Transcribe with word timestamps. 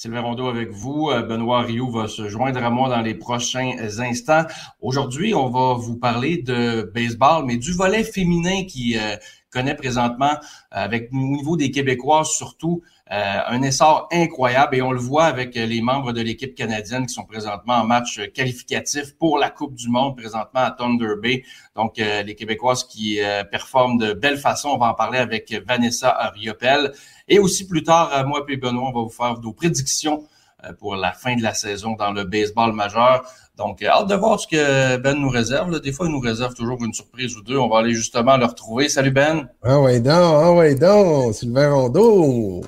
Sylvain 0.00 0.20
Rondeau 0.20 0.46
avec 0.46 0.70
vous. 0.70 1.10
Euh, 1.10 1.22
Benoît 1.22 1.62
Rioux 1.62 1.90
va 1.90 2.06
se 2.06 2.28
joindre 2.28 2.62
à 2.62 2.70
moi 2.70 2.88
dans 2.88 3.00
les 3.00 3.16
prochains 3.16 3.72
instants. 3.98 4.44
Aujourd'hui, 4.80 5.34
on 5.34 5.50
va 5.50 5.74
vous 5.74 5.96
parler 5.96 6.36
de 6.36 6.88
baseball, 6.94 7.44
mais 7.44 7.56
du 7.56 7.72
volet 7.72 8.04
féminin 8.04 8.62
qui 8.62 8.96
euh, 8.96 9.16
connaît 9.50 9.74
présentement, 9.74 10.30
euh, 10.30 10.36
avec 10.70 11.10
au 11.12 11.16
niveau 11.16 11.56
des 11.56 11.72
Québécois 11.72 12.22
surtout, 12.24 12.80
euh, 13.10 13.40
un 13.46 13.62
essor 13.62 14.06
incroyable 14.12 14.76
et 14.76 14.82
on 14.82 14.92
le 14.92 14.98
voit 14.98 15.24
avec 15.24 15.54
les 15.54 15.80
membres 15.80 16.12
de 16.12 16.20
l'équipe 16.20 16.54
canadienne 16.54 17.06
qui 17.06 17.14
sont 17.14 17.24
présentement 17.24 17.74
en 17.76 17.84
match 17.84 18.20
qualificatif 18.34 19.16
pour 19.18 19.38
la 19.38 19.48
Coupe 19.50 19.74
du 19.74 19.88
Monde 19.88 20.16
présentement 20.16 20.60
à 20.60 20.70
Thunder 20.72 21.14
Bay. 21.22 21.42
Donc, 21.74 21.98
euh, 21.98 22.22
les 22.22 22.34
Québécoises 22.34 22.84
qui 22.84 23.22
euh, 23.22 23.44
performent 23.44 23.98
de 23.98 24.12
belle 24.12 24.36
façon. 24.36 24.68
On 24.70 24.78
va 24.78 24.90
en 24.90 24.94
parler 24.94 25.18
avec 25.18 25.54
Vanessa 25.66 26.10
Riopel. 26.34 26.92
Et 27.28 27.38
aussi 27.38 27.66
plus 27.66 27.82
tard, 27.82 28.10
euh, 28.14 28.24
moi 28.24 28.44
et 28.48 28.56
Benoît, 28.56 28.88
on 28.88 28.92
va 28.92 29.02
vous 29.02 29.10
faire 29.10 29.38
nos 29.40 29.52
prédictions 29.52 30.24
euh, 30.64 30.72
pour 30.72 30.96
la 30.96 31.12
fin 31.12 31.36
de 31.36 31.42
la 31.42 31.54
saison 31.54 31.92
dans 31.92 32.10
le 32.12 32.24
baseball 32.24 32.72
majeur. 32.72 33.24
Donc, 33.56 33.82
euh, 33.82 33.88
hâte 33.88 34.08
de 34.08 34.14
voir 34.14 34.38
ce 34.38 34.46
que 34.46 34.96
Ben 34.98 35.14
nous 35.14 35.28
réserve. 35.28 35.70
là. 35.70 35.78
Des 35.78 35.92
fois, 35.92 36.06
il 36.06 36.12
nous 36.12 36.20
réserve 36.20 36.54
toujours 36.54 36.82
une 36.84 36.92
surprise 36.92 37.36
ou 37.36 37.42
deux. 37.42 37.56
On 37.58 37.68
va 37.68 37.78
aller 37.78 37.94
justement 37.94 38.36
le 38.36 38.44
retrouver. 38.44 38.88
Salut 38.88 39.10
Ben. 39.10 39.48
Ah 39.62 39.80
ouais 39.80 40.00
donc, 40.00 40.12
ah 40.14 40.52
ouais 40.52 40.74
donc, 40.74 41.34
Sylvain 41.34 41.72
Rondeau. 41.72 42.62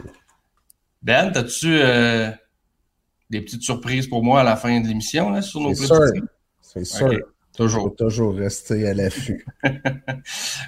Ben, 1.03 1.33
as-tu 1.34 1.69
euh, 1.70 2.31
des 3.31 3.41
petites 3.41 3.62
surprises 3.62 4.06
pour 4.06 4.23
moi 4.23 4.41
à 4.41 4.45
la 4.45 4.56
fin 4.56 4.81
de 4.81 4.87
l'émission 4.87 5.31
là, 5.31 5.43
sur 5.43 5.61
nos 5.61 5.75
C'est 5.75 5.87
sûr, 5.87 6.01
c'est 6.61 6.84
sûr. 6.84 7.09
Faut 7.56 7.65
Toujours. 7.65 7.97
toujours 7.97 8.34
rester 8.37 8.87
à 8.89 8.95
l'affût. 8.95 9.45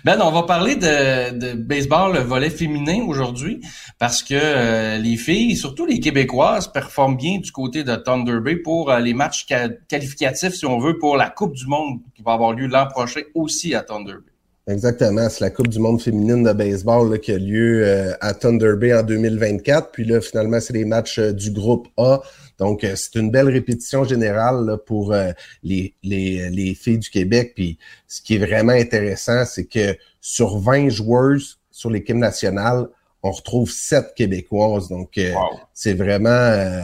Ben, 0.05 0.21
on 0.21 0.31
va 0.33 0.43
parler 0.43 0.75
de, 0.77 1.39
de 1.39 1.53
baseball, 1.55 2.13
le 2.15 2.19
volet 2.21 2.51
féminin 2.51 3.05
aujourd'hui, 3.07 3.61
parce 3.99 4.23
que 4.23 4.35
euh, 4.35 4.99
les 4.99 5.17
filles, 5.17 5.57
surtout 5.57 5.87
les 5.87 6.01
Québécoises, 6.01 6.71
performent 6.73 7.17
bien 7.17 7.39
du 7.39 7.53
côté 7.53 7.85
de 7.85 7.95
Thunder 7.97 8.41
Bay 8.41 8.57
pour 8.57 8.91
euh, 8.91 8.99
les 8.99 9.15
matchs 9.15 9.47
ca- 9.49 9.69
qualificatifs, 9.89 10.55
si 10.55 10.67
on 10.67 10.79
veut, 10.79 10.99
pour 10.99 11.17
la 11.17 11.31
Coupe 11.31 11.55
du 11.55 11.67
Monde 11.67 12.01
qui 12.15 12.23
va 12.23 12.33
avoir 12.33 12.53
lieu 12.53 12.67
l'an 12.67 12.89
prochain 12.89 13.21
aussi 13.35 13.75
à 13.75 13.83
Thunder 13.83 14.15
Bay. 14.15 14.32
Exactement, 14.69 15.29
c'est 15.29 15.41
la 15.41 15.51
Coupe 15.51 15.67
du 15.69 15.81
monde 15.81 16.01
féminine 16.01 16.45
de 16.45 16.53
baseball 16.53 17.11
là, 17.11 17.19
qui 17.19 17.33
a 17.33 17.39
lieu 17.39 17.83
euh, 17.85 18.13
à 18.21 18.33
Thunder 18.33 18.75
Bay 18.79 18.95
en 18.95 19.03
2024. 19.03 19.91
Puis 19.91 20.05
là, 20.05 20.21
finalement, 20.21 20.61
c'est 20.61 20.73
les 20.73 20.85
matchs 20.85 21.19
euh, 21.19 21.33
du 21.33 21.51
groupe 21.51 21.89
A. 21.97 22.21
Donc, 22.59 22.85
euh, 22.85 22.93
c'est 22.95 23.17
une 23.19 23.33
belle 23.33 23.49
répétition 23.49 24.05
générale 24.05 24.65
là, 24.65 24.79
pour 24.79 25.13
euh, 25.15 25.33
les, 25.65 25.95
les, 26.05 26.49
les 26.51 26.75
filles 26.77 26.99
du 26.99 27.11
Québec. 27.11 27.55
Puis 27.57 27.77
ce 28.07 28.23
qui 28.23 28.37
est 28.37 28.39
vraiment 28.47 28.73
intéressant, 28.73 29.45
c'est 29.45 29.65
que 29.65 29.97
sur 30.21 30.59
20 30.59 30.91
joueuses 30.91 31.59
sur 31.73 31.91
l'équipe 31.91 32.15
nationale, 32.17 32.87
on 33.25 33.33
retrouve 33.33 33.69
7 33.69 34.15
Québécoises. 34.15 34.89
Donc, 34.89 35.19
euh, 35.19 35.33
Wow. 35.33 35.59
c'est 35.75 35.95
vraiment 35.95 36.29
euh, 36.29 36.83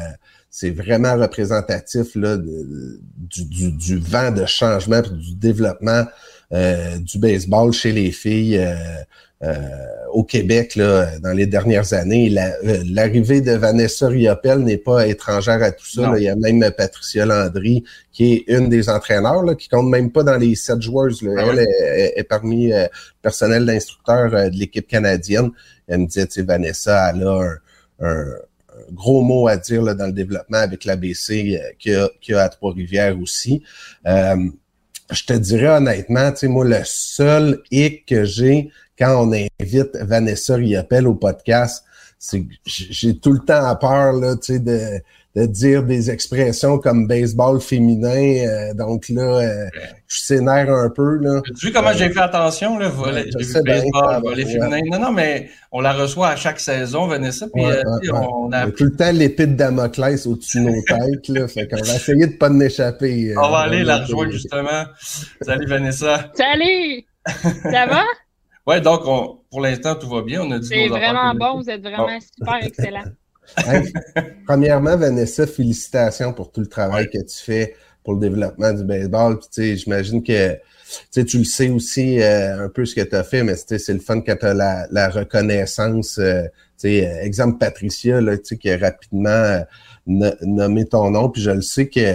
c'est 0.51 0.71
vraiment 0.71 1.15
représentatif 1.15 2.17
là, 2.17 2.37
de- 2.37 3.01
du, 3.19 3.45
du, 3.45 3.71
du 3.71 3.99
vent 3.99 4.33
de 4.33 4.47
changement 4.47 5.01
puis 5.03 5.13
du 5.13 5.35
développement 5.37 5.91
euh, 5.93 6.05
du 6.99 7.19
baseball 7.19 7.73
chez 7.73 7.93
les 7.93 8.11
filles 8.11 8.57
euh, 8.59 8.75
euh, 9.45 9.55
au 10.13 10.25
Québec 10.25 10.75
là, 10.77 11.19
dans 11.21 11.33
les 11.33 11.47
dernières 11.47 11.93
années. 11.93 12.29
La- 12.31 12.57
euh, 12.65 12.83
L'arrivée 12.91 13.41
de 13.41 13.53
Vanessa 13.53 14.09
Riopel 14.09 14.61
n'est 14.61 14.79
pas 14.79 15.07
étrangère 15.07 15.63
à 15.63 15.71
tout 15.71 15.87
ça. 15.87 16.03
Là. 16.13 16.19
Il 16.19 16.25
y 16.25 16.29
a 16.29 16.35
même 16.37 16.65
Patricia 16.77 17.25
Landry, 17.27 17.85
qui 18.11 18.33
est 18.33 18.45
une 18.49 18.69
des 18.69 18.89
entraîneurs, 18.89 19.43
là, 19.45 19.55
qui 19.55 19.69
compte 19.69 19.89
même 19.91 20.11
pas 20.11 20.23
dans 20.25 20.37
les 20.39 20.55
sept 20.57 20.81
joueuses. 20.83 21.23
là. 21.23 21.33
Ah 21.39 21.45
Elle 21.53 21.67
est, 22.17 22.25
parmi 22.25 22.73
euh, 22.73 22.85
le 22.85 22.89
personnel 23.23 23.65
d'instructeurs 23.67 24.35
euh, 24.35 24.49
de 24.49 24.57
l'équipe 24.57 24.89
canadienne. 24.89 25.51
Elle 25.87 25.99
me 26.01 26.07
disait, 26.07 26.27
tu 26.27 26.33
sais, 26.33 26.43
Vanessa, 26.43 27.13
elle 27.15 27.23
a 27.23 27.53
un, 28.01 28.25
gros 28.93 29.23
mot 29.23 29.49
à 29.49 29.57
dire 29.57 29.83
là, 29.83 29.95
dans 29.95 30.07
le 30.07 30.13
développement 30.13 30.59
avec 30.59 30.85
l'ABC 30.85 31.31
euh, 31.61 31.71
qu'il 31.79 31.93
y, 31.93 31.95
a- 31.97 32.11
qu'il 32.21 32.35
y 32.35 32.39
a 32.39 32.43
à 32.45 32.49
Trois-Rivières 32.49 33.19
aussi. 33.21 33.63
Euh, 34.07 34.37
je 35.11 35.25
te 35.25 35.33
dirais 35.33 35.69
honnêtement, 35.69 36.31
tu 36.33 36.39
sais, 36.39 36.49
moi, 36.49 36.65
le 36.65 36.81
seul 36.85 37.63
hic 37.71 38.07
que 38.07 38.25
j'ai 38.25 38.71
quand 38.99 39.27
on 39.27 39.33
invite 39.33 39.97
Vanessa 39.97 40.57
Riopel 40.57 41.07
au 41.07 41.15
podcast, 41.15 41.85
c'est 42.19 42.41
que 42.41 42.53
j'ai 42.67 43.19
tout 43.19 43.33
le 43.33 43.39
temps 43.39 43.75
peur, 43.77 44.13
là, 44.15 44.37
tu 44.37 44.55
sais, 44.55 44.59
de, 44.59 45.01
de 45.41 45.47
dire 45.47 45.83
des 45.85 46.11
expressions 46.11 46.79
comme 46.79 47.07
baseball 47.07 47.61
féminin. 47.61 48.47
euh, 48.47 48.75
donc 48.75 49.09
là, 49.09 49.23
euh, 49.41 49.67
je 50.07 50.19
s'énerve 50.21 50.71
un 50.71 50.91
peu, 50.91 51.17
là. 51.19 51.39
As-tu 51.49 51.67
vu 51.67 51.73
comment 51.73 51.93
j'ai 51.93 52.11
fait 52.11 52.21
attention, 52.21 52.79
là, 52.79 52.89
volet, 52.89 53.25
Ouais, 53.35 53.45
vu 53.45 53.63
baseball, 53.65 54.11
ça, 54.15 54.21
volet 54.21 54.45
ouais. 54.45 54.53
féminin. 54.53 54.81
Non, 54.91 54.99
non, 54.99 55.13
mais 55.13 55.49
on 55.73 55.81
la 55.81 55.93
reçoit 55.93 56.29
à 56.29 56.37
chaque 56.37 56.61
saison, 56.61 57.07
Vanessa, 57.07 57.47
puis 57.53 57.65
Ouais, 57.65 57.73
euh, 57.73 57.77
ouais, 57.77 58.01
tu 58.03 58.07
sais, 58.09 58.13
ouais. 58.13 58.27
on 58.33 58.53
a 58.53 58.71
tout 58.71 58.85
le 58.85 58.97
temps 58.97 59.13
l'épée 59.13 59.47
de 59.47 59.55
Damoclès 59.55 60.27
au-dessus 60.27 60.61
de 60.61 60.65
nos 60.71 60.83
têtes, 60.87 61.29
là. 61.29 61.47
Fait 61.49 61.69
qu'on 61.69 61.77
va 61.77 61.95
essayer 61.95 62.27
de 62.27 62.37
pas 62.37 62.51
en 62.51 62.61
échapper. 62.61 63.31
euh, 63.31 63.41
On 63.43 63.51
va 63.51 63.59
aller 63.59 63.85
la 63.85 63.99
rejoindre 63.99 64.33
justement. 64.33 64.85
Salut 65.43 65.67
Vanessa. 65.67 66.31
Salut! 66.35 67.05
Ça 67.63 67.87
va? 67.87 68.03
Ouais, 68.67 68.83
donc 68.83 69.01
on, 69.07 69.39
pour 69.51 69.63
l'instant 69.63 69.95
tout 69.95 70.11
va 70.11 70.21
bien. 70.21 70.43
On 70.43 70.51
a 70.51 70.59
dit 70.59 70.67
C'est 70.69 70.89
vraiment 70.89 71.33
bon, 71.35 71.63
vous 71.63 71.71
êtes 71.71 71.81
vraiment 71.81 72.19
super 72.21 72.59
excellent. 72.63 73.05
Hey, 73.57 73.93
premièrement, 74.47 74.97
Vanessa, 74.97 75.47
félicitations 75.47 76.33
pour 76.33 76.53
tout 76.53 76.61
le 76.61 76.67
travail 76.67 77.09
que 77.11 77.19
tu 77.19 77.37
fais 77.45 77.75
pour 78.05 78.15
le 78.15 78.21
développement 78.21 78.73
du 78.73 78.85
baseball. 78.85 79.39
Puis, 79.39 79.49
tu 79.53 79.63
sais, 79.63 79.77
j'imagine 79.77 80.23
que 80.23 80.55
tu 80.55 80.61
sais, 81.11 81.25
tu 81.25 81.39
le 81.39 81.45
sais 81.45 81.69
aussi 81.69 82.21
euh, 82.23 82.65
un 82.65 82.69
peu 82.69 82.87
ce 82.87 82.95
que 82.95 83.03
tu 83.03 83.15
as 83.15 83.25
fait, 83.25 83.43
mais 83.43 83.57
c'est 83.57 83.93
le 83.93 83.99
fun 84.01 84.21
quand 84.23 84.37
tu 84.37 84.47
as 84.47 84.55
la, 84.55 84.87
la 84.91 85.09
reconnaissance. 85.11 86.19
euh, 86.19 86.45
euh, 86.85 87.21
exemple 87.23 87.59
Patricia, 87.59 88.21
là, 88.21 88.39
tu 88.39 88.45
sais, 88.45 88.57
qui 88.57 88.71
a 88.71 88.79
rapidement 88.79 89.29
euh, 89.29 89.61
no- 90.07 90.33
nommé 90.43 90.87
ton 90.87 91.11
nom, 91.11 91.29
puis 91.29 91.43
je 91.43 91.51
le 91.51 91.61
sais 91.61 91.89
que 91.89 92.15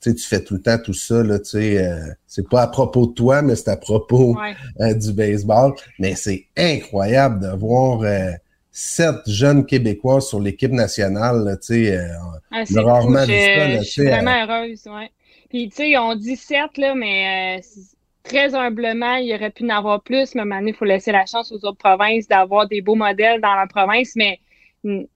tu 0.00 0.18
fais 0.18 0.42
tout 0.42 0.54
le 0.54 0.60
temps 0.60 0.78
tout 0.78 0.92
ça, 0.92 1.22
là, 1.22 1.38
tu 1.38 1.50
sais, 1.50 1.86
euh, 1.86 2.08
c'est 2.26 2.48
pas 2.48 2.62
à 2.62 2.66
propos 2.66 3.06
de 3.06 3.12
toi, 3.12 3.40
mais 3.40 3.54
c'est 3.56 3.70
à 3.70 3.76
propos 3.76 4.36
Ouais. 4.78 4.94
du 4.94 5.12
baseball. 5.12 5.72
Mais 5.98 6.16
c'est 6.16 6.46
incroyable 6.56 7.40
de 7.40 7.56
voir 7.56 8.02
euh, 8.02 8.32
sept 8.72 9.28
jeunes 9.28 9.66
Québécois 9.66 10.20
sur 10.20 10.40
l'équipe 10.40 10.72
nationale. 10.72 11.58
tu 11.60 11.66
sais, 11.84 11.96
euh, 11.96 12.08
Ah, 12.50 12.64
rarement 12.76 13.24
cool. 13.24 13.34
Je, 13.78 13.82
suis 13.84 14.06
vraiment 14.06 14.44
heureuse, 14.44 14.86
ouais. 14.86 15.10
Puis, 15.50 15.68
tu 15.68 15.76
sais, 15.76 15.98
on 15.98 16.14
dit 16.14 16.36
sept, 16.36 16.78
là, 16.78 16.94
mais 16.94 17.58
euh, 17.58 17.62
très 18.22 18.54
humblement, 18.54 19.16
il 19.16 19.34
aurait 19.34 19.50
pu 19.50 19.64
en 19.64 19.76
avoir 19.76 20.02
plus, 20.02 20.34
mais 20.34 20.40
à 20.40 20.42
un 20.42 20.46
moment 20.46 20.60
donné, 20.60 20.70
il 20.70 20.76
faut 20.76 20.86
laisser 20.86 21.12
la 21.12 21.26
chance 21.26 21.52
aux 21.52 21.64
autres 21.66 21.76
provinces 21.76 22.26
d'avoir 22.26 22.66
des 22.66 22.80
beaux 22.80 22.94
modèles 22.94 23.40
dans 23.42 23.54
leur 23.54 23.68
province, 23.68 24.12
mais 24.16 24.40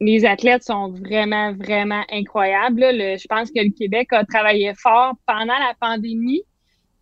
les 0.01 0.25
athlètes 0.25 0.63
sont 0.63 0.91
vraiment, 0.93 1.53
vraiment 1.55 2.03
incroyables. 2.13 2.81
là. 2.81 2.93
Le- 2.93 3.19
je 3.19 3.27
pense 3.27 3.51
que 3.51 3.61
le 3.61 3.71
Québec 3.71 4.09
a 4.13 4.25
travaillé 4.25 4.75
fort 4.75 5.15
pendant 5.27 5.59
la 5.59 5.73
pandémie, 5.81 6.43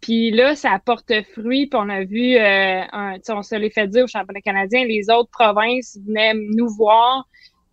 puis 0.04 0.30
là, 0.30 0.54
ça 0.54 0.78
porte 0.84 1.10
fruit, 1.32 1.70
on 1.72 1.88
a 1.88 2.04
vu, 2.04 2.36
euh, 2.36 2.82
un, 2.92 3.16
on 3.30 3.42
se 3.42 3.54
l'est 3.54 3.70
fait 3.70 3.88
dire 3.88 4.04
au 4.04 4.06
championnat 4.06 4.42
canadien, 4.42 4.84
les 4.84 5.08
autres 5.08 5.30
provinces 5.30 5.98
venaient 6.06 6.34
nous 6.34 6.68
voir, 6.68 7.26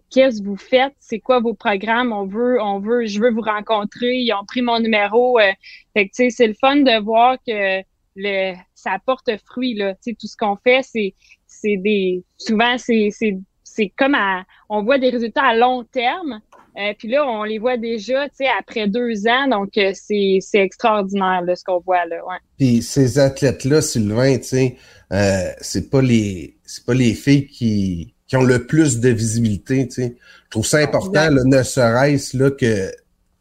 qu'est-ce 0.09 0.39
que 0.39 0.45
vous 0.45 0.55
faites, 0.55 0.93
c'est 0.97 1.19
quoi 1.19 1.41
vos 1.41 1.53
programmes, 1.53 2.13
on 2.13 2.25
veut, 2.25 2.61
on 2.61 2.79
veut, 2.79 3.05
je 3.05 3.19
veux 3.19 3.31
vous 3.31 3.41
rencontrer, 3.41 4.19
ils 4.19 4.31
ont 4.31 4.45
pris 4.45 4.61
mon 4.61 4.79
numéro. 4.79 5.39
euh, 5.39 5.51
fait 5.93 6.07
que 6.07 6.13
tu 6.15 6.23
sais, 6.23 6.29
c'est 6.29 6.47
le 6.47 6.53
fun 6.53 6.77
de 6.77 7.03
voir 7.03 7.35
que 7.45 7.81
le, 8.15 8.53
ça 8.75 8.97
porte 9.05 9.29
fruit 9.45 9.73
là. 9.73 9.93
Tu 9.95 9.99
sais, 10.11 10.13
tout 10.17 10.27
ce 10.27 10.37
qu'on 10.37 10.55
fait, 10.55 10.83
c'est, 10.83 11.13
c'est 11.47 11.75
des, 11.75 12.23
souvent 12.37 12.77
c'est, 12.77 13.09
c'est, 13.11 13.37
c'est 13.65 13.89
comme 13.89 14.15
à, 14.15 14.45
on 14.69 14.83
voit 14.83 14.99
des 14.99 15.09
résultats 15.09 15.43
à 15.43 15.53
long 15.53 15.83
terme. 15.83 16.39
Euh, 16.77 16.93
puis 16.97 17.09
là, 17.09 17.27
on 17.27 17.43
les 17.43 17.59
voit 17.59 17.77
déjà, 17.77 18.29
tu 18.29 18.35
sais, 18.37 18.45
après 18.59 18.87
deux 18.87 19.27
ans, 19.27 19.47
donc 19.49 19.77
euh, 19.77 19.91
c'est, 19.93 20.39
extraordinaire 20.53 21.41
là, 21.41 21.55
ce 21.55 21.63
qu'on 21.65 21.79
voit 21.79 22.05
là. 22.05 22.25
Ouais. 22.25 22.37
Puis 22.57 22.81
ces 22.81 23.19
athlètes-là, 23.19 23.81
Sylvain, 23.81 24.37
tu 24.37 24.43
sais, 24.43 24.75
euh, 25.11 25.49
c'est 25.59 25.89
pas 25.89 26.01
les 26.01 26.55
c'est 26.63 26.85
pas 26.85 26.93
les 26.93 27.13
filles 27.13 27.47
qui, 27.47 28.13
qui 28.27 28.37
ont 28.37 28.43
le 28.43 28.65
plus 28.65 29.01
de 29.01 29.09
visibilité, 29.09 29.85
tu 29.87 29.95
sais. 29.95 30.15
Je 30.45 30.49
trouve 30.49 30.65
ça 30.65 30.77
important, 30.77 31.29
là, 31.29 31.41
ne 31.43 31.63
serait-ce 31.63 32.37
là 32.37 32.51
que 32.51 32.89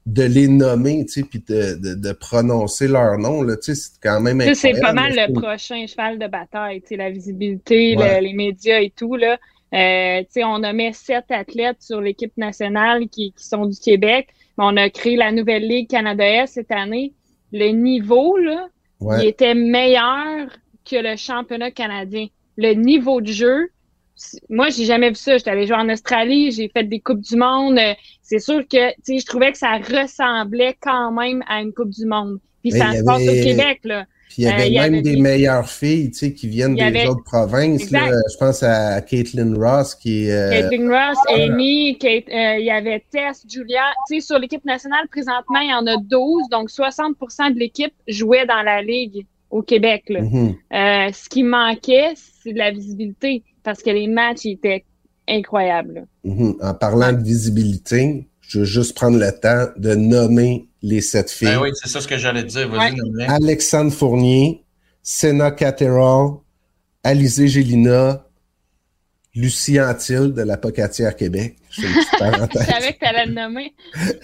de 0.06 0.22
les 0.24 0.48
nommer, 0.48 1.04
tu 1.06 1.20
sais, 1.20 1.22
puis 1.22 1.44
de, 1.46 1.74
de, 1.74 1.94
de 1.94 2.12
prononcer 2.12 2.88
leur 2.88 3.16
nom, 3.18 3.42
là, 3.42 3.56
tu 3.56 3.74
sais, 3.74 3.80
c'est 3.80 4.00
quand 4.02 4.20
même 4.20 4.40
Ça, 4.40 4.54
c'est 4.54 4.72
pas 4.80 4.90
incroyable, 4.90 5.16
mal 5.16 5.28
le 5.28 5.40
prochain 5.40 5.86
cheval 5.86 6.18
de 6.18 6.26
bataille, 6.26 6.80
tu 6.80 6.88
sais, 6.88 6.96
la 6.96 7.10
visibilité, 7.10 7.94
le- 7.94 8.20
les 8.20 8.32
médias 8.32 8.80
et 8.80 8.90
tout, 8.90 9.14
là. 9.14 9.38
Euh, 9.72 10.20
tu 10.22 10.26
sais, 10.30 10.44
on 10.44 10.58
nommait 10.58 10.92
sept 10.92 11.26
athlètes 11.30 11.80
sur 11.80 12.00
l'équipe 12.00 12.36
nationale 12.36 13.08
qui, 13.08 13.32
qui 13.32 13.44
sont 13.44 13.66
du 13.66 13.78
Québec. 13.78 14.28
on 14.58 14.76
a 14.76 14.90
créé 14.90 15.16
la 15.16 15.32
nouvelle 15.32 15.66
Ligue 15.66 15.88
Canada-Est 15.88 16.48
cette 16.54 16.70
année. 16.72 17.14
Le 17.52 17.68
niveau, 17.70 18.36
là, 18.36 18.66
Ouais. 19.00 19.22
il 19.22 19.28
était 19.28 19.54
meilleur 19.54 20.48
que 20.84 20.96
le 20.96 21.16
championnat 21.16 21.70
canadien. 21.70 22.26
Le 22.58 22.74
niveau 22.74 23.20
de 23.22 23.32
jeu, 23.32 23.70
moi, 24.50 24.68
j'ai 24.68 24.84
jamais 24.84 25.08
vu 25.08 25.14
ça. 25.14 25.38
J'étais 25.38 25.50
allée 25.50 25.66
jouer 25.66 25.76
en 25.78 25.88
Australie, 25.88 26.50
j'ai 26.50 26.68
fait 26.68 26.84
des 26.84 27.00
Coupes 27.00 27.20
du 27.22 27.36
Monde. 27.36 27.78
C'est 28.22 28.38
sûr 28.38 28.60
que, 28.68 28.90
tu 28.90 28.94
sais, 29.02 29.18
je 29.20 29.24
trouvais 29.26 29.52
que 29.52 29.56
ça 29.58 29.78
ressemblait 29.78 30.76
quand 30.80 31.10
même 31.12 31.42
à 31.48 31.62
une 31.62 31.72
Coupe 31.72 31.90
du 31.90 32.04
Monde. 32.04 32.38
Puis 32.62 32.72
Mais 32.72 32.78
ça 32.80 32.92
se 32.92 33.02
passe 33.04 33.26
avait- 33.26 33.40
au 33.40 33.44
Québec, 33.44 33.80
là. 33.84 34.04
Puis 34.30 34.42
il 34.42 34.44
y 34.44 34.48
avait 34.48 34.62
Euh, 34.62 34.66
il 34.66 34.72
y 34.72 34.78
même 34.78 34.92
avait 34.94 35.02
des 35.02 35.16
des- 35.16 35.20
meilleures 35.20 35.68
filles, 35.68 36.12
tu 36.12 36.18
sais, 36.18 36.32
qui 36.32 36.46
viennent 36.46 36.76
des 36.76 36.82
avait- 36.82 37.08
autres 37.08 37.24
provinces. 37.24 37.90
Là. 37.90 38.10
Je 38.32 38.36
pense 38.38 38.62
à 38.62 39.00
Caitlin 39.00 39.52
Ross 39.58 39.96
qui 39.96 40.26
est. 40.26 40.30
euh, 40.32 40.50
Caitlin 40.70 40.88
Ross, 40.88 41.18
Amy, 41.34 41.98
Kate, 41.98 42.28
euh, 42.28 42.58
il 42.60 42.64
y 42.64 42.70
avait 42.70 43.02
Tess, 43.10 43.44
Julia. 43.48 43.82
Tu 44.08 44.20
sais, 44.20 44.26
sur 44.26 44.38
l'équipe 44.38 44.64
nationale, 44.64 45.08
présentement, 45.10 45.58
il 45.58 45.70
y 45.70 45.74
en 45.74 45.84
a 45.88 45.96
12, 45.96 46.44
donc 46.48 46.70
60% 46.70 47.50
de 47.52 47.58
l'équipe 47.58 47.92
jouait 48.06 48.46
dans 48.46 48.62
la 48.62 48.82
Ligue 48.82 49.26
au 49.50 49.62
Québec. 49.62 50.04
Là. 50.08 50.20
mhm. 50.22 50.54
Euh, 50.72 51.12
ce 51.12 51.28
qui 51.28 51.42
manquait, 51.42 52.12
c'est 52.14 52.52
de 52.52 52.58
la 52.58 52.70
visibilité, 52.70 53.42
parce 53.64 53.82
que 53.82 53.90
les 53.90 54.06
matchs 54.06 54.44
ils 54.44 54.52
étaient 54.52 54.84
incroyables. 55.28 56.06
Mhm. 56.24 56.54
En 56.62 56.74
parlant 56.74 57.12
de 57.12 57.22
visibilité, 57.22 58.26
je 58.42 58.60
veux 58.60 58.64
juste 58.64 58.94
prendre 58.96 59.18
le 59.18 59.30
temps 59.32 59.66
de 59.76 59.94
nommer 59.96 60.66
les 60.82 61.00
sept 61.00 61.30
filles. 61.30 61.48
Ben 61.48 61.60
oui, 61.62 61.70
c'est 61.74 61.88
ça 61.88 62.00
ce 62.00 62.08
que 62.08 62.16
j'allais 62.16 62.42
te 62.42 62.48
dire. 62.48 62.68
Vas-y, 62.68 63.00
Ouais. 63.00 63.26
Alexandre 63.28 63.92
Fournier, 63.92 64.64
Senna 65.02 65.50
Catterall, 65.50 66.36
Alizé 67.02 67.48
Gélina, 67.48 68.26
Lucie 69.34 69.80
Antil 69.80 70.32
de 70.34 70.42
la 70.42 70.56
Pocatière 70.56 71.14
Québec. 71.14 71.56
Je 71.70 71.82
savais 72.18 72.92
que 72.94 72.98
tu 72.98 73.04
allais 73.04 73.26
le 73.26 73.34
nommer. 73.34 73.72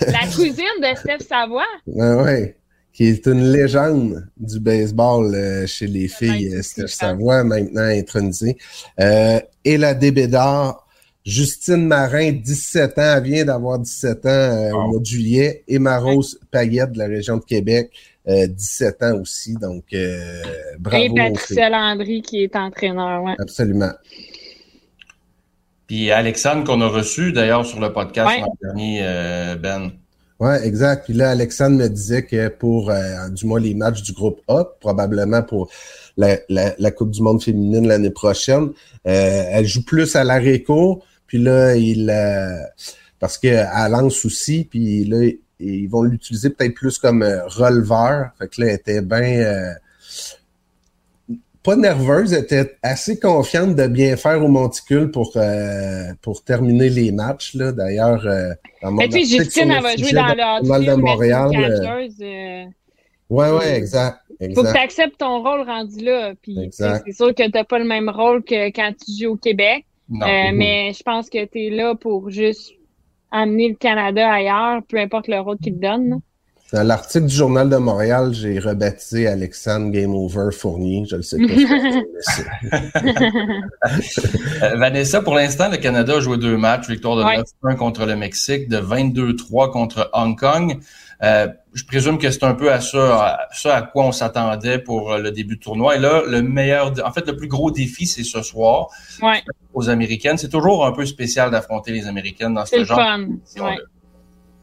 La 0.01 0.27
cousine 0.27 0.81
de 0.83 0.97
Steph 0.97 1.27
Savoie. 1.29 1.63
Ouais, 1.87 2.15
ouais. 2.23 2.57
Qui 2.93 3.09
est 3.09 3.27
une 3.27 3.53
légende 3.53 4.27
du 4.39 4.59
baseball 4.59 5.35
euh, 5.35 5.67
chez 5.67 5.87
les 5.87 6.09
filles, 6.09 6.55
euh, 6.55 6.63
Steph. 6.63 6.89
Savoie, 6.89 7.45
maintenant 7.45 7.83
intronisée. 7.83 8.57
Euh, 8.99 9.39
et 9.65 9.77
la 9.77 9.93
Débédard, 9.95 10.86
Justine 11.27 11.85
Marin, 11.89 12.31
17 12.31 12.99
ans, 12.99 13.15
elle 13.17 13.23
vient 13.25 13.45
d'avoir 13.45 13.81
17 13.81 14.27
ans 14.27 14.29
euh, 14.29 14.71
au 14.71 14.89
mois 14.93 15.01
de 15.01 15.05
juillet. 15.05 15.65
Et 15.67 15.81
Marose 15.81 16.39
Payette 16.53 16.93
de 16.93 16.99
la 16.99 17.07
région 17.07 17.37
de 17.39 17.45
Québec, 17.45 17.91
euh, 18.29 18.47
17 18.47 19.03
ans 19.03 19.21
aussi. 19.21 19.55
Donc, 19.55 19.85
euh, 19.93 20.41
bravo. 20.79 21.05
Et. 21.05 21.11
Patricia 21.15 21.69
Landry 21.69 22.23
qui 22.23 22.45
est 22.45 22.55
entraîneur. 22.55 23.25
Ouais. 23.25 23.35
Absolument. 23.41 23.91
Puis 25.89 26.11
Alexandre, 26.11 26.65
qu'on 26.65 26.81
a 26.81 26.89
reçu 26.89 27.33
d'ailleurs 27.33 27.67
sur 27.67 27.81
le 27.81 27.93
podcast 27.93 28.29
Ouais. 28.29 28.41
l'an 28.41 28.57
dernier, 28.63 29.01
euh, 29.03 29.57
Ben. 29.57 29.91
Ouais, 30.39 30.67
exact. 30.67 31.07
Puis 31.07 31.15
là, 31.15 31.31
Alexandre 31.31 31.77
me 31.77 31.89
disait 31.89 32.25
que 32.25 32.49
pour, 32.49 32.91
euh, 32.91 33.29
du 33.31 33.47
moins, 33.47 33.59
les 33.59 33.75
matchs 33.75 34.03
du 34.03 34.13
groupe 34.13 34.41
A, 34.49 34.65
probablement 34.81 35.43
pour 35.43 35.71
la, 36.17 36.39
la, 36.49 36.75
la 36.79 36.91
Coupe 36.91 37.11
du 37.11 37.23
Monde 37.23 37.43
féminine 37.43 37.87
l'année 37.89 38.11
prochaine, 38.11 38.69
euh, 39.07 39.45
elle 39.51 39.67
joue 39.67 39.85
plus 39.85 40.15
à 40.15 40.25
l'arrêt-court. 40.25 41.05
Puis 41.27 41.39
là, 41.39 41.75
il 41.77 42.11
euh, 42.11 42.63
parce 43.19 43.39
qu'elle 43.39 43.69
lance 43.91 44.25
aussi, 44.25 44.65
puis 44.65 45.05
là, 45.05 45.31
ils 45.59 45.89
vont 45.89 46.03
l'utiliser 46.03 46.51
peut-être 46.51 46.75
plus 46.75 46.99
comme 46.99 47.23
euh, 47.23 47.47
releveur. 47.47 48.31
Fait 48.39 48.49
que 48.49 48.61
là, 48.61 48.69
elle 48.69 48.75
était 48.75 49.03
bien... 49.03 49.23
euh, 49.23 49.73
pas 51.63 51.75
nerveuse, 51.75 52.33
elle 52.33 52.45
était 52.45 52.77
assez 52.81 53.19
confiante 53.19 53.75
de 53.75 53.89
bien 53.89 54.17
faire 54.17 54.41
au 54.45 54.47
monticule 54.47 55.11
pour, 55.11 55.33
euh, 55.35 56.13
pour 56.23 56.45
terminer 56.45 56.89
les 56.89 57.11
matchs. 57.11 57.55
Là. 57.55 57.73
D'ailleurs, 57.73 58.23
dans 58.83 58.93
mon 58.93 58.99
Mais 58.99 59.09
tu 59.09 59.25
sais, 59.25 59.39
article 59.39 59.45
Justine, 59.45 59.71
elle 59.73 59.77
le 59.79 59.83
va 59.83 59.97
jouer 59.97 60.13
dans 60.13 60.79
le 60.79 60.87
de 60.87 60.95
Montréal, 60.95 61.51
euh, 61.57 62.65
Ouais, 63.29 63.51
ouais, 63.51 63.77
exact. 63.77 64.21
Faut 64.55 64.63
que 64.63 64.73
tu 64.73 64.79
acceptes 64.79 65.19
ton 65.19 65.43
rôle 65.43 65.63
rendu 65.63 66.05
là. 66.05 66.35
Puis 66.41 66.57
c'est 66.71 67.13
sûr 67.13 67.35
que 67.35 67.43
tu 67.43 67.65
pas 67.65 67.79
le 67.79 67.85
même 67.85 68.11
rôle 68.11 68.45
que 68.45 68.67
quand 68.67 68.93
tu 69.05 69.25
joues 69.25 69.33
au 69.33 69.37
Québec. 69.37 69.86
Non. 70.09 70.27
Euh. 70.27 70.51
Mais 70.55 70.93
je 70.93 71.03
pense 71.03 71.29
que 71.31 71.45
tu 71.45 71.67
es 71.67 71.71
là 71.71 71.95
pour 71.95 72.31
juste 72.31 72.73
amener 73.31 73.69
le 73.71 73.75
Canada 73.75 74.31
ailleurs, 74.31 74.83
peu 74.89 74.99
importe 74.99 75.29
le 75.29 75.41
rôle 75.41 75.59
qu'il 75.59 75.75
te 75.75 75.81
donne. 75.81 76.21
Dans 76.73 76.83
l'article 76.83 77.27
du 77.27 77.35
Journal 77.35 77.71
de 77.71 77.77
Montréal, 77.77 78.33
j'ai 78.33 78.59
rebaptisé 78.59 79.29
Alexandre 79.29 79.93
Game 79.93 80.13
Over 80.13 80.51
Fournier. 80.51 81.05
Je 81.09 81.17
le 81.17 81.23
sais 81.23 81.39
pas. 81.39 81.45
Euh, 84.63 84.75
Vanessa, 84.77 85.21
pour 85.21 85.35
l'instant, 85.35 85.69
le 85.71 85.77
Canada 85.77 86.17
a 86.17 86.21
joué 86.21 86.39
deux 86.39 86.57
matchs. 86.57 86.89
Victoire 86.89 87.17
de 87.17 87.25
Ouais. 87.25 87.43
9-1 87.63 87.77
contre 87.77 88.07
le 88.07 88.17
Mexique, 88.17 88.69
de 88.69 88.79
22-3 88.79 89.71
contre 89.71 90.11
Hong 90.13 90.39
Kong. 90.39 90.79
Euh, 91.23 91.49
je 91.77 91.85
présume 91.85 92.19
que 92.19 92.31
c'est 92.31 92.43
un 92.43 92.55
peu 92.55 92.73
à 92.73 92.81
ça, 92.81 93.27
à 93.27 93.49
ça 93.53 93.77
à 93.77 93.83
quoi 93.83 94.07
on 94.07 94.13
s'attendait 94.13 94.79
pour 94.79 95.13
euh, 95.13 95.19
le 95.21 95.31
début 95.31 95.57
de 95.57 95.61
tournoi. 95.61 95.97
Et 95.97 95.99
là, 96.01 96.23
le 96.27 96.43
meilleur, 96.43 96.93
en 97.05 97.13
fait, 97.13 97.27
le 97.27 97.37
plus 97.37 97.49
gros 97.49 97.71
défi, 97.71 98.07
c'est 98.07 98.25
ce 98.25 98.43
soir 98.43 98.89
Ouais, 99.23 99.43
aux 99.75 99.89
Américaines. 99.91 100.39
C'est 100.39 100.49
toujours 100.49 100.85
un 100.87 100.93
peu 100.93 101.05
spécial 101.07 101.51
d'affronter 101.51 101.93
les 101.93 102.07
Américaines 102.09 102.55
dans 102.55 102.65
c'est 102.65 102.77
ce 102.77 102.81
le 102.81 102.87
genre 102.87 102.99
fun. 102.99 103.19
de. 103.21 103.61
Ouais. 103.63 103.77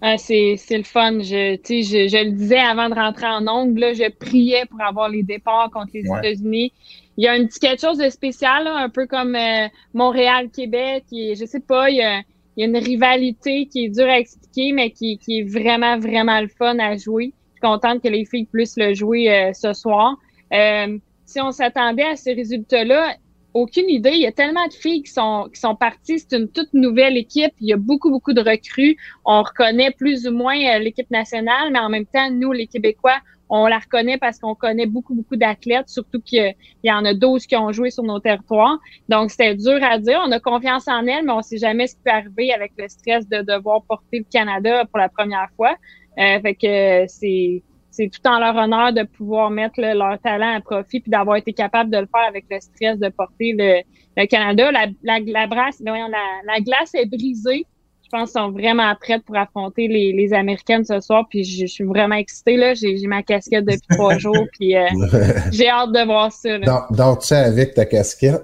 Ah, 0.06 0.18
c'est 0.18 0.58
le 0.72 0.84
fun. 0.84 1.20
Je, 1.20 1.58
je, 1.64 2.08
je 2.10 2.26
le 2.26 2.32
disais 2.32 2.60
avant 2.60 2.90
de 2.90 2.96
rentrer 2.96 3.28
en 3.28 3.48
ongle, 3.48 3.80
là, 3.80 3.94
je 3.94 4.10
priais 4.12 4.66
pour 4.70 4.82
avoir 4.82 5.08
les 5.08 5.24
départs 5.24 5.70
contre 5.72 5.92
les 5.94 6.10
Ouais. 6.10 6.20
États-Unis. 6.20 6.74
Il 7.16 7.24
y 7.24 7.28
a 7.28 7.34
un 7.34 7.46
petit 7.46 7.60
quelque 7.60 7.80
chose 7.80 8.00
de 8.00 8.10
spécial, 8.10 8.64
là, 8.64 8.76
un 8.76 8.90
peu 8.90 9.06
comme 9.08 9.36
euh, 9.36 9.68
Montréal-Québec. 9.94 11.06
et 11.14 11.36
Je 11.36 11.46
sais 11.46 11.60
pas, 11.60 11.90
il 11.90 11.98
y, 11.98 12.02
a, 12.02 12.22
il 12.56 12.62
y 12.62 12.64
a 12.64 12.68
une 12.68 12.78
rivalité 12.78 13.68
qui 13.68 13.86
est 13.86 13.90
dure 13.90 14.10
à 14.10 14.20
expliquer, 14.20 14.72
mais 14.74 14.92
qui, 14.92 15.20
est 15.28 15.44
vraiment, 15.44 15.98
vraiment 15.98 16.40
le 16.40 16.48
fun 16.48 16.78
à 16.80 16.96
jouer. 16.96 17.34
Je 17.48 17.52
suis 17.54 17.62
contente 17.62 18.02
que 18.02 18.10
les 18.10 18.26
filles 18.26 18.46
puissent 18.46 18.78
le 18.78 18.94
jouer 18.94 19.32
euh, 19.32 19.54
ce 19.54 19.74
soir. 19.74 20.18
Euh, 20.54 20.98
si 21.26 21.42
on 21.42 21.52
s'attendait 21.52 22.04
à 22.04 22.16
ce 22.16 22.30
résultat-là, 22.36 23.16
aucune 23.54 23.90
idée. 23.90 24.12
Il 24.14 24.22
y 24.22 24.28
a 24.28 24.32
tellement 24.32 24.68
de 24.68 24.74
filles 24.74 25.04
qui 25.04 25.12
sont 25.12 25.50
qui 25.54 25.60
sont 25.60 25.76
parties. 25.76 26.20
C'est 26.20 26.34
une 26.36 26.50
toute 26.50 26.74
nouvelle 26.74 27.18
équipe. 27.18 27.54
Il 27.62 27.68
y 27.68 27.74
a 27.74 27.78
beaucoup, 27.78 28.10
beaucoup 28.10 28.34
de 28.34 28.42
recrues. 28.42 28.98
On 29.26 29.42
reconnaît 29.42 29.92
plus 29.92 30.28
ou 30.28 30.32
moins 30.32 30.58
euh, 30.58 30.80
l'équipe 30.80 31.10
nationale, 31.12 31.72
mais 31.72 31.80
en 31.80 31.90
même 31.90 32.06
temps, 32.06 32.30
nous, 32.32 32.52
les 32.52 32.68
Québécois, 32.68 33.20
on 33.50 33.68
la 33.68 33.78
reconnaît 33.78 34.18
parce 34.18 34.40
qu'on 34.40 34.56
connaît 34.56 34.86
beaucoup, 34.86 35.14
beaucoup 35.14 35.36
d'athlètes, 35.36 35.90
surtout 35.90 36.22
qu'il 36.22 36.56
y 36.84 36.92
en 36.92 37.06
a 37.06 37.14
12 37.14 37.46
qui 37.46 37.56
ont 37.56 37.72
joué 37.72 37.92
sur 37.92 38.04
nos 38.04 38.20
territoires. 38.20 38.80
Donc, 39.10 39.32
c'était 39.32 39.56
dur 39.56 39.80
à 39.84 40.00
dire. 40.00 40.22
On 40.26 40.32
a 40.32 40.40
confiance 40.40 40.88
en 40.88 41.06
elles, 41.06 41.26
mais 41.26 41.34
on 41.34 41.42
sait 41.42 41.58
jamais 41.58 41.88
ce 41.88 41.96
qui 41.96 42.02
peut 42.04 42.12
arriver 42.12 42.54
avec 42.54 42.72
le 42.78 42.88
stress 42.88 43.28
de 43.28 43.42
devoir 43.42 43.84
porter 43.84 44.20
le 44.20 44.26
Canada 44.32 44.86
pour 44.86 44.98
la 44.98 45.10
première 45.10 45.50
fois. 45.56 45.76
Euh, 46.18 46.40
fait 46.42 46.56
que 46.56 47.06
c'est 47.08 47.64
c'est 47.94 48.10
tout 48.10 48.28
en 48.28 48.40
leur 48.40 48.56
honneur 48.56 48.92
de 48.92 49.04
pouvoir 49.04 49.52
mettre 49.52 49.80
leur 49.80 50.20
talent 50.20 50.56
à 50.56 50.62
profit 50.62 51.00
puis 51.00 51.12
d'avoir 51.12 51.38
été 51.38 51.54
capable 51.54 51.92
de 51.92 51.98
le 52.00 52.08
faire 52.08 52.28
avec 52.28 52.46
le 52.50 52.60
stress 52.60 52.98
de 52.98 53.10
porter 53.10 53.54
le, 53.56 53.82
le 54.18 54.26
Canada. 54.26 54.72
La, 54.72 55.46
brasse, 55.46 55.80
la, 55.80 56.08
la 56.44 56.60
glace 56.62 56.96
est 56.96 57.06
brisée. 57.06 57.68
Je 58.14 58.20
pense 58.20 58.32
qu'ils 58.32 58.42
sont 58.42 58.52
vraiment 58.52 58.94
prêtes 59.00 59.24
pour 59.26 59.36
affronter 59.38 59.88
les, 59.88 60.14
les 60.14 60.34
Américaines 60.34 60.86
ce 60.86 61.00
soir. 61.00 61.26
Puis 61.30 61.44
je, 61.44 61.62
je 61.62 61.66
suis 61.66 61.84
vraiment 61.84 62.14
excitée. 62.16 62.58
là. 62.58 62.76
J'ai 62.76 62.96
j'ai 62.98 63.08
ma 63.08 63.24
casquette 63.24 63.66
depuis 63.66 63.88
trois 63.90 64.18
jours. 64.20 64.46
Puis 64.58 64.76
euh, 64.78 64.86
j'ai 65.52 65.68
hâte 65.68 65.92
de 65.92 66.06
voir 66.06 66.32
ça. 66.32 66.58
Là. 66.60 66.66
Dors- 66.66 66.88
Dors-tu 66.92 67.34
avec 67.34 67.74
ta 67.74 67.86
casquette? 67.86 68.44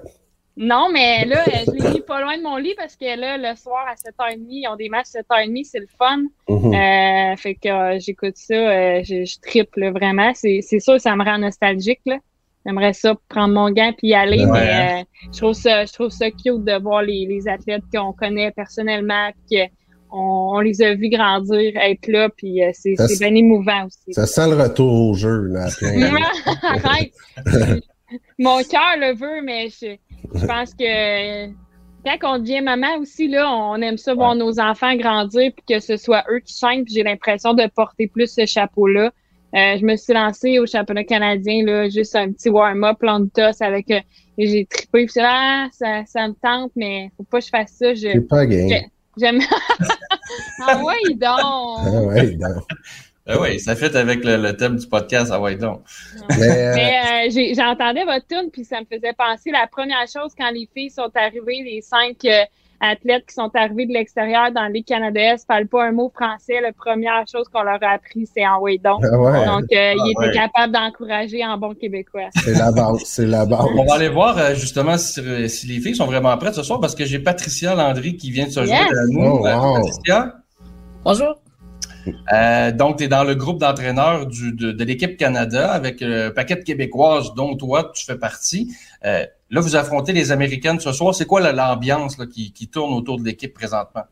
Non, 0.56 0.88
mais 0.92 1.24
là, 1.24 1.44
euh, 1.46 1.50
je 1.68 1.70
l'ai 1.84 1.90
mis 1.92 2.00
pas 2.00 2.20
loin 2.20 2.36
de 2.36 2.42
mon 2.42 2.56
lit 2.56 2.74
parce 2.76 2.96
que 2.96 3.18
là, 3.18 3.38
le 3.38 3.56
soir 3.56 3.86
à 3.88 3.94
7h30, 3.94 4.38
ils 4.48 4.68
ont 4.68 4.76
des 4.76 4.88
matchs 4.88 5.06
à 5.14 5.20
7h30, 5.20 5.64
c'est 5.64 5.78
le 5.78 5.86
fun. 5.96 6.18
Mhm. 6.48 6.74
Euh, 6.74 7.36
fait 7.36 7.54
que 7.54 7.68
euh, 7.68 7.98
j'écoute 8.00 8.36
ça, 8.36 8.54
euh, 8.54 9.00
je, 9.04 9.24
je 9.24 9.38
triple 9.40 9.88
vraiment. 9.92 10.32
C'est, 10.34 10.60
c'est 10.62 10.80
sûr, 10.80 11.00
ça 11.00 11.14
me 11.14 11.24
rend 11.24 11.38
nostalgique. 11.38 12.00
Là. 12.06 12.16
J'aimerais 12.66 12.92
ça 12.92 13.14
prendre 13.28 13.54
mon 13.54 13.70
gant 13.70 13.92
puis 13.96 14.08
y 14.08 14.14
aller, 14.14 14.44
Ouais, 14.44 14.52
mais 14.52 15.00
euh, 15.00 15.04
je 15.32 15.38
trouve 15.38 15.54
ça, 15.54 15.86
je 15.86 15.92
trouve 15.92 16.10
ça 16.10 16.30
cute 16.30 16.64
de 16.64 16.80
voir 16.80 17.02
les, 17.02 17.26
les 17.26 17.48
athlètes 17.48 17.84
qu'on 17.92 18.12
connaît 18.12 18.50
personnellement, 18.50 19.30
puis 19.48 19.60
qu'on 20.10 20.56
on 20.56 20.60
les 20.60 20.82
a 20.82 20.94
vus 20.94 21.08
grandir, 21.08 21.72
être 21.76 22.06
là, 22.08 22.28
puis 22.28 22.62
euh, 22.62 22.70
c'est, 22.74 22.96
bien 23.18 23.34
émouvant 23.34 23.86
aussi. 23.86 24.12
Ça 24.12 24.26
sent 24.26 24.48
le 24.50 24.62
retour 24.62 24.92
au 24.92 25.14
jeu, 25.14 25.46
là. 25.46 25.68
Arrête. 26.62 27.12
Mon 28.38 28.62
cœur 28.62 28.96
le 28.98 29.14
veut, 29.14 29.42
mais 29.42 29.68
je, 29.68 29.96
je 30.34 30.46
pense 30.46 30.74
que 30.74 31.46
quand 32.04 32.34
on 32.34 32.38
devient 32.38 32.62
maman 32.62 32.96
aussi, 32.98 33.28
là, 33.28 33.50
on 33.52 33.76
aime 33.76 33.98
ça 33.98 34.14
voir 34.14 34.34
nos 34.34 34.58
enfants 34.58 34.94
grandir 34.96 35.52
puis 35.52 35.76
que 35.76 35.80
ce 35.80 35.96
soit 35.96 36.24
eux 36.30 36.40
qui 36.40 36.54
chaînent. 36.54 36.84
Puis 36.84 36.94
j'ai 36.94 37.02
l'impression 37.02 37.54
de 37.54 37.66
porter 37.74 38.06
plus 38.06 38.32
ce 38.32 38.46
chapeau-là. 38.46 39.12
Euh, 39.54 39.76
je 39.78 39.84
me 39.84 39.96
suis 39.96 40.12
lancée 40.12 40.58
au 40.58 40.66
championnat 40.66 41.04
canadien, 41.04 41.64
là, 41.64 41.88
juste 41.88 42.14
un 42.16 42.30
petit 42.32 42.48
warm-up, 42.48 42.98
plan 43.00 43.20
de 43.20 43.28
toss 43.28 43.60
avec 43.60 43.90
euh, 43.90 44.00
j'ai 44.38 44.64
trippé. 44.66 45.06
Puis 45.06 45.20
là, 45.20 45.64
ah, 45.66 45.68
ça, 45.72 46.04
ça 46.06 46.28
me 46.28 46.34
tente, 46.34 46.72
mais 46.76 47.10
faut 47.16 47.24
pas 47.24 47.40
que 47.40 47.44
je 47.46 47.50
fasse 47.50 47.72
ça. 47.72 47.92
Je, 47.94 48.10
C'est 48.12 48.28
pas 48.28 48.46
game. 48.46 48.68
je- 48.68 49.20
j'aime. 49.20 49.40
ah 50.66 50.82
ouais, 50.84 50.94
Ah 51.22 51.36
donc. 51.84 52.06
ouais, 52.08 52.30
donc. 52.36 52.64
Ben 53.26 53.36
oui, 53.40 53.60
ça 53.60 53.76
fait 53.76 53.94
avec 53.96 54.24
le, 54.24 54.36
le 54.38 54.56
thème 54.56 54.76
du 54.76 54.86
podcast. 54.88 55.30
Ah 55.32 55.40
ouais, 55.40 55.54
donc. 55.56 55.82
Mais, 56.38 56.48
euh, 56.48 56.72
Mais 56.74 56.98
euh, 57.26 57.30
j'ai- 57.30 57.54
j'entendais 57.54 58.04
votre 58.04 58.26
tune 58.26 58.50
puis 58.52 58.64
ça 58.64 58.80
me 58.80 58.86
faisait 58.86 59.12
penser 59.12 59.50
la 59.50 59.66
première 59.66 60.06
chose 60.12 60.32
quand 60.36 60.50
les 60.50 60.68
filles 60.74 60.90
sont 60.90 61.10
arrivées, 61.14 61.62
les 61.64 61.80
cinq 61.82 62.24
euh, 62.24 62.42
athlètes 62.80 63.26
qui 63.28 63.34
sont 63.34 63.50
arrivés 63.54 63.86
de 63.86 63.92
l'extérieur 63.92 64.50
dans 64.52 64.66
les 64.66 64.82
Canadiens 64.82 65.34
parlent 65.46 65.66
pas 65.66 65.84
un 65.84 65.92
mot 65.92 66.10
français. 66.14 66.60
La 66.62 66.72
première 66.72 67.24
chose 67.30 67.46
qu'on 67.52 67.62
leur 67.62 67.82
a 67.82 67.92
appris, 67.94 68.26
c'est 68.26 68.46
en 68.46 68.58
way 68.60 68.78
donc. 68.78 69.02
Ah 69.04 69.18
ouais. 69.18 69.44
Donc, 69.46 69.64
euh, 69.72 69.92
ils 69.94 69.98
Ah 70.16 70.20
ouais. 70.20 70.28
étaient 70.28 70.38
capables 70.38 70.72
d'encourager 70.72 71.44
en 71.44 71.56
bon 71.58 71.74
québécois. 71.74 72.28
C'est 72.44 72.54
la 72.54 72.72
base, 72.72 72.98
c'est 73.04 73.26
la 73.26 73.44
base. 73.46 73.66
On 73.76 73.84
va 73.84 73.94
aller 73.94 74.08
voir 74.08 74.36
euh, 74.38 74.54
justement 74.54 74.96
si, 74.98 75.20
si 75.48 75.66
les 75.66 75.80
filles 75.80 75.94
sont 75.96 76.06
vraiment 76.06 76.36
prêtes 76.38 76.54
ce 76.54 76.62
soir 76.62 76.80
parce 76.80 76.94
que 76.94 77.04
j'ai 77.04 77.18
Patricia 77.18 77.74
Landry 77.74 78.16
qui 78.16 78.30
vient 78.30 78.46
de 78.46 78.50
se 78.50 78.60
Yes. 78.60 78.68
joindre 78.68 78.98
à 78.98 79.06
nous. 79.08 79.24
Oh, 79.24 79.46
wow. 79.46 79.74
Patricia, 79.74 80.34
Bonjour. 81.04 81.34
euh, 82.32 82.72
donc 82.72 82.96
tu 82.98 83.04
es 83.04 83.08
dans 83.08 83.24
le 83.24 83.34
groupe 83.34 83.58
d'entraîneurs 83.60 84.26
de, 84.26 84.72
de 84.72 84.84
l'équipe 84.84 85.16
Canada 85.16 85.70
avec 85.72 86.00
euh, 86.02 86.28
un 86.28 86.30
paquet 86.30 86.56
de 86.56 86.62
Québécoises 86.62 87.34
dont 87.34 87.54
toi 87.56 87.90
tu 87.94 88.04
fais 88.04 88.16
partie. 88.18 88.74
Euh, 89.04 89.24
là, 89.50 89.60
vous 89.60 89.76
affrontez 89.76 90.12
les 90.12 90.32
Américaines 90.32 90.80
ce 90.80 90.92
soir. 90.92 91.14
C'est 91.14 91.26
quoi 91.26 91.40
l'ambiance 91.52 92.16
qui, 92.32 92.52
qui 92.52 92.68
tourne 92.68 92.92
autour 92.94 93.18
de 93.18 93.24
l'équipe 93.24 93.52
présentement? 93.52 94.04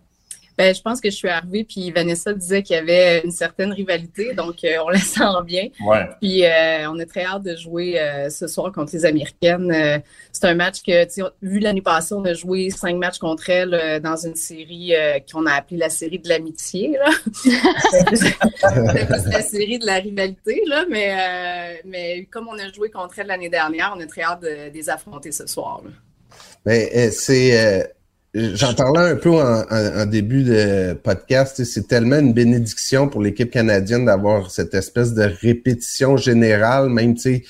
Ben, 0.59 0.75
je 0.75 0.83
pense 0.83 1.01
que 1.01 1.09
je 1.09 1.15
suis 1.15 1.29
arrivée, 1.29 1.63
puis 1.63 1.93
Vanessa 1.93 2.33
disait 2.35 2.65
qu'il 2.65 2.75
y 2.75 2.79
avait 2.81 3.21
une 3.25 3.31
certaine 3.31 3.73
rivalité, 3.73 4.35
donc 4.35 4.65
euh, 4.65 4.77
on 4.85 4.89
la 4.91 4.99
sent 4.99 5.23
bien. 5.47 5.69
Ouais. 5.87 6.05
Puis 6.21 6.45
euh, 6.45 6.91
on 6.91 6.99
a 6.99 7.07
très 7.07 7.25
hâte 7.25 7.45
de 7.45 7.55
jouer 7.55 8.01
euh, 8.01 8.29
ce 8.29 8.49
soir 8.49 8.73
contre 8.73 8.93
les 8.93 9.05
Américaines. 9.05 9.71
Euh, 9.73 9.99
c'est 10.33 10.47
un 10.47 10.55
match 10.57 10.83
que, 10.83 11.05
tu 11.05 11.11
sais, 11.13 11.23
vu 11.43 11.61
l'année 11.61 11.81
passée, 11.81 12.13
on 12.15 12.25
a 12.25 12.35
joué 12.35 12.71
cinq 12.71 12.97
matchs 12.97 13.19
contre 13.19 13.49
elles 13.51 13.73
euh, 13.73 14.01
dans 14.01 14.17
une 14.17 14.35
série 14.35 14.97
euh, 14.97 15.21
qu'on 15.33 15.47
a 15.47 15.53
appelée 15.53 15.77
la 15.79 15.91
série 15.91 16.19
de 16.19 16.29
l'amitié. 16.29 16.99
là. 16.99 17.09
C'était 17.93 19.07
plus- 19.07 19.31
la 19.31 19.43
série 19.43 19.79
de 19.79 19.87
la 19.87 19.95
rivalité, 19.97 20.63
là, 20.67 20.85
mais, 20.91 21.13
euh, 21.13 21.75
mais 21.85 22.25
comme 22.31 22.49
on 22.49 22.59
a 22.59 22.71
joué 22.73 22.91
contre 22.91 23.19
elles 23.19 23.29
l'année 23.29 23.49
dernière, 23.49 23.95
on 23.97 24.01
a 24.01 24.07
très 24.07 24.23
hâte 24.23 24.43
de, 24.43 24.69
de 24.71 24.75
les 24.75 24.91
affronter 24.91 25.31
ce 25.33 25.47
soir. 25.47 25.83
là. 25.85 25.91
Mais 26.67 26.91
euh, 26.97 27.11
c'est, 27.13 27.59
euh, 27.59 27.85
j'en 28.35 28.75
parlais 28.75 29.13
un 29.13 29.17
peu 29.17 29.31
en, 29.31 29.63
en- 29.63 30.01
en 30.03 30.07
début 30.07 30.43
de 30.45 30.93
podcast, 30.95 31.65
c'est 31.65 31.89
tellement 31.89 32.19
une 32.19 32.33
bénédiction 32.33 33.09
pour 33.09 33.23
l'équipe 33.23 33.51
canadienne 33.51 34.05
d'avoir 34.05 34.51
cette 34.51 34.75
espèce 34.75 35.15
de 35.15 35.23
répétition 35.41 36.17
générale, 36.17 36.89
même, 36.91 37.17
sais, 37.17 37.45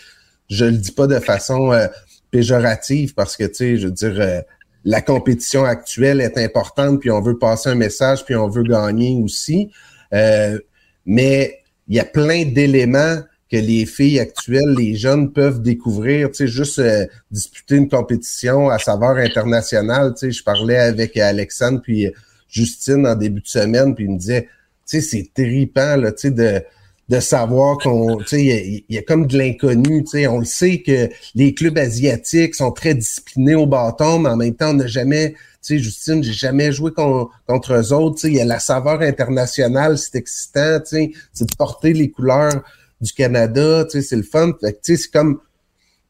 je 0.50 0.64
le 0.64 0.72
dis 0.78 0.92
pas 0.92 1.06
de 1.06 1.18
façon 1.18 1.72
euh, 1.72 1.86
péjorative 2.30 3.14
parce 3.14 3.36
que, 3.36 3.44
tu 3.44 3.54
sais, 3.54 3.76
je 3.76 3.86
veux 3.88 3.92
dire, 3.92 4.14
euh, 4.18 4.40
la 4.84 5.02
compétition 5.02 5.64
actuelle 5.64 6.20
est 6.20 6.38
importante, 6.38 7.00
puis 7.00 7.10
on 7.10 7.20
veut 7.20 7.36
passer 7.38 7.68
un 7.70 7.74
message, 7.74 8.24
puis 8.24 8.36
on 8.36 8.48
veut 8.48 8.62
gagner 8.62 9.20
aussi. 9.22 9.70
Euh, 10.14 10.58
mais 11.04 11.60
il 11.88 11.96
y 11.96 12.00
a 12.00 12.04
plein 12.04 12.44
d'éléments 12.44 13.16
que 13.50 13.56
les 13.56 13.86
filles 13.86 14.18
actuelles, 14.20 14.74
les 14.76 14.94
jeunes 14.96 15.32
peuvent 15.32 15.62
découvrir, 15.62 16.28
tu 16.30 16.34
sais, 16.38 16.46
juste 16.46 16.78
euh, 16.80 17.06
disputer 17.30 17.76
une 17.76 17.88
compétition 17.88 18.68
à 18.68 18.78
saveur 18.78 19.16
internationale. 19.16 20.12
Tu 20.14 20.26
sais, 20.26 20.30
je 20.32 20.42
parlais 20.44 20.76
avec 20.78 21.16
Alexandre 21.16 21.80
puis 21.82 22.08
Justine 22.48 23.06
en 23.06 23.14
début 23.14 23.40
de 23.40 23.46
semaine, 23.46 23.94
puis 23.94 24.04
ils 24.04 24.10
me 24.10 24.18
disaient, 24.18 24.48
tu 24.86 25.00
sais, 25.00 25.00
c'est 25.00 25.30
terrifiant, 25.34 25.96
là, 25.96 26.12
tu 26.12 26.28
sais, 26.28 26.30
de, 26.30 26.62
de 27.08 27.20
savoir 27.20 27.78
qu'on, 27.78 28.18
tu 28.18 28.26
sais, 28.26 28.40
il 28.42 28.46
y 28.46 28.52
a- 28.52 28.60
il 28.60 28.84
y, 28.90 28.98
a 28.98 29.02
comme 29.02 29.26
de 29.26 29.36
l'inconnu, 29.38 30.04
tu 30.04 30.10
sais, 30.10 30.26
on 30.26 30.38
le 30.38 30.44
sait 30.44 30.82
que 30.82 31.08
les 31.34 31.54
clubs 31.54 31.78
asiatiques 31.78 32.54
sont 32.54 32.70
très 32.70 32.94
disciplinés 32.94 33.54
au 33.54 33.66
bâton, 33.66 34.18
mais 34.18 34.28
en 34.30 34.36
même 34.36 34.54
temps, 34.54 34.70
on 34.70 34.74
n'a 34.74 34.86
jamais, 34.86 35.32
tu 35.32 35.38
sais, 35.62 35.78
Justine, 35.78 36.22
j'ai 36.22 36.32
jamais 36.34 36.70
joué 36.72 36.92
con- 36.92 37.28
contre 37.46 37.74
eux 37.74 37.92
autres, 37.94 38.16
tu 38.16 38.20
sais, 38.22 38.28
il 38.28 38.36
y 38.36 38.40
a 38.40 38.44
la 38.44 38.58
saveur 38.58 39.00
internationale, 39.00 39.96
c'est 39.98 40.16
excitant, 40.16 40.80
tu 40.80 40.86
sais, 40.96 41.10
c'est 41.32 41.48
de 41.48 41.56
porter 41.56 41.92
les 41.94 42.10
couleurs 42.10 42.62
du 43.00 43.12
Canada, 43.12 43.84
tu 43.84 43.90
sais, 43.92 44.02
c'est 44.02 44.16
le 44.16 44.22
fun, 44.22 44.52
fait 44.60 44.80
tu 44.82 44.96
sais, 44.96 45.02
c'est 45.02 45.10
comme 45.10 45.40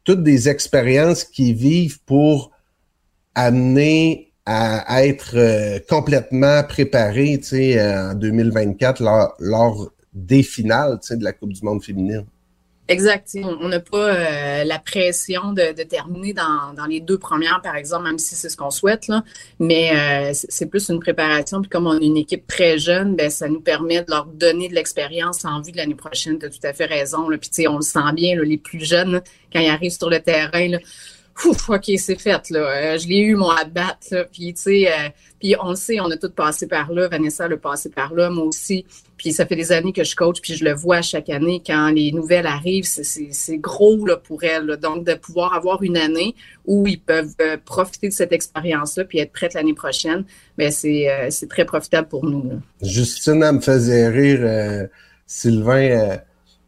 toutes 0.03 0.23
des 0.23 0.49
expériences 0.49 1.23
qui 1.23 1.53
vivent 1.53 1.99
pour 2.03 2.51
amener 3.35 4.31
à 4.51 5.05
être 5.05 5.37
euh, 5.37 5.79
complètement 5.87 6.63
préparés, 6.63 7.37
tu 7.37 7.49
sais, 7.49 7.93
en 7.93 8.15
2024 8.15 9.03
lors, 9.03 9.35
lors 9.37 9.91
des 10.11 10.41
finales, 10.41 10.99
tu 11.01 11.09
sais, 11.09 11.17
de 11.17 11.23
la 11.23 11.33
Coupe 11.33 11.53
du 11.53 11.63
monde 11.63 11.83
féminine. 11.83 12.25
Exact. 12.89 13.37
On 13.43 13.67
n'a 13.67 13.79
pas 13.79 14.15
euh, 14.15 14.63
la 14.63 14.79
pression 14.79 15.53
de, 15.53 15.73
de 15.77 15.83
terminer 15.83 16.33
dans, 16.33 16.73
dans 16.75 16.87
les 16.87 16.99
deux 16.99 17.19
premières, 17.19 17.61
par 17.61 17.75
exemple, 17.75 18.05
même 18.05 18.17
si 18.17 18.33
c'est 18.35 18.49
ce 18.49 18.57
qu'on 18.57 18.71
souhaite. 18.71 19.07
Là. 19.07 19.23
Mais 19.59 19.91
euh, 19.93 20.31
c'est 20.33 20.65
plus 20.65 20.89
une 20.89 20.99
préparation. 20.99 21.61
Puis 21.61 21.69
comme 21.69 21.85
on 21.85 21.99
est 21.99 22.05
une 22.05 22.17
équipe 22.17 22.47
très 22.47 22.79
jeune, 22.79 23.15
ben, 23.15 23.29
ça 23.29 23.47
nous 23.47 23.61
permet 23.61 24.01
de 24.01 24.09
leur 24.09 24.25
donner 24.25 24.69
de 24.69 24.73
l'expérience 24.73 25.45
en 25.45 25.61
vue 25.61 25.71
de 25.71 25.77
l'année 25.77 25.93
prochaine. 25.93 26.39
Tu 26.39 26.47
as 26.47 26.49
tout 26.49 26.57
à 26.63 26.73
fait 26.73 26.85
raison. 26.85 27.29
Là. 27.29 27.37
Puis 27.37 27.67
on 27.67 27.75
le 27.75 27.83
sent 27.83 27.99
bien, 28.13 28.35
là, 28.35 28.43
les 28.43 28.57
plus 28.57 28.83
jeunes, 28.83 29.21
quand 29.53 29.59
ils 29.59 29.69
arrivent 29.69 29.91
sur 29.91 30.09
le 30.09 30.19
terrain, 30.19 30.67
là, 30.67 30.79
Ouf, 31.45 31.69
OK, 31.69 31.91
c'est 31.97 32.19
fait, 32.19 32.49
là. 32.49 32.59
Euh, 32.59 32.97
je 32.97 33.07
l'ai 33.07 33.19
eu, 33.19 33.35
mon 33.35 33.49
at-bat. 33.49 33.97
Puis, 34.31 34.53
tu 34.53 34.61
sais, 34.61 34.87
euh, 34.91 35.09
puis 35.39 35.55
on 35.61 35.69
le 35.69 35.75
sait, 35.75 35.99
on 36.01 36.11
a 36.11 36.17
tous 36.17 36.31
passé 36.31 36.67
par 36.67 36.91
là. 36.91 37.07
Vanessa 37.07 37.47
l'a 37.47 37.55
passé 37.55 37.89
par 37.89 38.13
là, 38.13 38.29
moi 38.29 38.43
aussi. 38.45 38.85
Puis 39.15 39.31
ça 39.31 39.45
fait 39.45 39.55
des 39.55 39.71
années 39.71 39.93
que 39.93 40.03
je 40.03 40.15
coach, 40.15 40.41
puis 40.41 40.55
je 40.55 40.65
le 40.65 40.73
vois 40.73 41.01
chaque 41.01 41.29
année 41.29 41.61
quand 41.65 41.89
les 41.91 42.11
nouvelles 42.11 42.45
arrivent, 42.45 42.83
c'est- 42.85 43.57
gros 43.57 44.05
là, 44.05 44.17
pour 44.17 44.43
elles. 44.43 44.65
là. 44.65 44.75
Donc, 44.75 45.05
de 45.05 45.13
pouvoir 45.13 45.53
avoir 45.53 45.81
une 45.81 45.97
année 45.97 46.35
où 46.65 46.85
ils 46.87 46.99
peuvent 46.99 47.33
euh, 47.41 47.57
profiter 47.63 48.09
de 48.09 48.13
cette 48.13 48.31
expérience-là, 48.33 49.05
puis 49.05 49.19
être 49.19 49.31
prêtes 49.31 49.53
l'année 49.53 49.73
prochaine, 49.73 50.25
ben 50.57 50.71
c'est 50.71 51.09
euh, 51.09 51.29
très 51.49 51.63
profitable 51.65 52.07
pour 52.09 52.25
nous. 52.25 52.49
là. 52.49 52.55
Justine, 52.81 53.41
elle 53.43 53.55
me 53.55 53.61
faisait 53.61 54.09
rire. 54.09 54.39
euh, 54.41 54.87
Sylvain, 55.25 56.17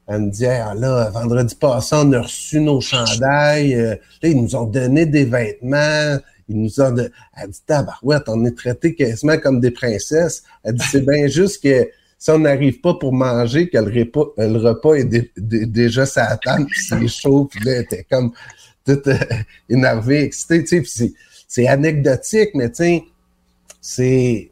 elle 0.08 0.22
me 0.22 0.30
dit 0.32 0.46
ah, 0.46 0.74
là, 0.76 1.10
vendredi 1.12 1.56
passé, 1.56 1.96
on 1.98 2.12
a 2.14 2.22
reçu 2.22 2.60
nos 2.60 2.82
chandails. 2.82 3.76
euh, 3.76 3.96
là, 4.22 4.30
ils 4.30 4.42
nous 4.42 4.56
ont 4.56 4.66
donné 4.66 5.06
des 5.06 5.26
vêtements. 5.26 6.18
Ils 6.50 6.58
nous 6.64 6.82
ont 6.82 6.92
de... 6.92 7.10
Elle 7.38 7.50
dit 7.50 7.62
Tabarouette, 7.66 8.24
on 8.28 8.44
est 8.46 8.58
traités 8.58 8.94
quasiment 8.94 9.38
comme 9.38 9.62
des 9.62 9.72
princesses. 9.72 10.44
Elle 10.64 10.76
dit 10.76 10.86
c'est 10.92 11.06
bien 11.06 11.28
juste 11.28 11.64
que 11.64 11.90
si 12.18 12.30
on 12.30 12.40
n'arrive 12.40 12.82
pas 12.82 12.94
pour 12.96 13.14
manger, 13.14 13.70
que 13.70 13.78
le 13.78 14.00
repas, 14.00 14.26
repas 14.38 14.94
est 14.96 15.06
dé- 15.06 15.32
dé- 15.38 15.66
déjà 15.66 16.06
sa 16.06 16.38
table, 16.38 16.66
puis 16.68 16.80
c'est 16.88 17.08
chaud, 17.08 17.46
puis 17.50 17.64
là, 17.66 17.72
elle 17.78 17.82
était 17.84 18.06
comme 18.10 18.32
toute 18.86 19.08
euh, 19.08 19.18
énervée, 19.70 20.24
excitée, 20.24 20.64
tu 20.64 20.84
sais, 20.84 20.84
c'est- 20.86 21.14
c'est 21.48 21.68
anecdotique, 21.68 22.50
mais 22.54 22.70
tu 22.70 22.76
sais, 22.84 23.04
c'est 23.82 24.51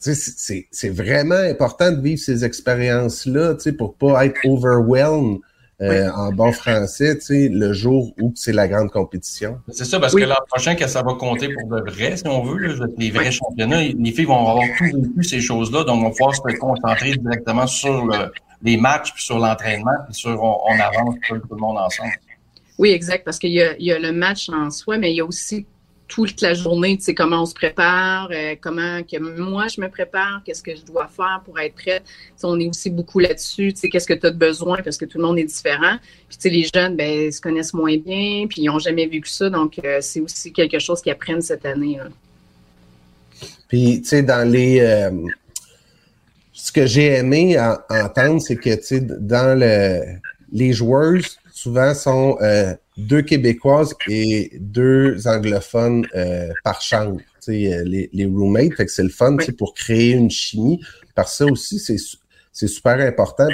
c'est- 0.00 0.88
vraiment 0.90 1.34
important 1.34 1.90
de 1.92 2.00
vivre 2.00 2.20
ces 2.20 2.44
expériences-là, 2.44 3.54
tu 3.54 3.60
sais, 3.62 3.72
pour 3.72 3.94
pas 3.94 4.24
être 4.26 4.38
overwhelmed 4.44 5.38
euh, 5.80 6.10
en 6.10 6.32
bon 6.32 6.50
français, 6.50 7.16
tu 7.18 7.24
sais, 7.24 7.48
le 7.48 7.72
jour 7.72 8.12
où 8.20 8.32
c'est 8.34 8.52
la 8.52 8.66
grande 8.66 8.90
compétition. 8.90 9.60
C'est 9.68 9.84
ça, 9.84 10.00
parce 10.00 10.12
Oui. 10.12 10.22
que 10.22 10.26
l'an 10.26 10.34
prochain, 10.50 10.74
que 10.74 10.88
ça 10.88 11.02
va 11.02 11.14
compter 11.14 11.50
pour 11.54 11.68
de 11.68 11.88
vrai, 11.88 12.16
si 12.16 12.26
on 12.26 12.42
veut, 12.42 12.58
là, 12.58 12.86
les 12.96 13.10
vrais 13.12 13.30
championnats, 13.30 13.82
les 13.82 14.10
filles 14.12 14.24
vont 14.24 14.40
avoir 14.48 14.64
tout 14.76 14.84
vécu 14.84 15.22
ces 15.22 15.40
choses-là, 15.40 15.84
donc 15.84 16.00
on 16.00 16.08
va 16.08 16.10
pouvoir 16.10 16.34
se 16.34 16.56
concentrer 16.58 17.12
directement 17.12 17.68
sur 17.68 18.06
le- 18.06 18.32
les 18.60 18.76
matchs, 18.76 19.12
puis 19.14 19.22
sur 19.22 19.38
l'entraînement, 19.38 19.92
puis 20.06 20.14
sur 20.16 20.42
on, 20.42 20.58
on 20.68 20.80
avance 20.80 21.14
tout, 21.28 21.38
tout 21.38 21.54
le 21.54 21.60
monde 21.60 21.78
ensemble. 21.78 22.10
Oui, 22.76 22.90
exact, 22.90 23.24
parce 23.24 23.38
qu'il 23.38 23.52
y 23.52 23.92
a 23.92 23.98
le 24.00 24.10
match 24.12 24.48
en 24.48 24.70
soi, 24.70 24.98
mais 24.98 25.12
il 25.12 25.16
y 25.18 25.20
a 25.20 25.24
aussi 25.24 25.64
toute 26.08 26.40
la 26.40 26.54
journée, 26.54 26.96
tu 26.96 27.04
sais, 27.04 27.14
comment 27.14 27.42
on 27.42 27.46
se 27.46 27.54
prépare, 27.54 28.30
euh, 28.32 28.56
comment 28.60 29.02
que 29.02 29.18
moi 29.18 29.66
je 29.68 29.80
me 29.80 29.88
prépare, 29.88 30.40
qu'est-ce 30.44 30.62
que 30.62 30.74
je 30.74 30.80
dois 30.82 31.06
faire 31.06 31.42
pour 31.44 31.60
être 31.60 31.74
prête. 31.74 32.02
On 32.42 32.58
est 32.58 32.66
aussi 32.66 32.88
beaucoup 32.88 33.18
là-dessus, 33.18 33.74
tu 33.74 33.80
sais, 33.80 33.88
qu'est-ce 33.90 34.06
que 34.06 34.14
tu 34.14 34.26
as 34.26 34.30
de 34.30 34.38
besoin, 34.38 34.78
parce 34.82 34.96
que 34.96 35.04
tout 35.04 35.18
le 35.18 35.24
monde 35.24 35.38
est 35.38 35.44
différent. 35.44 35.98
Puis, 36.28 36.38
tu 36.38 36.42
sais, 36.42 36.48
les 36.48 36.66
jeunes, 36.74 36.96
ben, 36.96 37.26
ils 37.26 37.32
se 37.32 37.40
connaissent 37.40 37.74
moins 37.74 37.96
bien, 37.98 38.46
puis 38.48 38.62
ils 38.62 38.66
n'ont 38.66 38.78
jamais 38.78 39.06
vécu 39.06 39.28
ça, 39.28 39.50
donc 39.50 39.78
euh, 39.84 39.98
c'est 40.00 40.20
aussi 40.20 40.50
quelque 40.52 40.78
chose 40.78 41.02
qu'ils 41.02 41.12
apprennent 41.12 41.42
cette 41.42 41.66
année. 41.66 41.98
là. 41.98 42.08
Puis, 43.68 44.00
tu 44.00 44.08
sais, 44.08 44.22
dans 44.22 44.50
les... 44.50 44.80
euh, 44.80 45.10
ce 46.54 46.72
que 46.72 46.86
j'ai 46.86 47.16
aimé 47.18 47.58
en- 47.60 47.76
entendre, 47.90 48.40
c'est 48.40 48.56
que, 48.56 48.74
tu 48.76 48.82
sais, 48.82 49.00
dans 49.00 49.58
le... 49.58 50.00
Les 50.50 50.72
joueuses, 50.72 51.38
souvent, 51.62 51.94
sont 51.94 52.38
euh, 52.40 52.74
deux 52.96 53.22
Québécoises 53.22 53.94
et 54.08 54.52
deux 54.60 55.26
anglophones 55.26 56.06
euh, 56.14 56.48
par 56.62 56.80
chambre, 56.80 57.20
euh, 57.48 57.82
les, 57.84 58.08
les 58.12 58.24
roommates. 58.26 58.74
Fait 58.76 58.86
que 58.86 58.92
c'est 58.92 59.02
le 59.02 59.08
fun, 59.08 59.36
pour 59.56 59.74
créer 59.74 60.12
une 60.12 60.30
chimie. 60.30 60.80
Par 61.14 61.28
ça 61.28 61.46
aussi, 61.46 61.78
c'est 61.78 61.98
su- 61.98 62.18
c'est 62.52 62.68
super 62.68 63.00
important. 63.00 63.48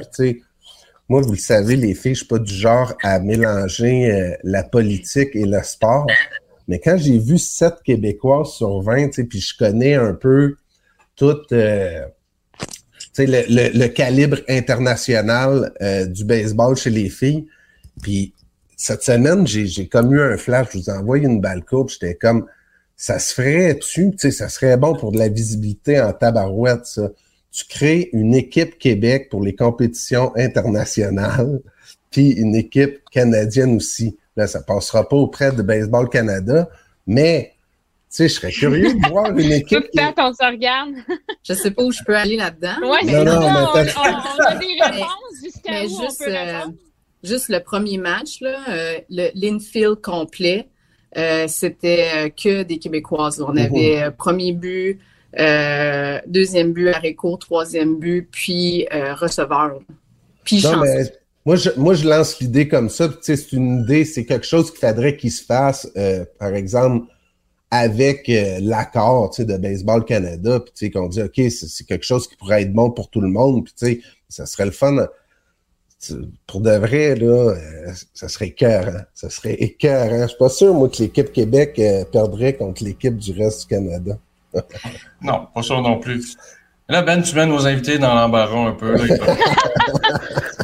Moi, 1.09 1.21
vous 1.21 1.33
le 1.33 1.39
savez, 1.39 1.77
les 1.77 1.95
filles, 1.95 2.15
je 2.15 2.21
suis 2.21 2.27
pas 2.27 2.39
du 2.39 2.55
genre 2.55 2.95
à 3.03 3.19
mélanger 3.21 4.37
la 4.43 4.63
politique 4.63 5.31
et 5.35 5.45
le 5.45 5.63
sport. 5.63 6.07
Mais 6.67 6.79
quand 6.79 6.97
j'ai 6.97 7.19
vu 7.19 7.39
sept 7.39 7.75
Québécoises 7.85 8.53
sur 8.53 8.81
20, 8.81 9.09
tu 9.09 9.13
sais, 9.13 9.25
puis 9.25 9.41
je 9.41 9.55
connais 9.57 9.95
un 9.95 10.15
peu 10.15 10.57
tout 11.17 11.35
tu 11.49 11.57
sais, 13.13 13.27
le, 13.27 13.43
le- 13.79 13.89
calibre 13.89 14.39
international 14.49 15.73
du 16.09 16.25
baseball 16.25 16.75
chez 16.77 16.91
les 16.91 17.09
filles. 17.11 17.47
Puis 18.03 18.33
cette 18.77 19.03
semaine, 19.03 19.47
j'ai 19.47 19.67
j'ai 19.67 19.87
comme 19.89 20.13
eu 20.15 20.21
un 20.21 20.37
flash, 20.37 20.69
je 20.73 20.79
vous 20.79 20.91
envoie 20.91 21.19
une 21.19 21.41
balle 21.41 21.65
courbe, 21.65 21.89
j'étais 21.91 22.15
comme 22.15 22.47
ça 22.97 23.19
se 23.19 23.35
ferait-tu, 23.35 24.11
tu 24.13 24.19
sais, 24.19 24.31
ça 24.31 24.49
serait 24.49 24.77
bon 24.77 24.95
pour 24.95 25.11
de 25.13 25.19
la 25.19 25.29
visibilité 25.29 26.01
en 26.01 26.13
tabarouette, 26.13 26.87
ça. 26.87 27.09
Tu 27.51 27.65
crées 27.67 28.09
une 28.13 28.35
équipe 28.35 28.79
Québec 28.79 29.29
pour 29.31 29.43
les 29.43 29.55
compétitions 29.55 30.33
internationales, 30.37 31.61
puis 32.11 32.31
une 32.31 32.55
équipe 32.57 33.01
canadienne 33.11 33.77
aussi. 33.77 34.17
Là, 34.37 34.49
ça 34.49 34.61
passera 34.61 35.09
pas 35.09 35.17
auprès 35.17 35.53
de 35.53 35.63
Baseball 35.63 36.09
Canada, 36.09 36.69
mais 37.07 37.53
tu 38.11 38.17
sais, 38.17 38.29
je 38.29 38.35
serais 38.35 38.51
curieux 38.53 38.93
de 38.95 39.09
voir 39.09 39.31
une 39.37 39.53
équipe. 39.53 39.79
Tout 39.79 39.85
le 39.95 40.13
temps, 40.15 40.29
on 40.29 40.33
se 40.33 40.45
regarde. 40.51 40.95
Je 41.45 41.53
sais 41.53 41.71
pas 41.71 41.83
où 41.85 41.93
je 41.93 42.03
peux 42.05 42.17
aller 42.17 42.37
là-dedans. 42.37 42.75
Ouais, 42.83 43.03
Non, 43.05 43.13
c'est 43.13 43.25
non, 43.25 43.41
ça, 43.41 43.41
mais 43.41 43.49
on, 43.49 43.73
t'as- 43.73 44.01
on- 44.01 44.43
on 44.43 44.47
a 44.47 44.57
des 44.57 44.67
réponses 44.83 45.09
jusqu'à 45.45 45.71
Mais 45.71 45.87
où 45.87 45.89
juste, 46.03 46.23
on 46.23 46.25
peut 46.25 46.31
euh. 46.37 46.61
Juste 47.25 47.49
le 47.49 47.61
premier 47.61 47.99
match, 47.99 48.41
là, 48.41 48.59
euh, 48.69 48.99
le 49.11 49.31
l'infield 49.35 49.97
complet, 50.03 50.69
euh, 51.17 51.47
c'était 51.49 52.07
euh, 52.15 52.29
que 52.29 52.63
des 52.63 52.79
Québécoises. 52.79 53.41
On 53.41 53.53
Mhm. 53.55 53.59
avait 53.59 54.11
premier 54.17 54.53
but, 54.53 54.99
euh, 55.39 56.19
deuxième 56.27 56.73
but, 56.73 56.89
arrêt 56.91 57.15
court, 57.15 57.39
troisième 57.39 57.99
but, 57.99 58.29
puis 58.31 58.87
euh, 58.93 59.15
receveur. 59.15 59.81
Puis 60.45 60.57
Non, 60.63 60.73
chance. 60.73 60.85
mais 60.85 61.13
moi, 61.47 61.57
je, 61.57 61.71
moi, 61.77 61.95
je 61.95 62.09
lance 62.09 62.39
l'idée 62.41 62.69
comme 62.69 62.89
ça. 62.89 63.09
c'est 63.21 63.53
une 63.53 63.83
idée, 63.83 64.05
c'est 64.05 64.25
quelque 64.25 64.47
chose 64.47 64.71
qu'il 64.71 64.81
faudrait 64.81 65.17
qu'il 65.17 65.33
se 65.33 65.45
fasse, 65.45 65.91
euh, 65.97 66.25
par 66.39 66.55
exemple, 66.55 67.07
avec 67.71 68.31
l'accord 68.61 69.31
tu 69.31 69.43
sais, 69.43 69.45
de 69.47 69.57
Baseball 69.57 70.05
Canada, 70.05 70.61
puis 70.61 70.73
tu 70.77 70.87
sais, 70.87 70.91
qu'on 70.93 71.09
dit, 71.09 71.23
OK, 71.23 71.33
c'est 71.37 71.51
c'est 71.67 71.85
quelque 71.85 72.05
chose 72.05 72.29
qui 72.29 72.37
pourrait 72.37 72.63
être 72.63 72.73
bon 72.73 72.91
pour 72.93 73.11
tout 73.11 73.21
le 73.21 73.29
monde, 73.29 73.65
puis 73.65 73.75
tu 73.77 73.87
sais, 73.87 74.01
ça 74.29 74.47
serait 74.47 74.67
le 74.67 74.71
fun. 74.71 75.07
Pour 76.47 76.61
de 76.61 76.71
vrai, 76.73 77.15
là, 77.15 77.27
euh, 77.53 77.93
ça 78.15 78.29
serait 78.29 78.47
écœurant. 78.49 79.03
Ça 79.15 79.31
serait 79.31 79.55
écœurant. 79.55 80.23
Je 80.23 80.29
suis 80.29 80.39
pas 80.39 80.49
sûr, 80.49 80.75
moi, 80.75 80.89
que 80.89 80.99
l'équipe 81.03 81.33
Québec 81.33 81.75
euh, 81.79 82.05
perdrait 82.05 82.55
contre 82.55 82.83
l'équipe 82.85 83.17
du 83.17 83.33
reste 83.33 83.63
du 83.63 83.67
Canada. 83.69 84.19
Non, 85.23 85.47
pas 85.55 85.63
sûr 85.63 85.81
non 85.83 85.99
plus. 85.99 86.37
Là, 86.89 87.01
Ben, 87.03 87.23
tu 87.23 87.35
mets 87.35 87.47
nos 87.47 87.67
invités 87.67 87.99
dans 87.99 88.15
l'embarras 88.15 88.69
un 88.69 88.73
peu. 88.73 88.95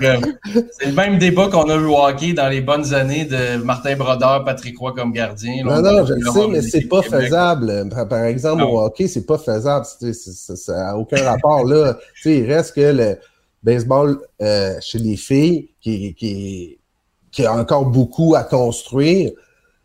C'est 0.01 0.87
le 0.87 0.93
même 0.93 1.19
débat 1.19 1.49
qu'on 1.49 1.69
a 1.69 1.75
eu 1.77 1.85
au 1.87 1.97
hockey 1.99 2.33
dans 2.33 2.49
les 2.49 2.61
bonnes 2.61 2.95
années 2.95 3.25
de 3.25 3.57
Martin 3.63 3.97
Brodeur, 3.97 4.45
Patrick 4.45 4.79
Roy 4.79 4.93
comme 4.95 5.13
gardien. 5.13 5.65
Non, 5.65 5.81
Là, 5.81 5.93
non, 5.93 6.03
on 6.03 6.07
je 6.07 6.15
le 6.15 6.31
sais, 6.31 6.49
mais 6.49 6.63
c'est 6.63 6.89
pas 6.89 7.03
Québec. 7.03 7.21
faisable. 7.23 7.89
Par, 8.09 8.25
exemple, 8.25 8.63
Non. 8.63 8.71
au 8.71 8.81
hockey, 8.81 9.09
c'est 9.09 9.27
pas 9.27 9.39
faisable. 9.39 9.85
Ça 10.13 10.73
n'a 10.77 10.97
aucun 10.97 11.23
rapport 11.25 11.65
là. 11.65 11.97
Il 12.25 12.51
reste 12.51 12.75
que 12.75 12.81
le 12.93 13.19
baseball 13.63 14.19
euh, 14.41 14.75
chez 14.81 14.99
les 14.99 15.17
filles, 15.17 15.71
qui, 15.81 16.15
qui, 16.15 16.79
qui 17.31 17.45
a 17.45 17.55
encore 17.55 17.87
beaucoup 17.87 18.35
à 18.35 18.45
construire. 18.45 19.33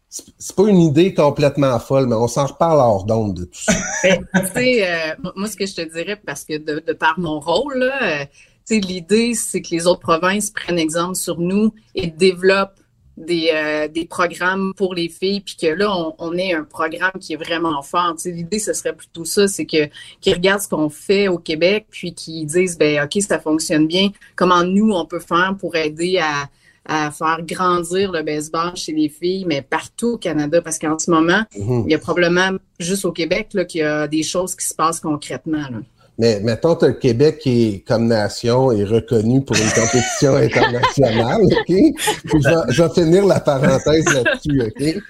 C'est 0.09 0.55
pas 0.55 0.69
une 0.69 0.79
idée 0.79 1.13
complètement 1.13 1.77
folle, 1.79 2.07
mais 2.07 2.15
on 2.15 2.27
s'en 2.27 2.45
reparle 2.45 2.79
hors 2.79 3.03
d'onde 3.03 3.33
de 3.33 3.45
tout 3.45 3.59
ça. 3.59 3.73
Ben, 4.53 4.55
euh, 4.55 5.31
moi, 5.35 5.47
ce 5.47 5.57
que 5.57 5.65
je 5.65 5.75
te 5.75 5.81
dirais, 5.93 6.15
parce 6.15 6.45
que 6.45 6.57
de, 6.57 6.79
de 6.85 6.93
par 6.93 7.19
mon 7.19 7.39
rôle, 7.39 7.79
là, 7.79 8.21
euh, 8.21 8.25
l'idée, 8.69 9.33
c'est 9.33 9.61
que 9.61 9.69
les 9.71 9.87
autres 9.87 9.99
provinces 9.99 10.51
prennent 10.51 10.79
exemple 10.79 11.15
sur 11.15 11.39
nous 11.39 11.73
et 11.95 12.07
développent 12.07 12.79
des, 13.17 13.49
euh, 13.53 13.87
des 13.87 14.05
programmes 14.05 14.73
pour 14.75 14.93
les 14.93 15.07
filles, 15.09 15.41
puis 15.41 15.55
que 15.55 15.67
là, 15.67 15.89
on, 15.95 16.15
on 16.19 16.37
ait 16.37 16.53
un 16.53 16.63
programme 16.63 17.13
qui 17.19 17.33
est 17.33 17.37
vraiment 17.37 17.81
fort. 17.81 18.13
Tu 18.17 18.23
sais, 18.23 18.31
l'idée, 18.31 18.59
ce 18.59 18.73
serait 18.73 18.93
plutôt 18.93 19.23
ça, 19.25 19.47
c'est 19.47 19.65
que 19.65 19.87
qu'ils 20.21 20.33
regardent 20.33 20.61
ce 20.61 20.67
qu'on 20.67 20.89
fait 20.89 21.27
au 21.27 21.37
Québec, 21.37 21.85
puis 21.89 22.13
qu'ils 22.13 22.45
disent, 22.45 22.77
ben 22.77 23.03
ok, 23.05 23.21
ça 23.21 23.39
fonctionne 23.39 23.87
bien. 23.87 24.09
Comment 24.35 24.63
nous, 24.63 24.91
on 24.91 25.05
peut 25.05 25.19
faire 25.21 25.55
pour 25.59 25.75
aider 25.75 26.17
à 26.19 26.49
à 26.87 27.09
faire 27.09 27.39
grandir 27.41 28.11
le 28.11 28.21
baseball 28.21 28.75
chez 28.75 28.91
les 28.91 29.09
filles, 29.09 29.43
mais 29.47 29.63
partout 29.63 30.09
au 30.09 30.17
Canada, 30.19 30.61
parce 30.61 30.77
qu'en 30.77 30.99
ce 30.99 31.09
moment, 31.09 31.41
Mhm. 31.57 31.85
il 31.87 31.91
y 31.91 31.95
a 31.95 31.97
probablement 31.97 32.51
juste 32.79 33.05
au 33.05 33.11
Québec 33.11 33.47
là, 33.55 33.65
qu'il 33.65 33.81
y 33.81 33.83
a 33.83 34.07
des 34.07 34.21
choses 34.21 34.53
qui 34.55 34.67
se 34.67 34.75
passent 34.75 34.99
concrètement. 34.99 35.57
Là. 35.71 35.79
Mais 36.17 36.39
mettons, 36.39 36.75
t'as 36.75 36.87
le 36.87 36.93
Québec 36.93 37.39
qui 37.39 37.63
est 37.67 37.79
comme 37.81 38.07
nation 38.07 38.71
est 38.71 38.85
reconnu 38.85 39.43
pour 39.43 39.55
une 39.57 39.69
compétition 39.69 40.35
internationale, 40.35 41.41
OK? 41.43 41.65
Puis 41.65 41.93
je, 42.41 42.49
vais, 42.49 42.55
je 42.73 42.83
vais 42.83 42.89
finir 42.93 43.25
la 43.25 43.39
parenthèse 43.41 44.05
là-dessus, 44.13 44.61
OK? 44.63 45.03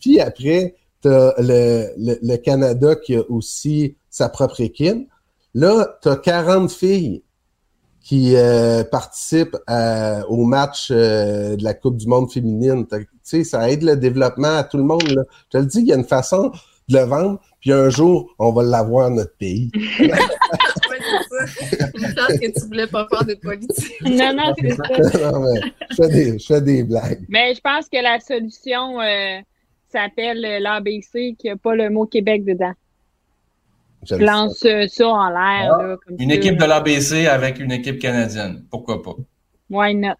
Puis 0.00 0.20
après, 0.20 0.74
t'as 1.00 1.32
le, 1.38 1.88
le, 1.98 2.18
le 2.22 2.36
Canada 2.36 2.94
qui 2.94 3.16
a 3.16 3.22
aussi 3.28 3.96
sa 4.10 4.28
propre 4.28 4.60
équipe. 4.60 5.08
Là, 5.54 5.98
t'as 6.02 6.16
40 6.16 6.70
filles 6.70 7.22
qui 8.00 8.36
euh, 8.36 8.84
participent 8.84 9.56
à- 9.66 10.28
au 10.28 10.44
match 10.44 10.88
euh, 10.90 11.56
de 11.56 11.64
la 11.64 11.74
Coupe 11.74 11.96
du 11.96 12.06
monde 12.06 12.30
féminine. 12.30 12.86
Tu 12.86 13.06
sais, 13.22 13.44
ça 13.44 13.70
aide 13.70 13.82
le 13.82 13.96
développement 13.96 14.56
à 14.56 14.64
tout 14.64 14.76
le 14.76 14.82
monde. 14.84 15.08
Là. 15.08 15.22
Je 15.52 15.58
te 15.58 15.62
le 15.62 15.66
dis, 15.66 15.78
il 15.80 15.86
y 15.86 15.92
a 15.92 15.96
une 15.96 16.04
façon 16.04 16.52
de 16.88 16.98
le 16.98 17.04
vendre, 17.04 17.40
puis 17.64 17.72
un 17.72 17.88
jour, 17.88 18.30
on 18.38 18.52
va 18.52 18.62
l'avoir 18.62 19.08
notre 19.08 19.34
pays. 19.38 19.70
Une 19.74 20.10
chance 22.14 22.38
que 22.38 22.60
tu 22.60 22.66
voulais 22.66 22.86
pas 22.86 23.08
faire 23.08 23.24
de 23.24 23.32
politique. 23.36 24.02
Non, 24.02 24.34
non, 24.34 24.52
c'est 24.58 24.72
ça. 24.72 25.30
non, 25.32 25.40
mais 25.40 25.60
je 25.90 25.94
fais 25.96 26.08
des, 26.08 26.38
je 26.38 26.44
fais 26.44 26.60
des 26.60 26.82
blagues. 26.84 27.24
Mais 27.30 27.54
je 27.54 27.62
pense 27.62 27.88
que 27.88 28.02
la 28.02 28.20
solution 28.20 29.00
euh, 29.00 29.40
s'appelle 29.88 30.42
l'ABC, 30.60 31.36
qui 31.38 31.46
n'a 31.48 31.56
pas 31.56 31.74
le 31.74 31.88
mot 31.88 32.04
Québec 32.04 32.44
dedans. 32.44 32.74
Je 34.02 34.16
Je 34.16 34.22
lance 34.22 34.58
ça 34.58 35.08
en 35.08 35.30
l'air. 35.30 35.72
Ah, 35.72 35.96
Une 36.18 36.32
équipe 36.32 36.58
de 36.58 36.66
l'ABC 36.66 37.26
avec 37.26 37.60
une 37.60 37.72
équipe 37.72 37.98
canadienne. 37.98 38.66
Pourquoi 38.70 39.02
pas? 39.02 39.16
Why 39.70 39.94
not? 39.94 40.16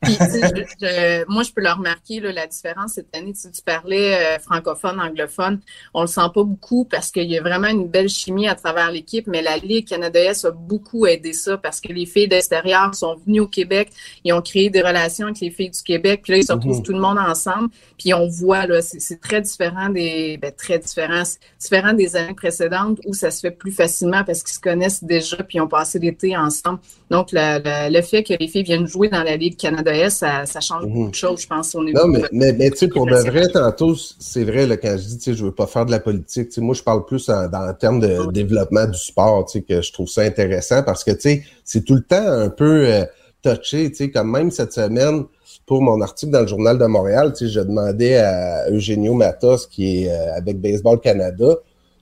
Puis, 0.00 0.16
tu 0.16 0.24
sais, 0.26 0.40
je- 0.54 0.86
je- 0.86 1.24
moi, 1.32 1.42
je 1.42 1.50
peux 1.52 1.60
le 1.60 1.70
remarquer, 1.72 2.20
là, 2.20 2.30
la 2.30 2.46
différence 2.46 2.92
cette 2.92 3.14
année. 3.16 3.32
Tu, 3.32 3.50
tu 3.50 3.62
parlais 3.62 4.14
euh, 4.14 4.38
francophone, 4.38 5.00
anglophone. 5.00 5.60
On 5.92 6.02
le 6.02 6.06
sent 6.06 6.20
pas 6.32 6.44
beaucoup 6.44 6.84
parce 6.84 7.10
qu'il 7.10 7.24
y 7.28 7.36
a 7.36 7.42
vraiment 7.42 7.66
une 7.68 7.88
belle 7.88 8.08
chimie 8.08 8.46
à 8.48 8.54
travers 8.54 8.92
l'équipe, 8.92 9.26
mais 9.26 9.42
la 9.42 9.56
Ligue 9.56 9.88
canadienne 9.88 10.34
a 10.44 10.50
beaucoup 10.52 11.06
aidé 11.06 11.32
ça 11.32 11.56
parce 11.58 11.80
que 11.80 11.92
les 11.92 12.06
filles 12.06 12.28
d'extérieur 12.28 12.94
sont 12.94 13.16
venues 13.26 13.40
au 13.40 13.48
Québec, 13.48 13.90
ils 14.24 14.32
ont 14.32 14.40
créé 14.40 14.70
des 14.70 14.82
relations 14.82 15.26
avec 15.26 15.40
les 15.40 15.50
filles 15.50 15.70
du 15.70 15.82
Québec, 15.82 16.20
puis 16.22 16.32
là, 16.32 16.38
ils 16.38 16.44
se 16.46 16.52
retrouvent 16.52 16.76
Mhm. 16.78 16.82
tout 16.84 16.92
le 16.92 17.00
monde 17.00 17.18
ensemble, 17.18 17.68
puis 17.98 18.14
on 18.14 18.28
voit, 18.28 18.66
là, 18.66 18.80
c'est 18.82 19.20
très 19.20 19.40
différent 19.40 19.88
des, 19.88 20.38
ben, 20.40 20.52
très 20.52 20.78
différent, 20.78 21.22
différent 21.60 21.92
des 21.92 22.14
années 22.16 22.34
précédentes 22.34 22.98
où 23.06 23.14
ça 23.14 23.30
se 23.30 23.40
fait 23.40 23.50
plus 23.50 23.72
facilement 23.72 24.22
parce 24.24 24.42
qu'ils 24.42 24.54
se 24.54 24.60
connaissent 24.60 25.02
déjà, 25.02 25.36
puis 25.38 25.58
ils 25.58 25.60
ont 25.60 25.68
passé 25.68 25.98
l'été 25.98 26.36
ensemble. 26.36 26.78
Donc, 27.10 27.28
le 27.32 28.02
fait 28.02 28.22
que 28.22 28.34
les 28.38 28.48
filles 28.48 28.62
viennent 28.62 28.86
jouer 28.86 29.08
dans 29.08 29.22
la 29.22 29.36
Ligue 29.36 29.56
Canada 29.56 29.87
Ça, 30.10 30.46
ça 30.46 30.60
change 30.60 30.84
Mhm. 30.84 30.92
beaucoup 30.92 31.10
de 31.10 31.14
choses, 31.14 31.40
je 31.42 31.46
pense, 31.46 31.74
au 31.74 31.82
niveau 31.84 31.98
Non, 31.98 32.06
mais, 32.08 32.20
de- 32.20 32.28
mais, 32.32 32.52
mais 32.52 32.70
tu 32.70 32.78
sais, 32.78 32.88
pour 32.88 33.06
de 33.06 33.14
vrai, 33.16 33.48
tantôt, 33.48 33.94
c'est 34.18 34.44
vrai, 34.44 34.66
là, 34.66 34.76
quand 34.76 34.96
je 34.98 35.04
dis, 35.06 35.18
tu 35.18 35.24
sais, 35.24 35.34
je 35.34 35.44
veux 35.44 35.52
pas 35.54 35.66
faire 35.66 35.86
de 35.86 35.90
la 35.90 36.00
politique, 36.00 36.48
tu 36.48 36.54
sais, 36.56 36.60
moi, 36.60 36.74
je 36.74 36.82
parle 36.82 37.04
plus 37.04 37.28
en, 37.28 37.48
dans, 37.48 37.68
en 37.68 37.74
termes 37.74 38.00
de 38.00 38.18
Oui. 38.26 38.32
développement 38.32 38.86
du 38.86 38.98
sport, 38.98 39.46
tu 39.46 39.58
sais, 39.58 39.64
que 39.64 39.80
je 39.82 39.92
trouve 39.92 40.08
ça 40.08 40.22
intéressant 40.22 40.82
parce 40.82 41.04
que, 41.04 41.10
tu 41.12 41.20
sais, 41.20 41.42
c'est 41.64 41.84
tout 41.84 41.94
le 41.94 42.02
temps 42.02 42.16
un 42.26 42.48
peu 42.50 42.86
euh, 42.86 43.04
touché, 43.42 43.88
tu 43.90 43.96
sais, 43.96 44.10
comme 44.10 44.30
même 44.30 44.50
cette 44.50 44.72
semaine, 44.72 45.24
pour 45.66 45.82
mon 45.82 46.00
article 46.00 46.32
dans 46.32 46.40
le 46.40 46.46
Journal 46.46 46.78
de 46.78 46.86
Montréal, 46.86 47.32
tu 47.36 47.46
sais, 47.46 47.52
je 47.52 47.60
demandais 47.60 48.16
à 48.16 48.70
Eugenio 48.70 49.14
Matos, 49.14 49.66
qui 49.66 50.04
est 50.04 50.10
euh, 50.10 50.34
avec 50.34 50.60
Baseball 50.60 50.98
Canada, 51.00 51.56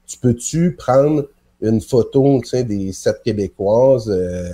tu 0.06 0.18
peux-tu 0.18 0.76
prendre 0.76 1.26
une 1.62 1.80
photo, 1.80 2.40
tu 2.42 2.48
sais, 2.48 2.64
des 2.64 2.92
sept 2.92 3.22
Québécoises 3.24 4.08
euh, 4.10 4.48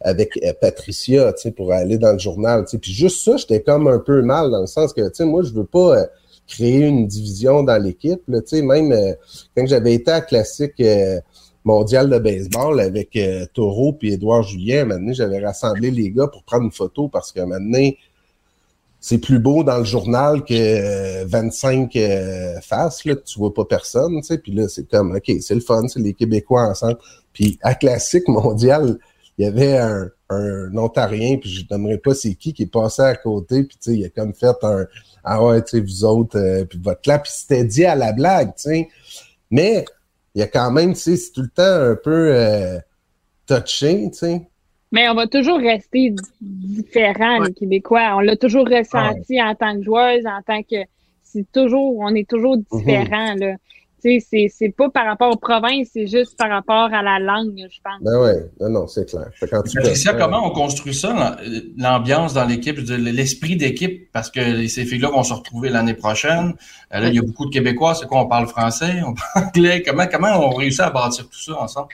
avec 0.00 0.38
euh, 0.44 0.52
Patricia, 0.60 1.32
tu 1.32 1.42
sais, 1.42 1.50
pour 1.50 1.72
aller 1.72 1.98
dans 1.98 2.12
le 2.12 2.18
journal, 2.18 2.64
tu 2.64 2.72
sais. 2.72 2.78
Puis 2.78 2.92
juste 2.92 3.24
ça, 3.24 3.36
j'étais 3.36 3.62
comme 3.62 3.88
un 3.88 3.98
peu 3.98 4.22
mal 4.22 4.50
dans 4.50 4.60
le 4.60 4.66
sens 4.66 4.92
que, 4.92 5.06
tu 5.08 5.14
sais, 5.14 5.24
moi, 5.24 5.42
je 5.42 5.52
veux 5.52 5.64
pas 5.64 5.98
euh, 5.98 6.06
créer 6.46 6.86
une 6.86 7.06
division 7.06 7.62
dans 7.62 7.82
l'équipe, 7.82 8.22
tu 8.26 8.34
sais, 8.46 8.62
même 8.62 8.92
euh, 8.92 9.12
quand 9.56 9.66
j'avais 9.66 9.94
été 9.94 10.10
à 10.10 10.20
Classique 10.20 10.80
euh, 10.80 11.20
mondial 11.64 12.08
de 12.08 12.18
baseball 12.18 12.80
avec 12.80 13.14
euh, 13.16 13.44
Taureau 13.52 13.92
puis 13.92 14.14
Édouard 14.14 14.42
Julien, 14.42 14.86
maintenant, 14.86 15.12
j'avais 15.12 15.44
rassemblé 15.44 15.90
les 15.90 16.10
gars 16.10 16.26
pour 16.26 16.42
prendre 16.42 16.64
une 16.64 16.72
photo 16.72 17.08
parce 17.08 17.30
que 17.30 17.40
maintenant, 17.40 17.90
c'est 19.00 19.18
plus 19.18 19.38
beau 19.38 19.62
dans 19.62 19.78
le 19.78 19.84
journal 19.84 20.44
que 20.44 20.54
euh, 20.54 21.24
25 21.26 21.94
euh, 21.94 22.60
faces, 22.60 23.04
là, 23.04 23.14
tu 23.16 23.38
vois 23.38 23.54
pas 23.54 23.64
personne, 23.64 24.16
tu 24.20 24.26
sais. 24.26 24.38
Puis 24.38 24.52
là, 24.52 24.66
c'est 24.68 24.88
comme, 24.88 25.14
OK, 25.14 25.30
c'est 25.40 25.54
le 25.54 25.60
fun, 25.60 25.86
c'est 25.88 26.00
les 26.00 26.14
Québécois 26.14 26.62
ensemble. 26.62 26.98
Puis 27.32 27.58
à 27.62 27.74
Classique 27.74 28.26
mondial, 28.28 28.98
il 29.38 29.44
y 29.44 29.48
avait 29.48 29.78
un, 29.78 30.10
un 30.30 30.76
Ontarien, 30.76 31.36
puis 31.38 31.48
je 31.48 31.64
n'aimerais 31.70 31.98
pas 31.98 32.12
c'est 32.14 32.34
qui, 32.34 32.52
qui 32.52 32.64
est 32.64 32.72
passé 32.72 33.02
à 33.02 33.14
côté, 33.14 33.62
puis 33.64 33.76
tu 33.80 33.92
sais, 33.92 33.96
il 33.98 34.04
a 34.04 34.08
comme 34.08 34.34
fait 34.34 34.56
un 34.62 34.86
Ah 35.24 35.44
ouais, 35.44 35.62
tu 35.62 35.70
sais, 35.70 35.80
vous 35.80 36.04
autres, 36.04 36.36
euh, 36.38 36.64
puis 36.64 36.78
votre 36.82 37.08
là, 37.08 37.18
puis 37.20 37.30
c'était 37.34 37.64
dit 37.64 37.84
à 37.84 37.94
la 37.94 38.12
blague, 38.12 38.48
tu 38.56 38.62
sais. 38.62 38.88
Mais 39.50 39.84
il 40.34 40.40
y 40.40 40.42
a 40.42 40.46
quand 40.48 40.70
même, 40.72 40.92
tu 40.94 41.00
sais, 41.00 41.16
c'est 41.16 41.32
tout 41.32 41.42
le 41.42 41.48
temps 41.48 41.62
un 41.62 41.96
peu 41.96 42.34
euh, 42.34 42.78
touché, 43.46 44.08
tu 44.12 44.18
sais. 44.18 44.42
Mais 44.90 45.08
on 45.08 45.14
va 45.14 45.26
toujours 45.26 45.58
rester 45.58 46.10
d- 46.10 46.22
différents, 46.40 47.40
Ouais. 47.40 47.48
les 47.48 47.54
Québécois. 47.54 48.14
On 48.16 48.20
l'a 48.20 48.36
toujours 48.36 48.66
ressenti 48.66 49.40
en 49.42 49.54
tant 49.54 49.76
que 49.76 49.84
joueuse, 49.84 50.24
en 50.26 50.40
tant 50.46 50.62
que. 50.62 50.76
C'est 51.22 51.50
toujours, 51.52 51.98
on 51.98 52.14
est 52.14 52.26
toujours 52.28 52.56
différents, 52.72 53.34
là. 53.34 53.56
Tu 54.02 54.20
sais, 54.20 54.26
c'est, 54.30 54.46
c'est 54.48 54.68
pas 54.70 54.88
par 54.90 55.06
rapport 55.06 55.32
aux 55.32 55.36
provinces, 55.36 55.88
c'est 55.92 56.06
juste 56.06 56.36
par 56.38 56.48
rapport 56.50 56.92
à 56.92 57.02
la 57.02 57.18
langue, 57.18 57.56
je 57.68 57.78
pense. 57.82 58.00
Ben 58.02 58.18
ouais, 58.20 58.46
non, 58.60 58.68
non, 58.70 58.86
c'est 58.86 59.08
clair. 59.08 59.28
Quand 59.50 59.62
tu 59.62 59.76
Patricia, 59.76 60.12
fais- 60.12 60.18
comment 60.18 60.46
on 60.46 60.50
construit 60.50 60.94
ça, 60.94 61.36
l'ambiance 61.76 62.34
dans 62.34 62.44
l'équipe, 62.44 62.78
l'esprit 62.78 63.56
d'équipe, 63.56 64.10
parce 64.12 64.30
que 64.30 64.66
ces 64.68 64.84
filles-là 64.84 65.10
vont 65.10 65.22
se 65.24 65.32
retrouver 65.34 65.68
l'année 65.68 65.94
prochaine. 65.94 66.54
Euh, 66.94 67.00
Là, 67.00 67.08
il 67.08 67.14
y 67.14 67.18
a 67.18 67.22
beaucoup 67.22 67.46
de 67.46 67.50
Québécois, 67.50 67.94
c'est 67.94 68.06
quoi, 68.06 68.20
on 68.22 68.26
parle 68.26 68.46
français, 68.46 69.00
on 69.04 69.14
parle 69.14 69.46
anglais? 69.54 69.82
Comment, 69.84 70.06
comment 70.06 70.46
on 70.46 70.50
réussit 70.50 70.80
à 70.80 70.90
bâtir 70.90 71.24
tout 71.28 71.38
ça 71.40 71.60
ensemble? 71.60 71.88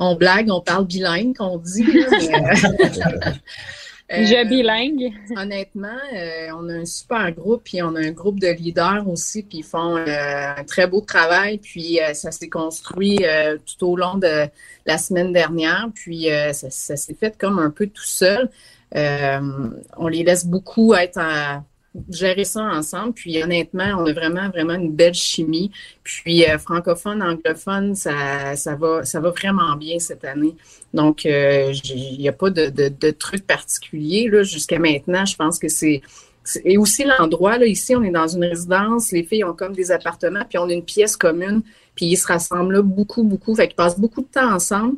On 0.00 0.16
blague, 0.16 0.50
on 0.50 0.60
parle 0.60 0.86
bilingue, 0.86 1.36
qu'on 1.36 1.56
dit. 1.58 1.86
Euh, 4.12 4.44
bilingue. 4.44 5.12
Honnêtement, 5.34 5.88
euh, 6.12 6.48
on 6.54 6.68
a 6.68 6.74
un 6.74 6.84
super 6.84 7.32
groupe, 7.32 7.62
puis 7.64 7.82
on 7.82 7.94
a 7.94 8.00
un 8.00 8.10
groupe 8.10 8.38
de 8.38 8.48
leaders 8.48 9.08
aussi, 9.08 9.42
puis 9.42 9.58
ils 9.58 9.64
font 9.64 9.96
euh, 9.96 10.54
un 10.56 10.64
très 10.64 10.86
beau 10.86 11.00
travail, 11.00 11.56
puis 11.58 12.00
euh, 12.00 12.12
ça 12.12 12.30
s'est 12.30 12.50
construit 12.50 13.20
euh, 13.22 13.56
tout 13.56 13.86
au 13.86 13.96
long 13.96 14.16
de 14.16 14.46
la 14.84 14.98
semaine 14.98 15.32
dernière, 15.32 15.88
puis 15.94 16.30
euh, 16.30 16.52
ça, 16.52 16.68
ça 16.68 16.96
s'est 16.96 17.14
fait 17.14 17.38
comme 17.38 17.58
un 17.58 17.70
peu 17.70 17.86
tout 17.86 18.04
seul. 18.04 18.50
Euh, 18.94 19.70
on 19.96 20.08
les 20.08 20.22
laisse 20.22 20.46
beaucoup 20.46 20.94
être 20.94 21.18
à 21.18 21.64
gérer 22.10 22.44
ça 22.44 22.62
ensemble, 22.62 23.12
puis 23.12 23.42
honnêtement, 23.42 23.96
on 23.98 24.06
a 24.06 24.12
vraiment, 24.12 24.48
vraiment 24.48 24.74
une 24.74 24.92
belle 24.92 25.14
chimie. 25.14 25.70
Puis 26.02 26.44
euh, 26.48 26.58
francophone, 26.58 27.22
anglophone, 27.22 27.94
ça, 27.94 28.54
va, 28.78 29.04
ça 29.04 29.20
va 29.20 29.30
vraiment 29.30 29.76
bien 29.76 29.98
cette 29.98 30.24
année. 30.24 30.54
Donc, 30.92 31.24
euh, 31.26 31.72
il 31.84 32.18
n'y 32.18 32.28
a 32.28 32.32
pas 32.32 32.50
de, 32.50 32.66
de, 32.68 33.10
truc 33.10 33.46
particulier 33.46 34.30
jusqu'à 34.42 34.78
maintenant. 34.78 35.24
Je 35.24 35.36
pense 35.36 35.58
que 35.58 35.68
c'est 35.68 36.02
c'est- 36.44 36.62
et 36.64 36.76
aussi 36.76 37.04
l'endroit, 37.04 37.56
là, 37.58 37.66
ici, 37.66 37.96
on 37.96 38.02
est 38.02 38.10
dans 38.10 38.28
une 38.28 38.44
résidence, 38.44 39.12
les 39.12 39.22
filles 39.24 39.44
ont 39.44 39.54
comme 39.54 39.72
des 39.72 39.90
appartements, 39.90 40.44
puis 40.46 40.58
on 40.58 40.68
a 40.68 40.72
une 40.72 40.84
pièce 40.84 41.16
commune, 41.16 41.62
puis 41.94 42.06
ils 42.06 42.16
se 42.16 42.26
rassemblent 42.26 42.74
là 42.74 42.82
beaucoup, 42.82 43.22
beaucoup. 43.22 43.54
Fait 43.54 43.66
qu'ils 43.66 43.76
passent 43.76 43.98
beaucoup 43.98 44.20
de 44.20 44.26
temps 44.26 44.52
ensemble. 44.52 44.96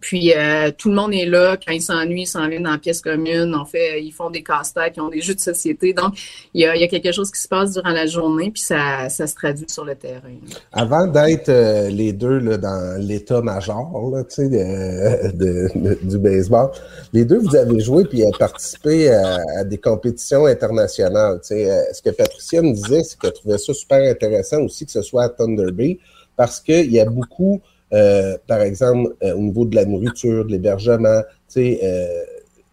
Puis 0.00 0.32
euh, 0.36 0.70
tout 0.76 0.88
le 0.90 0.94
monde 0.96 1.14
est 1.14 1.26
là. 1.26 1.56
Quand 1.56 1.72
ils 1.72 1.80
s'ennuient, 1.82 2.22
ils 2.22 2.26
s'en 2.26 2.48
viennent 2.48 2.64
dans 2.64 2.72
la 2.72 2.78
pièce 2.78 3.00
commune. 3.00 3.54
On 3.58 3.64
fait, 3.64 4.02
ils 4.02 4.10
font 4.12 4.28
des 4.30 4.42
casse-têtes, 4.42 4.94
ils 4.96 5.00
ont 5.00 5.08
des 5.08 5.20
jeux 5.20 5.34
de 5.34 5.40
société. 5.40 5.92
Donc, 5.92 6.14
il 6.52 6.62
y 6.62 6.66
a, 6.66 6.76
y 6.76 6.82
a 6.84 6.88
quelque 6.88 7.12
chose 7.12 7.30
qui 7.30 7.40
se 7.40 7.48
passe 7.48 7.72
durant 7.72 7.90
la 7.90 8.06
journée, 8.06 8.50
puis 8.50 8.62
ça, 8.62 9.08
ça 9.08 9.26
se 9.26 9.34
traduit 9.34 9.66
sur 9.68 9.84
le 9.84 9.94
terrain. 9.94 10.34
Avant 10.72 11.06
d'être 11.06 11.48
euh, 11.48 11.88
les 11.90 12.12
deux 12.12 12.38
là, 12.38 12.56
dans 12.56 13.00
l'état-major 13.00 14.10
là, 14.12 14.24
sais, 14.28 14.48
de, 14.48 15.78
de- 15.78 15.98
du 16.02 16.18
baseball, 16.18 16.70
les 17.12 17.24
deux, 17.24 17.38
vous 17.38 17.54
avez 17.56 17.80
joué 17.80 18.04
puis 18.04 18.22
euh, 18.24 18.30
participé 18.38 19.10
à, 19.10 19.38
à 19.58 19.64
des 19.64 19.78
compétitions 19.78 20.46
internationales. 20.46 21.38
tu 21.40 21.48
sais. 21.48 21.70
Euh, 21.70 21.82
Ce 21.92 22.02
que 22.02 22.10
Patricia 22.10 22.62
me 22.62 22.72
disait, 22.72 23.02
c'est 23.04 23.18
qu'elle 23.18 23.32
trouvait 23.32 23.58
ça 23.58 23.72
super 23.72 24.10
intéressant 24.10 24.60
aussi 24.62 24.84
que 24.86 24.92
ce 24.92 25.02
soit 25.02 25.24
à 25.24 25.28
Thunder 25.28 25.70
Bay 25.72 25.98
parce 26.36 26.60
qu'il 26.60 26.90
y 26.90 26.98
a 26.98 27.04
beaucoup, 27.04 27.60
euh, 27.94 28.36
par 28.46 28.60
exemple, 28.60 29.14
euh, 29.22 29.34
au 29.34 29.40
niveau 29.40 29.64
de 29.64 29.76
la 29.76 29.84
nourriture, 29.84 30.44
de 30.44 30.50
l'hébergement, 30.50 31.22
euh, 31.56 32.06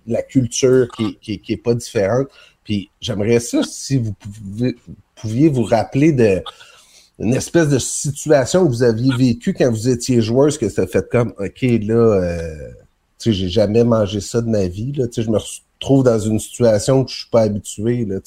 la 0.08 0.22
culture 0.24 0.88
qui, 0.98 1.18
qui, 1.22 1.40
qui 1.40 1.54
est 1.54 1.64
pas 1.64 1.76
différente. 1.76 2.28
Puis 2.64 2.90
j'aimerais 3.00 3.40
ça 3.40 3.62
si 3.64 3.98
vous 3.98 4.16
pouviez 5.16 5.50
vous 5.50 5.64
rappeler 5.64 6.12
de 6.12 6.42
une 7.20 7.36
espèce 7.36 7.70
de 7.70 7.78
situation 7.78 8.66
que 8.66 8.70
vous 8.70 8.84
aviez 8.84 9.16
vécue 9.16 9.54
quand 9.54 9.70
vous 9.70 9.90
étiez 9.90 10.22
joueuse, 10.22 10.58
que 10.58 10.70
ça 10.70 10.88
fait 10.88 11.08
comme, 11.08 11.34
OK, 11.38 11.62
là, 11.62 11.94
euh, 11.94 12.72
j'ai 13.24 13.50
jamais 13.50 13.84
mangé 13.84 14.22
ça 14.22 14.42
de 14.42 14.50
ma 14.50 14.66
vie, 14.66 14.92
là, 14.94 15.06
je 15.16 15.30
me 15.30 15.38
retrouve 15.82 16.04
dans 16.04 16.20
une 16.20 16.40
situation 16.40 17.04
que 17.04 17.12
je 17.12 17.18
suis 17.22 17.30
pas 17.30 17.42
habitué, 17.42 18.06
là, 18.06 18.20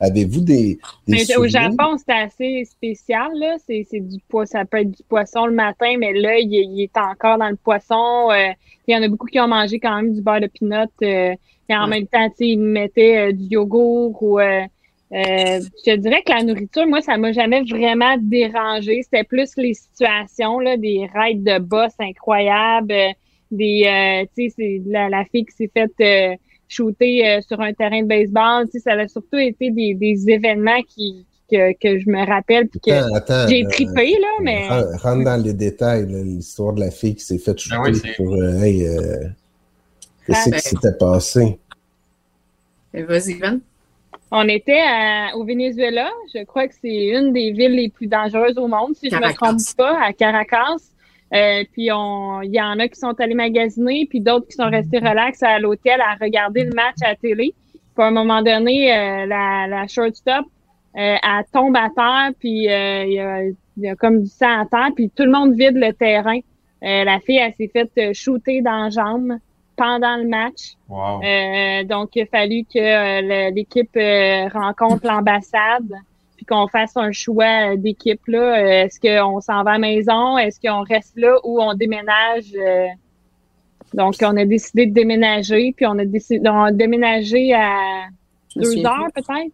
avez-vous 0.00 0.40
des, 0.40 0.78
des 1.06 1.18
Mais 1.18 1.36
au? 1.36 1.46
Japon, 1.46 1.96
c'était 1.98 2.12
assez 2.12 2.64
spécial, 2.64 3.30
là. 3.34 3.56
C'est, 3.66 3.84
c'est 3.90 4.00
du 4.00 4.18
poisson, 4.28 4.52
ça 4.58 4.64
peut 4.64 4.78
être 4.78 4.90
du 4.90 5.02
poisson 5.04 5.46
le 5.46 5.52
matin, 5.54 5.96
mais 5.98 6.12
là, 6.12 6.38
il, 6.38 6.54
est- 6.54 6.64
il 6.64 6.82
est 6.82 6.96
encore 6.96 7.38
dans 7.38 7.48
le 7.48 7.56
poisson. 7.56 8.28
Euh, 8.30 8.52
il 8.86 8.94
y 8.94 8.96
en 8.96 9.02
a 9.02 9.08
beaucoup 9.08 9.26
qui 9.26 9.40
ont 9.40 9.48
mangé 9.48 9.78
quand 9.80 9.96
même 9.96 10.12
du 10.14 10.22
beurre 10.22 10.40
de 10.40 10.46
pinot. 10.46 10.86
Euh, 11.02 11.34
et 11.68 11.76
en 11.76 11.86
Ouais. 11.86 11.88
même 11.88 12.06
temps, 12.06 12.28
tu 12.30 12.36
sais, 12.36 12.48
ils 12.50 12.58
mettaient 12.58 13.30
euh, 13.30 13.32
du 13.32 13.44
yogourt 13.54 14.22
ou 14.22 14.38
euh, 14.40 14.62
je 15.12 15.82
te 15.92 15.96
dirais 15.96 16.22
que 16.22 16.32
la 16.32 16.42
nourriture, 16.44 16.86
moi, 16.86 17.00
ça 17.02 17.16
m'a 17.16 17.32
jamais 17.32 17.62
vraiment 17.62 18.16
dérangé. 18.20 19.02
C'était 19.02 19.24
plus 19.24 19.50
les 19.56 19.74
situations, 19.74 20.60
là, 20.60 20.76
des 20.76 21.08
raids 21.12 21.34
de 21.34 21.58
boss 21.58 21.92
incroyables, 21.98 22.92
euh, 22.92 23.08
des, 23.50 23.82
euh, 23.86 24.26
tu 24.36 24.48
sais, 24.50 24.54
c'est 24.56 24.82
la, 24.86 25.08
la 25.08 25.24
fille 25.24 25.44
qui 25.44 25.56
s'est 25.56 25.70
faite 25.74 25.90
euh, 26.00 26.36
shooter 26.70 27.28
euh, 27.28 27.40
sur 27.46 27.60
un 27.60 27.72
terrain 27.74 28.00
de 28.02 28.06
baseball. 28.06 28.64
Tu 28.66 28.78
sais, 28.78 28.80
ça 28.80 28.92
a 28.92 29.08
surtout 29.08 29.36
été 29.38 29.70
des, 29.70 29.94
des 29.94 30.30
événements 30.30 30.80
qui 30.88 31.26
que, 31.50 31.72
que 31.72 31.98
je 31.98 32.08
me 32.08 32.24
rappelle 32.24 32.68
puis 32.68 32.78
que 32.78 32.92
Attends, 32.92 33.14
attends, 33.16 33.48
j'ai 33.48 33.64
euh, 33.64 33.68
trippé 33.70 34.12
là, 34.20 34.28
mais 34.40 34.68
ren- 34.68 34.96
Rentre 35.02 35.24
dans 35.24 35.42
les 35.44 35.52
détails, 35.52 36.06
l'histoire 36.06 36.72
de 36.74 36.80
la 36.80 36.92
fille 36.92 37.16
qui 37.16 37.24
s'est 37.24 37.38
faite 37.38 37.58
shooter 37.58 37.76
Ah 37.76 37.82
oui, 37.82 37.96
c'est- 37.96 38.14
pour... 38.16 38.32
euh, 38.34 38.60
hey, 38.62 38.86
euh, 38.86 39.24
qu'est-ce 40.26 40.48
Ah, 40.48 40.52
qui 40.52 40.60
s'était 40.60 40.96
passé? 40.96 41.58
Et 42.94 43.02
Vas-y, 43.02 43.34
Van. 43.34 43.58
on 44.30 44.48
était 44.48 44.80
à- 44.80 45.36
au 45.36 45.44
Venezuela. 45.44 46.08
Je 46.32 46.44
crois 46.44 46.68
que 46.68 46.74
c'est 46.80 47.06
une 47.08 47.32
des 47.32 47.50
villes 47.50 47.74
les 47.74 47.88
plus 47.88 48.06
dangereuses 48.06 48.56
au 48.58 48.68
monde, 48.68 48.94
si 48.94 49.10
je 49.10 49.16
me 49.16 49.20
Caracas. 49.20 49.34
trompe 49.34 49.60
pas, 49.76 49.98
à 50.04 50.12
Caracas. 50.12 50.76
Euh, 51.32 51.64
puis 51.72 51.90
on, 51.92 52.42
il 52.42 52.52
y 52.52 52.60
en 52.60 52.78
a 52.78 52.88
qui 52.88 52.98
sont 52.98 53.14
allés 53.20 53.34
magasiner, 53.34 54.06
puis 54.10 54.20
d'autres 54.20 54.48
qui 54.48 54.56
sont 54.56 54.68
restés 54.68 54.98
relax 54.98 55.42
à 55.42 55.58
l'hôtel 55.58 56.00
à 56.00 56.16
regarder 56.20 56.64
le 56.64 56.72
match 56.74 56.96
à 57.02 57.10
la 57.10 57.16
télé. 57.16 57.54
Puis 57.94 58.04
à 58.04 58.06
un 58.06 58.10
moment 58.10 58.42
donné, 58.42 58.92
euh, 58.92 59.26
la, 59.26 59.66
la 59.68 59.86
shortstop, 59.86 60.44
euh, 60.96 61.16
elle 61.22 61.44
tombe 61.52 61.76
à 61.76 61.88
terre, 61.94 62.30
puis 62.38 62.68
euh, 62.68 63.04
il 63.04 63.12
y, 63.12 63.20
a, 63.20 63.42
il 63.44 63.54
y 63.76 63.88
a 63.88 63.94
comme 63.94 64.22
du 64.22 64.28
sang 64.28 64.62
à 64.62 64.66
terre, 64.66 64.88
puis 64.94 65.08
tout 65.10 65.24
le 65.24 65.30
monde 65.30 65.54
vide 65.54 65.76
le 65.76 65.92
terrain. 65.92 66.38
Euh, 66.82 67.04
la 67.04 67.20
fille, 67.20 67.36
elle 67.36 67.54
s'est 67.54 67.70
faite 67.72 68.12
shooter 68.14 68.62
dans 68.62 68.84
la 68.84 68.90
jambe 68.90 69.34
pendant 69.76 70.16
le 70.16 70.26
match. 70.26 70.74
Wow. 70.88 71.22
Euh, 71.22 71.84
donc, 71.84 72.16
il 72.16 72.22
a 72.22 72.26
fallu 72.26 72.64
que 72.64 73.50
l'équipe 73.50 73.96
euh, 73.96 74.48
rencontre 74.48 75.06
l'ambassade 75.06 75.92
puis 76.40 76.46
qu'on 76.46 76.68
fasse 76.68 76.96
un 76.96 77.12
choix 77.12 77.76
d'équipe 77.76 78.26
là. 78.26 78.58
Euh, 78.58 78.84
Est-ce 78.84 78.98
qu'on 78.98 79.42
s'en 79.42 79.62
va 79.62 79.72
à 79.72 79.74
la 79.74 79.78
maison? 79.78 80.38
Est-ce 80.38 80.58
qu'on 80.58 80.82
reste 80.84 81.18
là 81.18 81.36
ou 81.44 81.60
on 81.60 81.74
déménage? 81.74 82.54
euh? 82.58 82.86
donc, 83.92 84.14
on 84.22 84.34
a 84.38 84.46
décidé 84.46 84.86
de 84.86 84.94
déménager, 84.94 85.74
puis 85.76 85.84
on 85.84 85.98
a 85.98 86.06
décidé 86.06 86.48
on 86.48 86.62
a 86.62 86.72
déménagé 86.72 87.52
à 87.52 88.06
deux 88.56 88.78
heures 88.86 89.08
peut-être? 89.14 89.52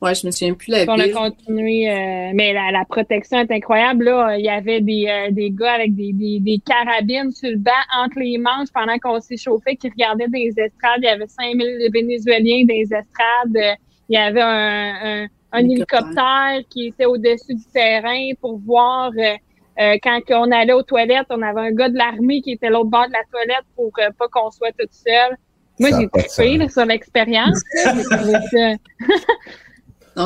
Ouais, 0.00 0.14
je 0.14 0.28
me 0.28 0.30
souviens 0.30 0.54
plus 0.54 0.70
la 0.70 0.82
Puis 0.82 0.90
on 0.90 1.00
a 1.00 1.08
continué, 1.08 1.90
euh, 1.90 2.30
mais 2.32 2.52
la, 2.52 2.70
la 2.70 2.84
protection 2.84 3.40
est 3.40 3.50
incroyable. 3.50 4.04
Là, 4.04 4.38
il 4.38 4.44
y 4.44 4.48
avait 4.48 4.80
des, 4.80 5.06
euh, 5.08 5.32
des 5.32 5.50
gars 5.50 5.72
avec 5.72 5.96
des, 5.96 6.12
des, 6.12 6.38
des 6.38 6.60
carabines 6.64 7.32
sur 7.32 7.50
le 7.50 7.56
banc 7.56 7.72
entre 7.96 8.20
les 8.20 8.38
manches 8.38 8.68
pendant 8.72 8.96
qu'on 9.00 9.18
s'échauffait 9.18 9.74
qui 9.74 9.88
regardaient 9.88 10.28
des 10.28 10.54
estrades. 10.56 10.98
Il 10.98 11.06
y 11.06 11.08
avait 11.08 11.26
5000 11.26 11.90
Vénézuéliens 11.92 12.64
des 12.64 12.82
estrades. 12.82 13.76
Il 14.08 14.14
y 14.14 14.16
avait 14.16 14.40
un, 14.40 15.24
un, 15.24 15.26
un 15.52 15.58
Hélicoptère. 15.60 16.00
hélicoptère 16.04 16.60
qui 16.70 16.86
était 16.88 17.06
au-dessus 17.06 17.54
du 17.54 17.64
terrain 17.72 18.30
pour 18.40 18.58
voir 18.58 19.10
euh, 19.16 19.34
euh, 19.80 19.96
quand 20.02 20.20
on 20.30 20.50
allait 20.50 20.72
aux 20.72 20.82
toilettes. 20.82 21.26
On 21.30 21.40
avait 21.42 21.60
un 21.68 21.72
gars 21.72 21.88
de 21.88 21.96
l'armée 21.96 22.40
qui 22.42 22.52
était 22.52 22.66
à 22.66 22.70
l'autre 22.70 22.90
bord 22.90 23.06
de 23.06 23.12
la 23.12 23.22
toilette 23.30 23.64
pour 23.76 23.90
euh, 23.98 24.10
pas 24.18 24.26
qu'on 24.28 24.50
soit 24.50 24.72
toute 24.78 24.92
seule. 24.92 25.36
Moi, 25.80 25.90
j'ai 25.90 26.08
trippé 26.08 26.68
sur 26.68 26.84
l'expérience. 26.84 27.60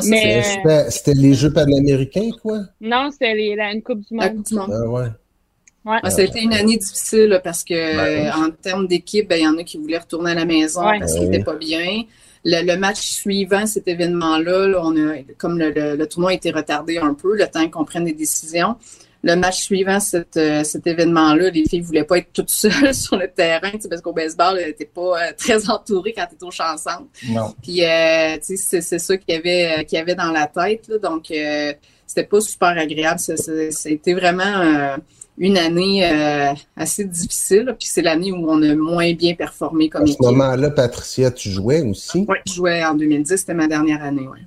Mais- 0.08 0.42
c'est 0.42 0.90
C'était 0.90 1.14
les 1.14 1.34
Jeux 1.34 1.52
panaméricains, 1.52 2.30
quoi? 2.42 2.60
Non, 2.80 3.10
c'était 3.10 3.54
la- 3.56 3.72
une 3.72 3.82
Coupe 3.82 4.00
du 4.00 4.16
la 4.16 4.28
Monde. 4.28 4.36
Coupe 4.38 4.46
du 4.46 4.54
Monde. 4.54 4.70
Ah 4.72 4.88
ouais. 4.88 5.06
Ouais. 5.84 5.98
Ah, 6.02 6.10
ça 6.10 6.20
a 6.22 6.24
été 6.24 6.40
une 6.40 6.54
année 6.54 6.76
difficile 6.76 7.24
là, 7.24 7.40
parce 7.40 7.64
que 7.64 7.74
Ben 7.74 8.26
euh, 8.28 8.32
en 8.46 8.50
termes 8.52 8.86
d'équipe, 8.86 9.28
ben, 9.28 9.36
il 9.36 9.42
y 9.42 9.48
en 9.48 9.58
a 9.58 9.64
qui 9.64 9.78
voulaient 9.78 9.98
retourner 9.98 10.30
à 10.30 10.34
la 10.34 10.44
maison 10.44 10.80
Ouais. 10.88 11.00
parce 11.00 11.12
Ben 11.12 11.20
qu'ils 11.20 11.30
n'étaient 11.30 11.44
pas 11.44 11.56
bien. 11.56 12.02
Le, 12.44 12.64
le 12.66 12.76
match 12.76 13.00
suivant 13.00 13.66
cet 13.66 13.86
événement-là, 13.88 14.66
là, 14.68 14.80
on 14.82 14.96
a, 14.96 15.14
comme 15.38 15.58
le, 15.58 15.70
le- 15.70 15.96
le 15.96 16.06
tournoi 16.08 16.30
a 16.32 16.34
été 16.34 16.50
retardé 16.50 16.98
un 16.98 17.14
peu, 17.14 17.36
le 17.36 17.46
temps 17.46 17.68
qu'on 17.68 17.84
prenne 17.84 18.04
des 18.04 18.12
décisions. 18.14 18.76
Le 19.24 19.36
match 19.36 19.60
suivant 19.62 20.00
cet, 20.00 20.36
euh, 20.36 20.64
cet 20.64 20.84
événement-là, 20.88 21.50
les 21.50 21.64
filles 21.64 21.80
voulaient 21.82 22.02
pas 22.02 22.18
être 22.18 22.32
toutes 22.32 22.50
seules 22.64 22.92
sur 22.92 23.16
le 23.16 23.28
terrain, 23.28 23.70
parce 23.88 24.02
qu'au 24.02 24.12
baseball, 24.12 24.58
elles 24.58 24.66
n'étaient 24.68 24.84
pas 24.92 25.22
euh, 25.28 25.32
très 25.38 25.70
entourées 25.70 26.12
quand 26.12 26.26
tu 26.26 26.34
étais 26.34 26.44
au 26.44 26.50
chanson. 26.50 27.06
Non. 27.28 27.54
Puis, 27.62 27.84
euh, 27.84 28.36
c'est, 28.42 28.56
c'est 28.56 28.98
ça 28.98 29.16
qu'il 29.16 29.34
y 29.36 29.38
avait, 29.38 29.78
euh, 29.78 29.82
qu'il 29.84 29.96
y 29.98 30.00
avait 30.00 30.16
dans 30.16 30.32
la 30.32 30.48
tête. 30.48 30.88
Là. 30.88 30.98
Donc, 30.98 31.30
euh, 31.30 31.72
c'était 32.04 32.26
pas 32.26 32.40
super 32.40 32.70
agréable. 32.70 33.20
C'était 33.20 34.12
vraiment 34.14 34.42
euh, 34.42 34.96
une 35.38 35.56
année 35.58 36.04
euh, 36.04 36.52
assez 36.76 37.04
difficile. 37.04 37.74
Puis, 37.78 37.88
c'est 37.88 38.02
l'année 38.02 38.32
où 38.32 38.44
on 38.50 38.62
a 38.62 38.74
moins 38.74 39.12
bien 39.14 39.34
performé 39.34 39.88
comme 39.88 40.02
À 40.02 40.06
ce 40.06 40.16
moment-là, 40.20 40.70
Patricia, 40.70 41.30
tu 41.30 41.50
jouais 41.50 41.80
aussi? 41.82 42.24
Ouais, 42.28 42.40
je 42.46 42.52
jouais 42.54 42.84
en 42.84 42.94
2010, 42.94 43.36
c'était 43.36 43.54
ma 43.54 43.66
dernière 43.66 44.02
année. 44.04 44.28
Ouais. 44.28 44.38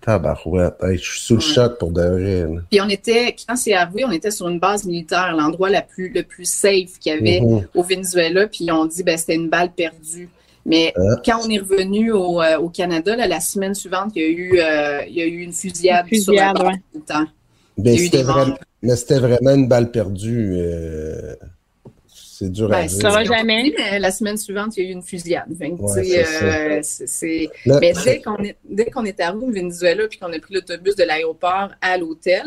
Tabarouette. 0.00 0.76
Hey, 0.82 0.98
je 0.98 1.02
suis 1.10 1.20
sous 1.20 1.34
le 1.34 1.40
Ouais. 1.40 1.44
choc 1.54 1.78
pour 1.78 1.90
de 1.90 2.00
vrai. 2.02 2.46
Puis, 2.70 2.80
on 2.80 2.88
était, 2.88 3.34
quand 3.48 3.56
c'est 3.56 3.74
avoué, 3.74 4.04
on 4.04 4.12
était 4.12 4.30
sur 4.30 4.48
une 4.48 4.60
base 4.60 4.84
militaire, 4.84 5.34
l'endroit 5.34 5.68
la 5.70 5.82
plus, 5.82 6.10
le 6.10 6.22
plus 6.22 6.44
safe 6.48 6.98
qu'il 7.00 7.12
y 7.12 7.16
avait 7.16 7.40
Mhm. 7.40 7.66
au 7.74 7.82
Venezuela. 7.82 8.46
Puis, 8.46 8.70
on 8.70 8.84
dit, 8.84 9.02
ben, 9.02 9.16
c'était 9.18 9.34
une 9.34 9.48
balle 9.48 9.72
perdue. 9.72 10.28
Mais 10.64 10.92
Ah. 10.96 11.00
quand 11.24 11.40
on 11.44 11.48
est 11.50 11.58
revenu 11.58 12.12
au, 12.12 12.40
euh, 12.42 12.58
au 12.58 12.68
Canada, 12.68 13.16
là, 13.16 13.26
la 13.26 13.40
semaine 13.40 13.74
suivante, 13.74 14.12
il 14.16 14.22
y 14.22 14.24
a 14.24 14.28
eu, 14.28 14.58
euh, 14.60 15.00
il 15.08 15.14
y 15.14 15.22
a 15.22 15.26
eu 15.26 15.38
une 15.40 15.52
fusillade, 15.52 16.06
Une 16.10 16.20
sur 16.20 16.32
la 16.32 16.52
fusillade, 16.52 16.56
base 16.58 16.76
ouais. 16.94 17.00
temps. 17.06 17.26
Ben, 17.78 17.96
c'était 17.98 18.22
vraiment. 18.22 18.56
Mais 18.82 18.96
c'était 18.96 19.18
vraiment 19.18 19.54
une 19.54 19.68
balle 19.68 19.90
perdue. 19.90 20.54
euh, 20.56 21.34
c'est 22.06 22.52
dur 22.52 22.66
à 22.66 22.82
Ben, 22.82 22.86
dire. 22.86 23.00
ça 23.00 23.10
qu'on 23.10 23.24
jamais. 23.24 23.74
la 23.98 24.10
semaine 24.10 24.36
suivante, 24.36 24.76
il 24.76 24.84
y 24.84 24.86
a 24.86 24.90
eu 24.90 24.92
une 24.92 25.02
fusillade. 25.02 25.46
Ouais, 25.48 26.82
c'est 26.82 27.48
euh, 27.66 27.78
Mais 27.80 27.92
dès 28.04 28.20
qu'on 28.20 28.36
est, 28.44 28.56
dès 28.68 28.86
qu'on 28.86 29.04
est 29.06 29.18
arrivé 29.20 29.46
au 29.46 29.50
Venezuela 29.50 30.06
puis 30.06 30.18
qu'on 30.18 30.32
a 30.32 30.38
pris 30.38 30.52
l'autobus 30.54 30.94
de 30.96 31.04
l'aéroport 31.04 31.70
à 31.80 31.96
l'hôtel, 31.96 32.42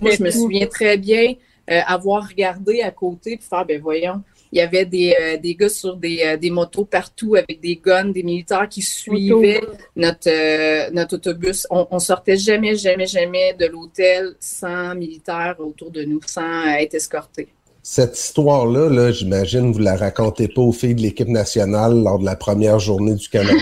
moi, 0.00 0.12
je 0.16 0.22
me 0.22 0.30
souviens 0.30 0.66
très 0.66 0.96
bien 0.96 1.34
euh, 1.70 1.80
avoir 1.86 2.26
regardé 2.26 2.80
à 2.80 2.90
côté 2.90 3.36
puis 3.36 3.46
faire, 3.46 3.66
ben 3.66 3.80
voyons, 3.80 4.22
Il 4.54 4.58
y 4.58 4.60
avait 4.60 4.84
des, 4.84 5.16
euh, 5.20 5.36
des 5.36 5.56
gars 5.56 5.68
sur 5.68 5.96
des, 5.96 6.22
euh, 6.24 6.36
des 6.36 6.48
motos 6.48 6.84
partout 6.84 7.34
avec 7.34 7.60
des 7.60 7.74
guns, 7.74 8.04
des 8.04 8.22
militaires 8.22 8.68
qui 8.68 8.82
suivaient 8.82 9.60
notre, 9.96 10.28
euh, 10.28 10.90
notre 10.92 11.16
autobus. 11.16 11.66
On, 11.70 11.88
on 11.90 11.98
sortait 11.98 12.36
jamais, 12.36 12.76
jamais, 12.76 13.08
jamais 13.08 13.54
de 13.54 13.66
l'hôtel 13.66 14.36
sans 14.38 14.94
militaires 14.94 15.56
autour 15.58 15.90
de 15.90 16.04
nous, 16.04 16.20
sans 16.24 16.66
être 16.78 16.94
escortés. 16.94 17.48
Cette 17.82 18.16
histoire-là, 18.16 18.88
là, 18.88 19.10
j'imagine, 19.10 19.72
vous 19.72 19.80
la 19.80 19.96
racontez 19.96 20.46
pas 20.46 20.62
aux 20.62 20.70
filles 20.70 20.94
de 20.94 21.02
l'équipe 21.02 21.26
nationale 21.26 22.00
lors 22.04 22.20
de 22.20 22.24
la 22.24 22.36
première 22.36 22.78
journée 22.78 23.16
du 23.16 23.28
Canada. 23.28 23.58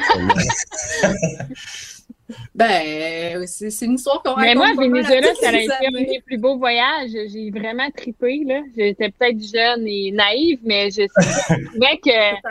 Ben, 2.54 3.46
c'est 3.46 3.70
c'est 3.70 3.86
une 3.86 3.94
histoire 3.94 4.22
qu'on 4.22 4.36
Mais 4.36 4.54
moi, 4.54 4.68
à 4.68 4.80
Venezuela, 4.80 5.28
ça 5.40 5.48
a 5.48 5.52
été 5.52 5.72
un 5.72 5.90
de 5.90 6.10
mes 6.10 6.20
plus 6.24 6.38
beaux 6.38 6.56
voyages. 6.56 7.10
J'ai 7.10 7.50
vraiment 7.50 7.90
trippé, 7.96 8.42
là. 8.46 8.60
J'étais 8.76 9.10
peut-être 9.10 9.42
jeune 9.42 9.86
et 9.86 10.12
naïve, 10.12 10.60
mais 10.64 10.90
je, 10.90 11.02
trouvais 11.66 11.98
que 11.98 12.48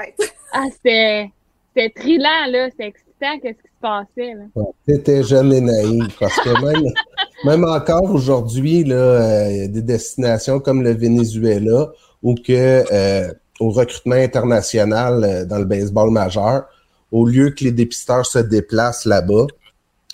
ah, 0.53 0.65
c'était 0.71 1.89
thrillant, 1.95 2.47
là. 2.49 2.69
C'était 2.71 2.87
excitant, 2.87 3.39
qu'est-ce 3.41 3.61
qui 3.61 3.69
se 3.69 3.81
passait, 3.81 4.33
là. 4.35 4.63
T'étais 4.85 5.23
jeune 5.23 5.53
et 5.53 5.61
naïf, 5.61 6.17
parce 6.19 6.35
que 6.41 6.49
même, 6.49 6.93
même 7.45 7.63
encore 7.63 8.13
aujourd'hui, 8.13 8.83
là, 8.83 8.95
euh, 8.95 9.51
il 9.51 9.57
y 9.57 9.63
a 9.63 9.67
des 9.67 9.81
destinations 9.81 10.59
comme 10.59 10.83
le 10.83 10.93
Venezuela 10.93 11.91
où 12.21 12.35
que 12.35 12.83
euh, 12.91 13.33
au 13.59 13.69
recrutement 13.69 14.15
international 14.15 15.23
euh, 15.23 15.45
dans 15.45 15.59
le 15.59 15.65
baseball 15.65 16.11
majeur, 16.11 16.65
au 17.11 17.25
lieu 17.25 17.51
que 17.51 17.63
les 17.63 17.71
dépisteurs 17.71 18.25
se 18.25 18.39
déplacent 18.39 19.05
là-bas, 19.05 19.47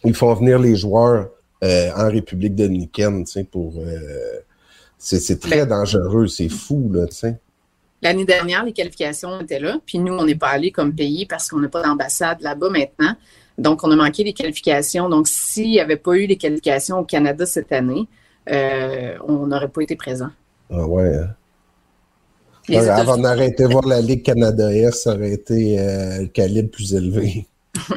ils 0.03 0.15
font 0.15 0.33
venir 0.33 0.59
les 0.59 0.75
joueurs 0.75 1.29
euh, 1.63 1.91
en 1.95 2.09
République 2.09 2.55
dominicaine, 2.55 3.23
tu 3.25 3.31
sais, 3.31 3.43
pour 3.43 3.73
euh, 3.77 4.39
c'est 4.97 5.39
très 5.39 5.65
dangereux, 5.65 6.27
c'est 6.27 6.49
fou, 6.49 6.91
là, 6.93 7.07
tu 7.07 7.15
sais. 7.15 7.39
L'année 8.01 8.25
dernière, 8.25 8.63
les 8.63 8.73
qualifications 8.73 9.39
étaient 9.41 9.59
là, 9.59 9.79
puis 9.85 9.97
nous, 9.97 10.13
on 10.13 10.25
n'est 10.25 10.35
pas 10.35 10.49
allé 10.49 10.71
comme 10.71 10.93
pays 10.93 11.25
parce 11.25 11.49
qu'on 11.49 11.59
n'a 11.59 11.67
pas 11.67 11.81
d'ambassade 11.81 12.41
là-bas 12.41 12.69
maintenant. 12.69 13.15
Donc, 13.57 13.83
on 13.83 13.89
a 13.89 13.95
manqué 13.95 14.23
les 14.23 14.33
qualifications. 14.33 15.09
Donc, 15.09 15.27
s'il 15.27 15.69
n'y 15.69 15.79
avait 15.79 15.97
pas 15.97 16.13
eu 16.13 16.27
les 16.27 16.35
qualifications 16.35 16.99
au 16.99 17.03
Canada 17.03 17.47
cette 17.47 17.71
année, 17.71 18.07
euh, 18.51 19.15
on 19.27 19.47
n'aurait 19.47 19.69
pas 19.69 19.81
été 19.81 19.95
présent. 19.95 20.29
Ah 20.69 20.85
ouais. 20.85 21.15
hein. 21.15 21.29
Ouais, 22.69 22.89
avant 22.89 23.17
d'arrêter 23.17 23.65
voir 23.65 23.87
la 23.87 24.01
Ligue 24.01 24.23
Canada-Est, 24.23 24.91
ça 24.91 25.13
aurait 25.15 25.31
été 25.31 25.79
euh, 25.79 26.21
le 26.21 26.27
calibre 26.27 26.69
plus 26.69 26.93
élevé. 26.93 27.47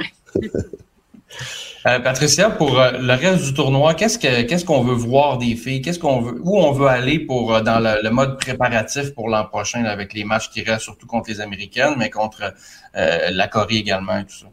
Euh, 1.86 1.98
Patricia, 1.98 2.50
pour 2.50 2.78
euh, 2.78 2.92
le 2.98 3.14
reste 3.14 3.42
du 3.42 3.54
tournoi, 3.54 3.94
qu'est-ce 3.94 4.18
que 4.18 4.42
qu'est-ce 4.42 4.66
qu'on 4.66 4.82
veut 4.82 4.94
voir 4.94 5.38
des 5.38 5.56
filles? 5.56 5.80
Qu'est-ce 5.80 5.98
qu'on 5.98 6.20
veut 6.20 6.38
où 6.42 6.58
on 6.58 6.72
veut 6.72 6.88
aller 6.88 7.18
pour 7.18 7.54
euh, 7.54 7.62
dans 7.62 7.80
le, 7.80 8.10
mode 8.10 8.38
préparatif 8.38 9.14
pour 9.14 9.30
l'an 9.30 9.46
prochain 9.46 9.84
avec 9.84 10.12
les 10.12 10.24
matchs 10.24 10.50
qui 10.50 10.62
restent 10.62 10.84
surtout 10.84 11.06
contre 11.06 11.30
les 11.30 11.40
Américaines, 11.40 11.94
mais 11.96 12.10
contre 12.10 12.52
la 12.94 13.48
Corée 13.48 13.76
également 13.76 14.18
et 14.18 14.24
tout 14.24 14.34
ça? 14.34 14.46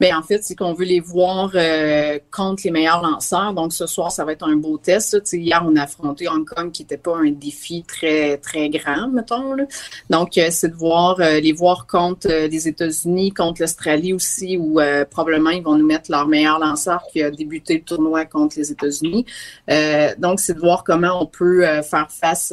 Mais 0.00 0.12
en 0.12 0.22
fait, 0.22 0.42
c'est 0.42 0.54
qu'on 0.54 0.72
veut 0.72 0.84
les 0.84 1.00
voir 1.00 1.50
euh, 1.54 2.18
contre 2.30 2.62
les 2.64 2.70
meilleurs 2.70 3.02
lanceurs. 3.02 3.52
Donc, 3.54 3.72
ce 3.72 3.86
soir, 3.86 4.10
ça 4.10 4.24
va 4.24 4.32
être 4.32 4.46
un 4.46 4.56
beau 4.56 4.78
test. 4.78 5.16
hier, 5.32 5.62
on 5.66 5.76
a 5.76 5.82
affronté 5.82 6.28
Hong 6.28 6.44
Kong, 6.44 6.72
qui 6.72 6.82
n'était 6.82 6.96
pas 6.96 7.16
un 7.16 7.30
défi 7.30 7.84
très, 7.86 8.38
très 8.38 8.68
grand, 8.68 9.08
mettons. 9.08 9.54
Là. 9.54 9.64
Donc, 10.10 10.36
euh, 10.38 10.48
c'est 10.50 10.68
de 10.68 10.76
voir 10.76 11.20
euh, 11.20 11.40
les 11.40 11.52
voir 11.52 11.86
contre 11.86 12.28
euh, 12.30 12.48
les 12.48 12.68
États-Unis, 12.68 13.32
contre 13.32 13.62
l'Australie 13.62 14.12
aussi, 14.12 14.56
où 14.56 14.80
euh, 14.80 15.04
probablement 15.04 15.50
ils 15.50 15.62
vont 15.62 15.76
nous 15.76 15.86
mettre 15.86 16.10
leur 16.10 16.26
meilleur 16.26 16.58
lanceur 16.58 17.02
qui 17.12 17.22
a 17.22 17.30
débuté 17.30 17.74
le 17.74 17.82
tournoi 17.82 18.24
contre 18.24 18.58
les 18.58 18.70
États-Unis. 18.70 19.26
Euh, 19.70 20.14
donc, 20.18 20.40
c'est 20.40 20.54
de 20.54 20.60
voir 20.60 20.84
comment 20.84 21.22
on 21.22 21.26
peut 21.26 21.64
faire 21.82 22.10
face 22.10 22.52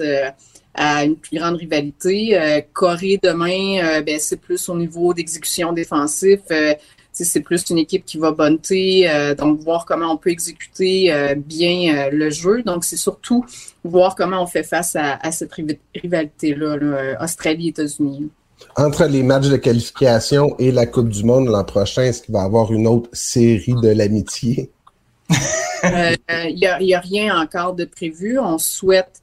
à 0.74 1.04
une 1.04 1.16
plus 1.16 1.38
grande 1.38 1.56
rivalité. 1.56 2.40
Euh, 2.40 2.62
Corée 2.74 3.20
demain, 3.22 3.80
euh, 3.84 4.02
ben, 4.02 4.20
c'est 4.20 4.38
plus 4.38 4.70
au 4.70 4.78
niveau 4.78 5.14
d'exécution 5.14 5.74
défensif. 5.74 6.40
Euh, 6.52 6.74
c'est 7.12 7.42
plus 7.42 7.70
une 7.70 7.78
équipe 7.78 8.06
qui 8.06 8.18
va 8.18 8.32
bonter, 8.32 9.10
euh, 9.10 9.36
donc 9.36 9.60
voir 9.60 9.86
comment 9.86 10.14
on 10.14 10.18
peut 10.18 10.30
exécuter 10.30 11.12
euh, 11.12 11.36
bien 11.36 11.96
euh, 11.96 12.10
le 12.12 12.30
jeu. 12.30 12.64
Donc, 12.64 12.84
c'est 12.84 12.98
surtout 12.98 13.46
voir 13.84 14.16
comment 14.16 14.42
on 14.42 14.48
fait 14.48 14.64
face 14.64 14.96
à, 14.96 15.18
à 15.22 15.32
cette 15.32 15.52
riv- 15.54 15.80
rivalité-là, 15.96 16.78
là, 16.78 16.98
euh, 16.98 17.16
Australie-États-Unis. 17.22 18.30
Entre 18.76 19.06
les 19.06 19.24
matchs 19.24 19.50
de 19.50 19.58
qualification 19.58 20.56
et 20.60 20.72
la 20.72 20.86
Coupe 20.86 21.10
du 21.10 21.24
Monde 21.24 21.48
l'an 21.48 21.64
prochain, 21.64 22.04
est-ce 22.04 22.22
qu'il 22.22 22.34
va 22.34 22.42
y 22.42 22.46
avoir 22.46 22.72
une 22.72 22.88
autre 22.88 23.10
série 23.12 23.76
de 23.82 23.90
l'amitié? 23.90 24.70
Il 25.84 26.56
n'y 26.56 26.94
a, 26.94 27.00
rien 27.00 27.42
encore 27.42 27.74
de 27.74 27.86
prévu. 27.86 28.38
On 28.40 28.60
souhaite, 28.60 29.22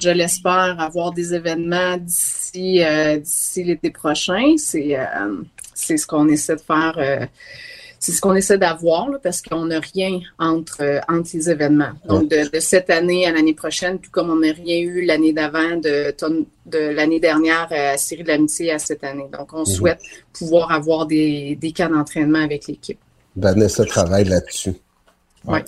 je 0.00 0.08
l'espère, 0.08 0.80
avoir 0.80 1.12
des 1.12 1.34
événements 1.34 1.98
d'ici 1.98 2.82
euh, 2.82 3.18
d'ici 3.18 3.64
l'été 3.64 3.90
prochain. 3.90 4.54
C'est 4.56 4.98
euh, 4.98 5.42
c'est 5.80 5.96
ce 5.96 6.06
qu'on 6.06 6.28
essaie 6.28 6.56
de 6.56 6.60
faire. 6.60 6.94
euh, 6.98 7.26
c'est 8.02 8.12
ce 8.12 8.20
qu'on 8.22 8.34
essaie 8.34 8.56
d'avoir 8.56 9.10
là, 9.10 9.18
parce 9.22 9.42
qu'on 9.42 9.66
n'a 9.66 9.78
rien 9.78 10.20
entre, 10.38 10.78
euh, 10.80 11.00
entre 11.06 11.28
les 11.34 11.50
événements. 11.50 11.92
Donc, 12.06 12.30
de, 12.30 12.50
de 12.50 12.58
cette 12.58 12.88
année 12.88 13.26
à 13.26 13.32
l'année 13.32 13.52
prochaine, 13.52 13.98
tout 13.98 14.10
comme 14.10 14.30
on 14.30 14.36
n'a 14.36 14.52
rien 14.52 14.78
eu 14.80 15.04
l'année 15.04 15.34
d'avant, 15.34 15.76
de, 15.76 16.14
l'année 16.72 17.20
dernière 17.20 17.68
à 17.70 17.98
Série 17.98 18.22
de 18.22 18.28
l'amitié 18.28 18.72
à 18.72 18.78
cette 18.78 19.04
année. 19.04 19.26
Donc, 19.30 19.52
on 19.52 19.66
souhaite 19.66 20.00
pouvoir 20.32 20.72
avoir 20.72 21.04
des, 21.06 21.56
des 21.60 21.72
cas 21.72 21.88
d'entraînement 21.88 22.42
avec 22.42 22.66
l'équipe. 22.68 22.98
Vanessa 23.36 23.84
travaille 23.84 24.24
là-dessus. 24.24 24.72
Ben, 25.44 25.62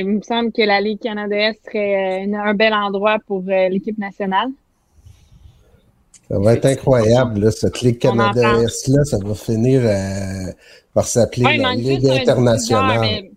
il 0.00 0.06
me 0.06 0.22
semble 0.22 0.52
que 0.52 0.62
la 0.62 0.80
Ligue 0.80 1.00
canadienne 1.00 1.54
serait 1.64 2.26
euh, 2.26 2.36
un 2.36 2.54
bel 2.54 2.74
endroit 2.74 3.18
pour 3.26 3.44
euh, 3.48 3.68
l'équipe 3.68 3.98
nationale. 3.98 4.48
Ça 6.30 6.38
va 6.38 6.54
être 6.54 6.66
incroyable, 6.66 7.40
là, 7.40 7.50
cette 7.50 7.80
Ligue 7.80 7.98
Canada-Est-là, 7.98 9.04
ça 9.04 9.18
va 9.24 9.34
finir 9.34 9.80
euh, 9.84 10.52
par 10.94 11.06
s'appeler 11.06 11.44
Ouais, 11.46 11.56
la 11.58 11.74
Ligue 11.74 12.06
internationale. 12.08 13.00
diffuseur, 13.00 13.30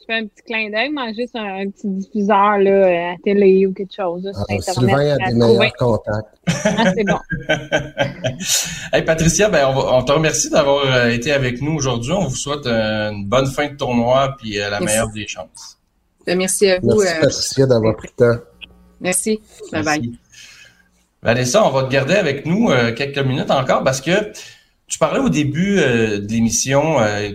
je 0.00 0.04
fais 0.06 0.14
un 0.14 0.26
petit 0.26 0.42
clin 0.46 0.70
d'œil, 0.70 0.86
il 0.88 0.94
manque 0.94 1.14
juste 1.14 1.36
un, 1.36 1.60
un 1.60 1.68
petit 1.70 1.86
diffuseur 1.88 2.58
là, 2.58 3.12
à 3.12 3.16
télé 3.22 3.66
ou 3.66 3.72
quelque 3.74 3.94
chose. 3.94 4.24
là, 4.24 4.32
sur 4.32 4.40
Ah, 4.48 4.54
Internet, 4.54 4.74
Sylvain 4.74 5.08
a 5.24 5.28
des 5.30 5.34
meilleurs 5.36 5.72
contacts. 5.74 6.34
Ah, 6.64 6.92
c'est 6.94 7.04
bon. 7.04 7.18
Hey 8.92 9.02
Patricia, 9.04 9.48
ben 9.48 9.66
on, 9.68 9.74
va- 9.74 9.94
on 9.98 10.02
te 10.02 10.12
remercie 10.12 10.50
d'avoir 10.50 10.84
euh, 10.86 11.10
été 11.10 11.32
avec 11.32 11.60
nous 11.60 11.72
aujourd'hui. 11.74 12.12
On 12.12 12.26
vous 12.26 12.34
souhaite 12.34 12.66
euh, 12.66 13.10
une 13.10 13.26
bonne 13.26 13.46
fin 13.46 13.68
de 13.68 13.76
tournoi 13.76 14.34
puis 14.38 14.58
euh, 14.58 14.64
la 14.70 14.80
Merci. 14.80 14.84
meilleure 14.86 15.10
des 15.10 15.26
chances. 15.28 15.78
Ben, 16.26 16.36
Merci 16.38 16.70
à 16.70 16.80
vous. 16.80 16.88
Merci 16.88 17.06
euh, 17.16 17.20
Patricia 17.20 17.66
d'avoir 17.66 17.96
pris 17.96 18.08
le 18.18 18.24
temps. 18.34 18.40
merci. 19.00 19.40
Bye 19.72 19.82
bye. 19.84 20.00
Merci. 20.00 20.19
Vanessa, 21.22 21.66
on 21.66 21.70
va 21.70 21.82
te 21.84 21.90
garder 21.90 22.14
avec 22.14 22.46
nous 22.46 22.70
euh, 22.70 22.92
quelques 22.92 23.18
minutes 23.18 23.50
encore 23.50 23.84
parce 23.84 24.00
que 24.00 24.32
tu 24.86 24.98
parlais 24.98 25.20
au 25.20 25.28
début 25.28 25.78
euh, 25.78 26.18
de 26.18 26.28
l'émission 26.32 27.00
euh, 27.00 27.30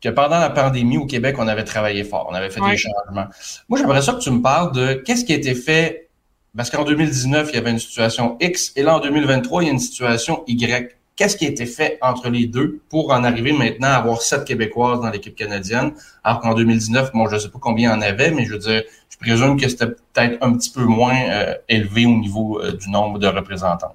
que 0.00 0.08
pendant 0.10 0.38
la 0.38 0.50
pandémie 0.50 0.98
au 0.98 1.06
Québec, 1.06 1.36
on 1.38 1.48
avait 1.48 1.64
travaillé 1.64 2.04
fort, 2.04 2.28
on 2.30 2.34
avait 2.34 2.50
fait 2.50 2.60
Ouais. 2.60 2.72
des 2.72 2.76
changements. 2.76 3.26
Moi, 3.68 3.78
j'aimerais 3.78 4.02
ça 4.02 4.12
que 4.14 4.20
tu 4.20 4.30
me 4.30 4.42
parles 4.42 4.72
de 4.72 4.94
qu'est-ce 4.94 5.24
qui 5.24 5.32
a 5.32 5.36
été 5.36 5.54
fait 5.54 6.10
parce 6.56 6.68
qu'en 6.70 6.84
2019, 6.84 7.48
il 7.52 7.54
y 7.54 7.58
avait 7.58 7.70
une 7.70 7.78
situation 7.78 8.36
X 8.40 8.72
et 8.76 8.82
là, 8.82 8.96
en 8.96 9.00
2023, 9.00 9.62
il 9.62 9.66
y 9.66 9.68
a 9.70 9.72
une 9.72 9.78
situation 9.78 10.44
Y. 10.46 10.94
Qu'est-ce 11.16 11.36
qui 11.36 11.44
a 11.44 11.48
été 11.48 11.66
fait 11.66 11.98
entre 12.00 12.30
les 12.30 12.46
deux 12.46 12.80
pour 12.88 13.10
en 13.12 13.22
arriver 13.22 13.52
maintenant 13.52 13.88
à 13.88 13.96
avoir 13.96 14.22
sept 14.22 14.44
Québécoises 14.44 15.00
dans 15.00 15.10
l'équipe 15.10 15.36
canadienne, 15.36 15.92
alors 16.24 16.40
qu'en 16.40 16.54
2019, 16.54 17.12
bon, 17.12 17.28
je 17.28 17.34
ne 17.34 17.40
sais 17.40 17.50
pas 17.50 17.58
combien 17.60 17.90
il 17.90 17.92
y 17.92 17.96
en 17.96 18.00
avait, 18.00 18.30
mais 18.30 18.44
je 18.46 18.52
veux 18.52 18.58
dire, 18.58 18.82
je 19.10 19.16
présume 19.18 19.60
que 19.60 19.68
c'était 19.68 19.88
peut-être 19.88 20.38
un 20.40 20.56
petit 20.56 20.70
peu 20.70 20.84
moins 20.84 21.16
euh, 21.30 21.54
élevé 21.68 22.06
au 22.06 22.16
niveau 22.16 22.60
euh, 22.60 22.72
du 22.72 22.90
nombre 22.90 23.18
de 23.18 23.26
représentants. 23.26 23.94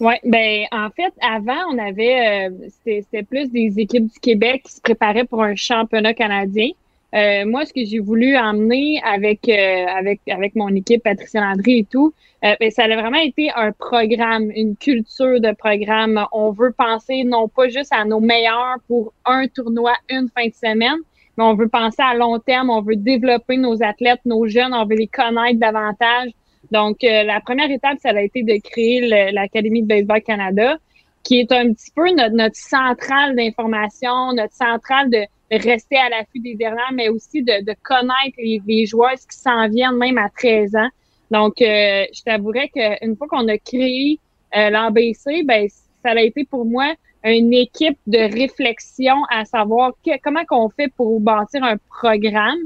Oui, 0.00 0.14
ben 0.24 0.64
en 0.72 0.90
fait, 0.90 1.14
avant, 1.22 1.72
on 1.72 1.78
avait 1.78 2.48
euh, 2.48 2.68
c'était 2.68 3.02
c'était 3.02 3.22
plus 3.22 3.50
des 3.50 3.78
équipes 3.78 4.12
du 4.12 4.18
Québec 4.20 4.64
qui 4.64 4.72
se 4.74 4.80
préparaient 4.80 5.24
pour 5.24 5.42
un 5.42 5.54
championnat 5.54 6.12
canadien. 6.12 6.68
Euh, 7.16 7.46
moi, 7.46 7.64
ce 7.64 7.72
que 7.72 7.82
j'ai 7.84 7.98
voulu 7.98 8.36
emmener 8.36 9.00
avec 9.02 9.48
euh, 9.48 9.86
avec 9.86 10.20
avec 10.28 10.54
mon 10.54 10.68
équipe 10.74 11.02
Patricia 11.02 11.40
Landry 11.40 11.78
et 11.78 11.84
tout, 11.84 12.12
euh, 12.44 12.54
ben, 12.60 12.70
ça 12.70 12.84
a 12.84 12.88
vraiment 12.88 13.18
été 13.18 13.50
un 13.56 13.72
programme, 13.72 14.50
une 14.54 14.76
culture 14.76 15.40
de 15.40 15.52
programme. 15.54 16.26
On 16.32 16.50
veut 16.50 16.72
penser 16.72 17.24
non 17.24 17.48
pas 17.48 17.68
juste 17.68 17.92
à 17.92 18.04
nos 18.04 18.20
meilleurs 18.20 18.76
pour 18.86 19.14
un 19.24 19.48
tournoi, 19.48 19.94
une 20.10 20.28
fin 20.36 20.46
de 20.46 20.52
semaine, 20.52 20.98
mais 21.38 21.44
on 21.44 21.54
veut 21.54 21.68
penser 21.68 22.02
à 22.02 22.14
long 22.14 22.38
terme. 22.38 22.68
On 22.68 22.82
veut 22.82 22.96
développer 22.96 23.56
nos 23.56 23.82
athlètes, 23.82 24.20
nos 24.26 24.46
jeunes, 24.46 24.74
on 24.74 24.84
veut 24.84 24.96
les 24.96 25.06
connaître 25.06 25.58
davantage. 25.58 26.32
Donc, 26.70 27.02
euh, 27.02 27.22
la 27.22 27.40
première 27.40 27.70
étape, 27.70 27.98
ça 28.00 28.10
a 28.10 28.20
été 28.20 28.42
de 28.42 28.60
créer 28.60 29.32
l'Académie 29.32 29.82
de 29.82 29.88
baseball 29.88 30.20
Canada, 30.20 30.76
qui 31.22 31.40
est 31.40 31.52
un 31.52 31.72
petit 31.72 31.90
peu 31.94 32.10
notre, 32.10 32.34
notre 32.34 32.56
centrale 32.56 33.36
d'information, 33.36 34.32
notre 34.34 34.52
centrale 34.52 35.08
de 35.08 35.24
rester 35.50 35.96
à 35.96 36.08
l'affût 36.08 36.40
des 36.40 36.54
dernières, 36.54 36.92
mais 36.92 37.08
aussi 37.08 37.42
de, 37.42 37.64
de 37.64 37.74
connaître 37.82 38.36
les, 38.38 38.60
les 38.66 38.86
joueurs 38.86 39.14
qui 39.14 39.36
s'en 39.38 39.68
viennent 39.68 39.96
même 39.96 40.18
à 40.18 40.28
13 40.30 40.74
ans. 40.76 40.88
Donc, 41.30 41.60
euh, 41.60 42.04
je 42.12 42.22
t'avouerais 42.22 42.68
qu'une 42.68 43.16
fois 43.16 43.26
qu'on 43.28 43.48
a 43.48 43.58
créé 43.58 44.18
euh, 44.56 44.70
l'ABC, 44.70 45.42
ben, 45.44 45.66
ça 46.02 46.10
a 46.10 46.20
été 46.20 46.44
pour 46.44 46.64
moi 46.64 46.94
une 47.24 47.52
équipe 47.52 47.98
de 48.06 48.18
réflexion 48.18 49.16
à 49.30 49.44
savoir 49.44 49.92
que- 50.04 50.18
comment 50.22 50.44
qu'on 50.44 50.68
fait 50.68 50.88
pour 50.96 51.18
bâtir 51.20 51.64
un 51.64 51.76
programme. 51.88 52.58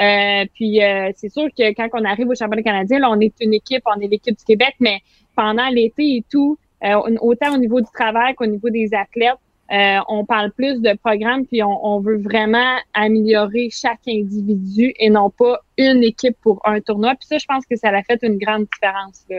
Euh, 0.00 0.44
puis 0.54 0.82
euh, 0.82 1.10
c'est 1.16 1.28
sûr 1.28 1.48
que 1.56 1.72
quand 1.74 1.88
on 1.92 2.04
arrive 2.04 2.28
au 2.28 2.34
championnat 2.34 2.62
canadien, 2.62 2.98
là, 2.98 3.10
on 3.10 3.20
est 3.20 3.34
une 3.40 3.54
équipe, 3.54 3.82
on 3.86 4.00
est 4.00 4.08
l'équipe 4.08 4.36
du 4.36 4.44
Québec, 4.44 4.74
mais 4.80 5.00
pendant 5.36 5.68
l'été 5.68 6.16
et 6.16 6.24
tout, 6.30 6.58
euh, 6.84 6.94
autant 7.20 7.54
au 7.54 7.58
niveau 7.58 7.80
du 7.80 7.88
travail 7.92 8.34
qu'au 8.34 8.46
niveau 8.46 8.70
des 8.70 8.94
athlètes. 8.94 9.38
Euh, 9.70 9.98
on 10.08 10.24
parle 10.24 10.50
plus 10.52 10.80
de 10.80 10.96
programmes, 10.96 11.44
puis 11.44 11.62
on, 11.62 11.86
on, 11.86 12.00
veut 12.00 12.16
vraiment 12.16 12.78
améliorer 12.94 13.68
chaque 13.70 14.00
individu 14.08 14.94
et 14.98 15.10
non 15.10 15.28
pas 15.28 15.60
une 15.76 16.02
équipe 16.02 16.36
pour 16.40 16.62
un 16.64 16.80
tournoi. 16.80 17.14
Puis 17.16 17.26
ça, 17.28 17.38
je 17.38 17.44
pense 17.44 17.66
que 17.66 17.76
ça 17.76 17.88
a 17.88 18.02
fait 18.02 18.18
une 18.22 18.38
grande 18.38 18.66
différence. 18.72 19.24
Là. 19.28 19.36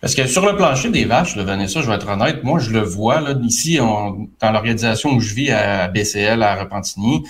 Parce 0.00 0.14
que 0.14 0.26
sur 0.26 0.46
le 0.46 0.56
plancher 0.56 0.90
des 0.90 1.04
vaches, 1.04 1.36
là, 1.36 1.44
Vanessa, 1.44 1.80
je 1.82 1.88
vais 1.88 1.94
être 1.94 2.08
honnête, 2.08 2.44
moi, 2.44 2.58
je 2.58 2.70
le 2.70 2.80
vois 2.80 3.20
là, 3.20 3.34
ici, 3.42 3.78
on, 3.80 4.28
dans 4.40 4.52
l'organisation 4.52 5.10
où 5.10 5.20
je 5.20 5.34
vis 5.34 5.50
à 5.50 5.88
BCL, 5.88 6.42
à 6.42 6.54
Repentigny, 6.56 7.24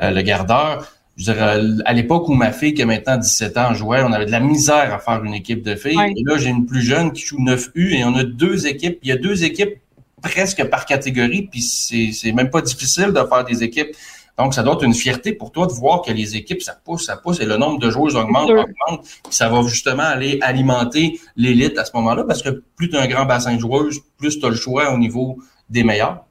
euh, 0.00 0.10
le 0.10 0.22
gardeur, 0.22 0.88
je 1.16 1.24
dirais, 1.24 1.60
à 1.84 1.92
l'époque 1.92 2.28
où 2.28 2.34
ma 2.34 2.52
fille, 2.52 2.74
qui 2.74 2.82
a 2.82 2.86
maintenant 2.86 3.16
17 3.16 3.56
ans, 3.56 3.74
jouait, 3.74 4.02
on 4.02 4.12
avait 4.12 4.26
de 4.26 4.30
la 4.30 4.40
misère 4.40 4.94
à 4.94 4.98
faire 4.98 5.22
une 5.24 5.34
équipe 5.34 5.62
de 5.62 5.74
filles. 5.74 5.98
Et 6.16 6.22
là, 6.24 6.38
j'ai 6.38 6.50
une 6.50 6.64
plus 6.64 6.82
jeune 6.82 7.12
qui 7.12 7.22
joue 7.22 7.38
9U 7.38 7.92
et 7.92 8.04
on 8.04 8.14
a 8.14 8.22
deux 8.22 8.66
équipes. 8.66 8.98
Il 9.02 9.08
y 9.08 9.12
a 9.12 9.16
deux 9.16 9.44
équipes 9.44 9.78
presque 10.22 10.64
par 10.64 10.86
catégorie, 10.86 11.48
puis 11.50 11.60
c'est 11.60 12.32
même 12.32 12.50
pas 12.50 12.60
difficile 12.60 13.12
de 13.12 13.20
faire 13.26 13.44
des 13.44 13.62
équipes. 13.62 13.94
Donc, 14.38 14.54
ça 14.54 14.62
doit 14.62 14.74
être 14.74 14.84
une 14.84 14.94
fierté 14.94 15.32
pour 15.32 15.50
toi 15.50 15.66
de 15.66 15.72
voir 15.72 16.02
que 16.02 16.12
les 16.12 16.36
équipes, 16.36 16.62
ça 16.62 16.78
pousse, 16.84 17.06
ça 17.06 17.16
pousse, 17.16 17.40
et 17.40 17.44
le 17.44 17.56
nombre 17.56 17.80
de 17.80 17.90
joueurs 17.90 18.14
augmente, 18.14 18.48
augmente. 18.50 19.02
Puis 19.02 19.32
ça 19.32 19.48
va 19.48 19.62
justement 19.62 20.04
aller 20.04 20.38
alimenter 20.42 21.18
l'élite 21.36 21.76
à 21.76 21.84
ce 21.84 21.90
moment-là, 21.96 22.22
parce 22.22 22.42
que 22.42 22.62
plus 22.76 22.88
tu 22.88 22.96
as 22.96 23.00
un 23.00 23.08
grand 23.08 23.26
bassin 23.26 23.56
de 23.56 23.60
joueuses, 23.60 24.00
plus 24.16 24.38
tu 24.38 24.46
as 24.46 24.50
le 24.50 24.54
choix 24.54 24.92
au 24.92 24.98
niveau 24.98 25.38
des 25.68 25.82
meilleurs. 25.82 26.24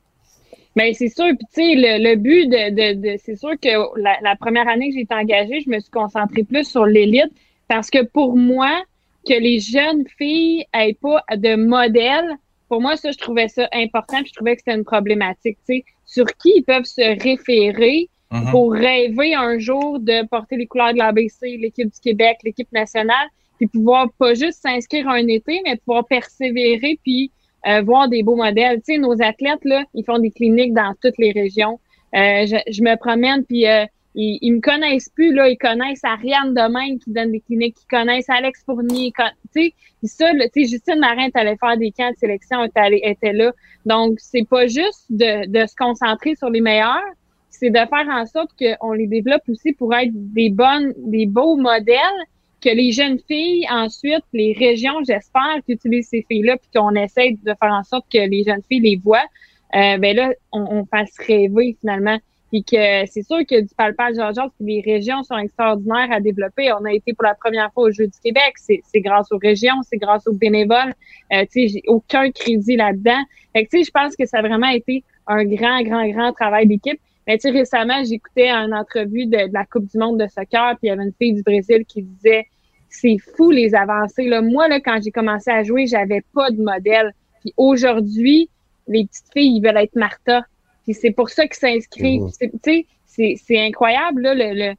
Mais 0.78 0.91
ben, 0.91 0.93
c'est 0.93 1.10
sûr, 1.10 1.26
puis 1.30 1.47
tu 1.54 1.62
sais, 1.62 1.73
le, 1.76 2.15
but 2.15 2.47
de, 2.47 2.93
de, 2.93 3.17
c'est 3.26 3.36
sûr 3.36 3.60
que 3.60 4.00
la, 4.00 4.36
première 4.36 4.67
année 4.67 4.89
que 4.89 4.93
j'ai 4.93 5.02
été 5.02 5.15
engagée, 5.15 5.60
je 5.65 5.69
me 5.69 5.80
suis 5.80 5.89
concentrée 5.89 6.43
plus 6.43 6.65
sur 6.65 6.86
l'élite 6.86 7.32
parce 7.67 7.89
que 7.89 8.06
pour 8.06 8.38
moi, 8.38 8.84
que 9.28 9.34
les 9.34 9.60
jeunes 9.60 10.06
filles 10.17 10.65
aient 10.73 10.95
pas 11.02 11.23
de 11.36 11.56
modèle, 11.56 12.38
pour 12.69 12.82
moi, 12.82 12.95
ça, 12.95 13.12
je 13.12 13.17
trouvais 13.17 13.47
ça 13.47 13.67
important, 13.73 14.17
puis 14.17 14.27
je 14.27 14.34
trouvais 14.34 14.56
que 14.56 14.62
c'était 14.65 14.77
une 14.77 14.84
problématique. 14.84 15.58
Tu 15.67 15.77
sais, 15.77 15.86
sur 16.06 16.25
qui 16.38 16.53
ils 16.56 16.63
peuvent 16.63 16.86
se 16.86 17.21
référer 17.23 18.10
mhm. 18.32 18.51
pour 18.51 18.73
rêver 18.73 19.36
un 19.36 19.58
jour 19.58 19.99
de 19.99 20.25
porter 20.27 20.58
les 20.58 20.67
couleurs 20.67 20.93
de 20.93 20.97
l'ABC, 20.97 21.58
l'équipe 21.58 21.91
du 21.91 21.99
Québec, 21.99 22.38
l'équipe 22.43 22.71
nationale, 22.71 23.27
puis 23.58 23.67
pouvoir 23.67 24.08
pas 24.17 24.34
juste 24.34 24.62
s'inscrire 24.62 25.08
un 25.10 25.27
été, 25.27 25.62
mais 25.65 25.75
pouvoir 25.77 26.06
persévérer 26.06 26.99
puis 27.03 27.32
euh, 27.67 27.82
voir 27.82 28.08
des 28.08 28.23
beaux 28.23 28.36
modèles. 28.36 28.77
Tu 28.77 28.93
sais, 28.93 28.97
nos 28.97 29.21
athlètes, 29.21 29.63
là, 29.65 29.84
ils 29.93 30.06
font 30.06 30.19
des 30.19 30.32
cliniques 30.32 30.73
dans 30.73 30.93
toutes 31.01 31.17
les 31.17 31.32
régions. 31.32 31.80
Euh, 32.15 32.45
je, 32.45 32.82
me 32.82 32.95
promène, 32.95 33.43
puis 33.43 33.67
euh, 33.67 33.86
ils, 34.17 34.39
ils 34.41 34.53
me 34.53 34.62
connaissent 34.62 35.10
plus, 35.10 35.32
là, 35.32 35.47
ils 35.47 35.58
connaissent 35.58 36.03
Ariane 36.03 36.53
Domaine 36.56 36.97
qui 36.97 37.12
donne 37.12 37.32
des 37.32 37.39
cliniques, 37.39 37.77
ils 37.84 37.95
connaissent 37.95 38.30
Alex 38.30 38.63
Fournier, 38.65 39.13
tu 39.53 39.62
sais, 39.62 39.73
ça, 40.03 40.32
tu 40.34 40.39
sais, 40.53 40.69
Justine 40.69 40.99
Marin 40.99 41.30
allait 41.36 41.56
faire 41.58 41.77
des 41.77 41.91
camps 41.91 42.10
de 42.10 42.17
sélection, 42.17 42.67
elle 42.75 42.99
était 43.03 43.34
là. 43.34 43.53
Donc, 43.86 44.15
c'est 44.17 44.47
pas 44.49 44.65
juste 44.65 45.06
de, 45.12 45.47
de 45.47 45.67
se 45.67 45.75
concentrer 45.75 46.34
sur 46.36 46.49
les 46.49 46.62
meilleurs, 46.62 47.03
c'est 47.51 47.69
de 47.69 47.75
faire 47.75 48.08
en 48.10 48.25
sorte 48.25 48.51
qu'on 48.58 48.91
les 48.91 49.08
développe 49.08 49.43
aussi 49.49 49.73
pour 49.73 49.93
être 49.93 50.12
des 50.13 50.49
bonnes, 50.49 50.93
des 50.97 51.27
beaux 51.27 51.56
modèles, 51.56 52.23
que 52.60 52.69
les 52.69 52.91
jeunes 52.91 53.19
filles, 53.27 53.67
ensuite, 53.69 54.23
les 54.34 54.53
régions, 54.53 55.03
j'espère, 55.06 55.60
qui 55.63 55.73
utilisent 55.73 56.10
ces 56.10 56.25
filles-là, 56.27 56.58
puis 56.58 56.69
qu'on 56.75 56.95
essaie 56.95 57.38
de 57.43 57.53
faire 57.62 57.71
en 57.71 57.84
sorte 57.84 58.08
que 58.12 58.17
les 58.17 58.43
jeunes 58.43 58.63
filles 58.67 58.82
les 58.82 58.95
voient, 58.95 59.27
euh, 59.75 59.97
ben 59.99 60.15
là, 60.15 60.34
on, 60.51 60.65
on 60.71 60.86
fasse 60.86 61.15
rêver 61.19 61.77
finalement. 61.80 62.17
Puis 62.49 62.63
que 62.63 63.05
c'est 63.07 63.23
sûr 63.23 63.39
que 63.45 63.60
du 63.60 63.73
palpage 63.75 64.15
Georges, 64.15 64.51
les 64.60 64.81
régions 64.81 65.21
sont 65.23 65.38
extraordinaires 65.38 66.10
à 66.12 66.21
développer. 66.21 66.71
On 66.71 66.86
a 66.86 66.93
été 66.93 67.13
pour 67.13 67.25
la 67.25 67.36
première 67.36 67.71
fois 67.73 67.83
au 67.83 67.91
Jeux 67.91 68.07
du 68.07 68.19
Québec. 68.23 68.53
C'est 68.57 69.01
grâce 69.01 69.31
aux 69.31 69.38
régions, 69.38 69.81
c'est 69.83 69.97
grâce 69.97 70.25
aux 70.27 70.33
bénévoles. 70.33 70.93
Euh, 71.33 71.43
tu 71.51 71.67
sais, 71.67 71.81
aucun 71.88 72.31
crédit 72.31 72.77
là-dedans. 72.77 73.19
Fait 73.53 73.65
que 73.65 73.69
tu 73.69 73.79
sais, 73.79 73.83
je 73.83 73.91
pense 73.91 74.15
que 74.15 74.25
ça 74.25 74.38
a 74.38 74.41
vraiment 74.41 74.69
été 74.69 75.03
un 75.27 75.43
grand, 75.43 75.81
grand, 75.81 76.07
grand 76.10 76.31
travail 76.31 76.67
d'équipe. 76.67 76.99
Mais 77.27 77.38
tu 77.38 77.49
sais, 77.49 77.51
récemment, 77.51 78.01
j'écoutais 78.05 78.49
une 78.49 78.73
entrevue 78.73 79.25
de, 79.25 79.51
la 79.51 79.65
Coupe 79.65 79.86
du 79.86 79.97
monde 79.97 80.17
de 80.17 80.27
soccer, 80.27 80.77
puis 80.77 80.83
il 80.83 80.88
y 80.88 80.91
avait 80.91 81.03
une 81.03 81.13
fille 81.19 81.33
du 81.33 81.43
Brésil 81.43 81.83
qui 81.86 82.01
disait 82.01 82.45
c'est 82.89 83.17
fou 83.36 83.51
les 83.51 83.75
avancées. 83.75 84.27
Là. 84.27 84.41
Moi, 84.41 84.69
là, 84.69 84.79
quand 84.79 84.99
j'ai 85.03 85.12
commencé 85.12 85.51
à 85.51 85.63
jouer, 85.63 85.88
j'avais 85.88 86.23
pas 86.33 86.51
de 86.51 86.62
modèle. 86.62 87.13
Puis 87.41 87.53
aujourd'hui, 87.57 88.49
les 88.88 89.05
petites 89.05 89.31
filles, 89.33 89.57
ils 89.57 89.62
veulent 89.62 89.77
être 89.77 89.95
Martha. 89.95 90.43
Puis 90.88 90.93
c'est 90.93 91.12
pour 91.12 91.30
ça 91.30 91.45
qu'ils 91.45 91.58
s'inscrivent. 91.58 92.32
Tu 92.63 92.86
sais, 93.06 93.36
c'est 93.36 93.60
incroyable, 93.60 94.21
là, 94.21 94.34
le, 94.34 94.73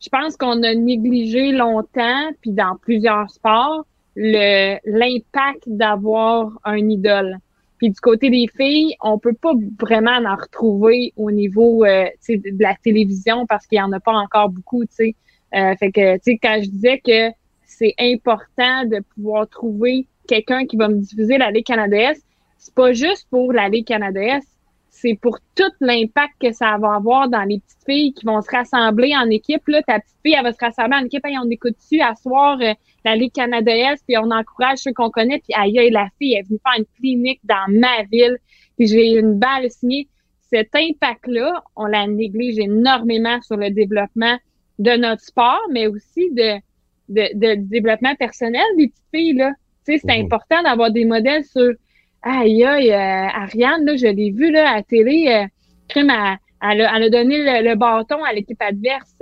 je 0.00 0.08
pense 0.08 0.38
qu'on 0.38 0.62
a 0.62 0.74
négligé 0.74 1.52
longtemps, 1.52 2.30
puis 2.40 2.52
dans 2.52 2.76
plusieurs 2.80 3.28
sports, 3.28 3.84
le 4.16 4.78
l'impact 4.86 5.64
d'avoir 5.66 6.58
un 6.64 6.88
idole. 6.88 7.36
Puis 7.76 7.90
du 7.90 8.00
côté 8.00 8.30
des 8.30 8.46
filles, 8.56 8.94
on 9.02 9.18
peut 9.18 9.34
pas 9.34 9.52
vraiment 9.78 10.16
en 10.26 10.34
retrouver 10.34 11.12
au 11.16 11.30
niveau 11.30 11.84
euh, 11.84 12.06
de 12.28 12.62
la 12.62 12.74
télévision 12.82 13.44
parce 13.46 13.66
qu'il 13.66 13.76
y 13.76 13.82
en 13.82 13.92
a 13.92 14.00
pas 14.00 14.12
encore 14.12 14.48
beaucoup, 14.48 14.82
tu 14.86 14.94
sais. 14.94 15.14
Euh, 15.54 15.74
fait 15.76 15.92
que, 15.92 16.14
tu 16.16 16.22
sais, 16.22 16.38
quand 16.42 16.58
je 16.62 16.70
disais 16.70 17.00
que 17.04 17.34
c'est 17.66 17.94
important 17.98 18.86
de 18.86 19.02
pouvoir 19.14 19.46
trouver 19.46 20.06
quelqu'un 20.26 20.64
qui 20.64 20.78
va 20.78 20.88
me 20.88 21.00
diffuser 21.00 21.36
la 21.36 21.50
Ligue 21.50 21.66
canadienne, 21.66 22.14
c'est 22.56 22.74
pas 22.74 22.94
juste 22.94 23.26
pour 23.30 23.52
la 23.52 23.68
Ligue 23.68 23.86
canadienne, 23.86 24.40
c'est 24.90 25.14
pour 25.14 25.38
tout 25.54 25.70
l'impact 25.80 26.34
que 26.40 26.52
ça 26.52 26.76
va 26.78 26.96
avoir 26.96 27.28
dans 27.28 27.44
les 27.44 27.60
petites 27.60 27.84
filles 27.86 28.12
qui 28.12 28.26
vont 28.26 28.42
se 28.42 28.50
rassembler 28.50 29.14
en 29.16 29.30
équipe. 29.30 29.66
Là, 29.68 29.82
ta 29.82 30.00
petite 30.00 30.16
fille, 30.22 30.34
elle 30.36 30.42
va 30.42 30.52
se 30.52 30.58
rassembler 30.60 30.96
en 30.96 31.04
équipe. 31.04 31.24
et 31.26 31.38
on 31.38 31.48
écoute 31.48 31.76
dessus 31.78 32.00
à 32.00 32.14
soir 32.16 32.58
euh, 32.60 32.74
la 33.04 33.16
Ligue 33.16 33.32
canadienne, 33.32 33.96
puis 34.06 34.18
on 34.18 34.30
encourage 34.30 34.78
ceux 34.78 34.92
qu'on 34.92 35.10
connaît. 35.10 35.38
Puis 35.38 35.54
aïe, 35.56 35.90
la 35.90 36.08
fille 36.18 36.34
est 36.34 36.42
venue 36.42 36.58
faire 36.62 36.78
une 36.78 36.86
clinique 36.98 37.40
dans 37.44 37.66
ma 37.68 38.02
ville. 38.10 38.36
Puis 38.76 38.88
j'ai 38.88 39.12
une 39.12 39.38
balle 39.38 39.70
signée. 39.70 40.08
Cet 40.50 40.74
impact-là, 40.74 41.62
on 41.76 41.86
la 41.86 42.06
néglige 42.08 42.58
énormément 42.58 43.40
sur 43.42 43.56
le 43.56 43.70
développement 43.70 44.36
de 44.80 44.96
notre 44.96 45.22
sport, 45.22 45.60
mais 45.70 45.86
aussi 45.86 46.30
de, 46.32 46.58
de, 47.08 47.28
de 47.34 47.54
développement 47.54 48.16
personnel 48.16 48.64
des 48.76 48.88
petites 48.88 49.04
filles. 49.14 49.34
Là. 49.34 49.52
Tu 49.86 49.92
sais, 49.92 50.02
c'est 50.04 50.18
mhm. 50.18 50.24
important 50.24 50.62
d'avoir 50.64 50.90
des 50.90 51.04
modèles 51.04 51.44
sur 51.44 51.72
aïe, 52.22 52.64
aïe, 52.64 52.90
euh, 52.90 52.94
Ariane, 52.94 53.84
là, 53.84 53.96
je 53.96 54.06
l'ai 54.06 54.30
vu 54.30 54.50
là, 54.50 54.70
à 54.70 54.76
la 54.76 54.82
télé, 54.82 55.28
euh, 55.28 55.46
crime, 55.88 56.10
elle, 56.10 56.80
elle, 56.80 57.02
a, 57.02 57.10
donné 57.10 57.62
le, 57.62 57.74
bâton 57.74 58.22
à 58.24 58.32
l'équipe 58.32 58.60
adverse. 58.60 59.14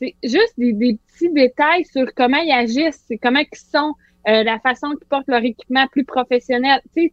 C'est 0.00 0.14
juste 0.22 0.54
des, 0.58 0.72
des, 0.72 0.98
petits 1.08 1.32
détails 1.32 1.84
sur 1.84 2.12
comment 2.14 2.38
ils 2.38 2.52
agissent, 2.52 3.08
comment 3.22 3.40
ils 3.40 3.58
sont, 3.58 3.94
euh, 4.28 4.42
la 4.42 4.58
façon 4.60 4.90
qu'ils 4.90 5.08
portent 5.08 5.28
leur 5.28 5.44
équipement 5.44 5.86
plus 5.88 6.04
professionnel. 6.04 6.80
Tu 6.96 7.10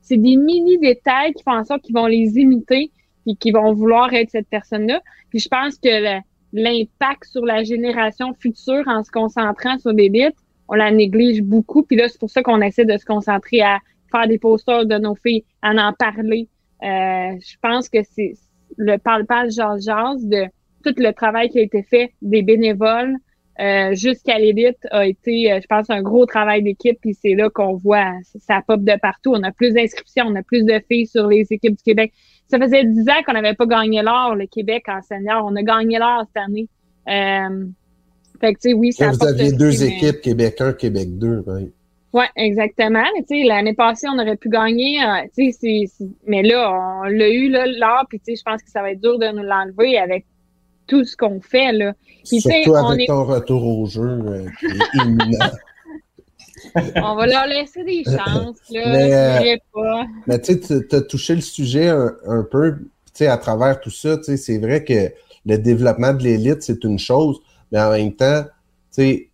c'est 0.00 0.16
des 0.16 0.36
mini 0.36 0.78
détails 0.78 1.32
qui 1.32 1.44
font 1.44 1.52
en 1.52 1.64
sorte 1.64 1.82
qu'ils 1.82 1.94
vont 1.94 2.06
les 2.06 2.38
imiter 2.38 2.90
et 3.26 3.36
qui 3.36 3.52
vont 3.52 3.72
vouloir 3.72 4.12
être 4.12 4.30
cette 4.30 4.48
personne-là. 4.48 5.00
Puis 5.30 5.38
je 5.38 5.48
pense 5.48 5.78
que 5.78 6.20
l'impact 6.52 7.24
sur 7.24 7.44
la 7.46 7.62
génération 7.62 8.34
future 8.34 8.82
en 8.86 9.04
se 9.04 9.10
concentrant 9.10 9.78
sur 9.78 9.92
l'élite, 9.92 10.34
on 10.68 10.74
la 10.74 10.90
néglige 10.90 11.42
beaucoup. 11.42 11.82
Puis 11.82 11.96
là, 11.96 12.08
c'est 12.08 12.18
pour 12.18 12.30
ça 12.30 12.42
qu'on 12.42 12.60
essaie 12.60 12.84
de 12.84 12.96
se 12.96 13.04
concentrer 13.04 13.60
à 13.60 13.78
faire 14.12 14.28
des 14.28 14.38
posters 14.38 14.86
de 14.86 14.98
nos 14.98 15.14
filles, 15.14 15.44
à 15.62 15.70
en 15.70 15.92
parler. 15.92 16.48
Euh, 16.82 17.36
je 17.40 17.56
pense 17.60 17.88
que 17.88 17.98
c'est 18.14 18.34
le 18.76 18.96
palpage 18.98 19.54
Georges 19.54 20.22
de 20.22 20.44
tout 20.84 20.94
le 20.96 21.12
travail 21.12 21.48
qui 21.48 21.58
a 21.58 21.62
été 21.62 21.82
fait 21.82 22.12
des 22.22 22.42
bénévoles 22.42 23.16
euh, 23.60 23.94
jusqu'à 23.94 24.38
l'élite 24.38 24.78
a 24.90 25.06
été, 25.06 25.52
euh, 25.52 25.60
je 25.60 25.66
pense, 25.66 25.90
un 25.90 26.02
gros 26.02 26.24
travail 26.24 26.62
d'équipe. 26.62 26.98
Puis 27.00 27.14
c'est 27.14 27.34
là 27.34 27.50
qu'on 27.50 27.76
voit, 27.76 28.12
ça 28.40 28.62
pop 28.66 28.82
de 28.82 28.98
partout. 29.00 29.32
On 29.34 29.42
a 29.42 29.52
plus 29.52 29.72
d'inscriptions, 29.72 30.24
on 30.26 30.34
a 30.34 30.42
plus 30.42 30.64
de 30.64 30.80
filles 30.88 31.06
sur 31.06 31.26
les 31.26 31.46
équipes 31.50 31.76
du 31.76 31.82
Québec. 31.82 32.12
Ça 32.48 32.58
faisait 32.58 32.84
dix 32.84 33.08
ans 33.08 33.22
qu'on 33.26 33.34
n'avait 33.34 33.54
pas 33.54 33.66
gagné 33.66 34.02
l'or, 34.02 34.34
le 34.34 34.46
Québec 34.46 34.84
en 34.88 35.02
senior. 35.02 35.44
On 35.46 35.54
a 35.56 35.62
gagné 35.62 35.98
l'or 35.98 36.24
cette 36.26 36.42
année. 36.42 36.68
Euh, 37.08 37.66
fait 38.40 38.54
que, 38.54 38.58
tu 38.58 38.70
sais, 38.70 38.74
oui, 38.74 38.92
ça 38.92 39.10
Vous 39.10 39.24
aviez 39.24 39.52
deux 39.52 39.84
équipes, 39.84 40.20
Québec 40.20 40.60
1, 40.60 40.72
Québec 40.72 41.18
2, 41.18 41.44
oui. 41.46 41.72
Oui, 42.12 42.24
exactement. 42.36 43.04
Mais 43.14 43.44
l'année 43.44 43.74
passée, 43.74 44.06
on 44.12 44.18
aurait 44.18 44.36
pu 44.36 44.50
gagner. 44.50 45.02
Euh, 45.02 45.50
mais 46.26 46.42
là, 46.42 46.70
on 46.70 47.04
l'a 47.04 47.28
eu 47.30 47.48
là, 47.48 47.66
là 47.66 48.04
puis 48.08 48.18
tu 48.18 48.32
sais, 48.32 48.36
je 48.36 48.42
pense 48.42 48.62
que 48.62 48.70
ça 48.70 48.82
va 48.82 48.92
être 48.92 49.00
dur 49.00 49.18
de 49.18 49.28
nous 49.28 49.42
l'enlever 49.42 49.98
avec 49.98 50.26
tout 50.86 51.04
ce 51.04 51.16
qu'on 51.16 51.40
fait 51.40 51.72
là. 51.72 51.94
Surtout 52.24 52.74
avec 52.74 53.06
ton 53.06 53.24
retour 53.24 53.66
au 53.66 53.86
jeu 53.86 54.02
euh, 54.02 54.46
qui 54.60 54.66
est 54.66 55.02
imminent. 55.02 55.50
on 56.96 57.14
va 57.14 57.26
leur 57.26 57.46
laisser 57.46 57.82
des 57.82 58.04
chances 58.04 58.60
là. 58.70 58.92
Mais, 58.92 59.14
euh, 59.14 60.04
mais 60.26 60.38
tu 60.40 60.60
sais, 60.60 60.86
tu 60.86 60.94
as 60.94 61.00
touché 61.00 61.34
le 61.34 61.40
sujet 61.40 61.88
un, 61.88 62.12
un 62.26 62.42
peu, 62.42 62.76
tu 62.76 62.84
sais, 63.14 63.26
à 63.26 63.38
travers 63.38 63.80
tout 63.80 63.90
ça. 63.90 64.18
Tu 64.18 64.24
sais, 64.24 64.36
c'est 64.36 64.58
vrai 64.58 64.84
que 64.84 65.12
le 65.46 65.56
développement 65.56 66.12
de 66.12 66.22
l'élite 66.22 66.62
c'est 66.62 66.84
une 66.84 66.98
chose, 66.98 67.40
mais 67.70 67.80
en 67.80 67.90
même 67.90 68.12
temps, 68.12 68.42
tu 68.42 68.50
sais 68.90 69.28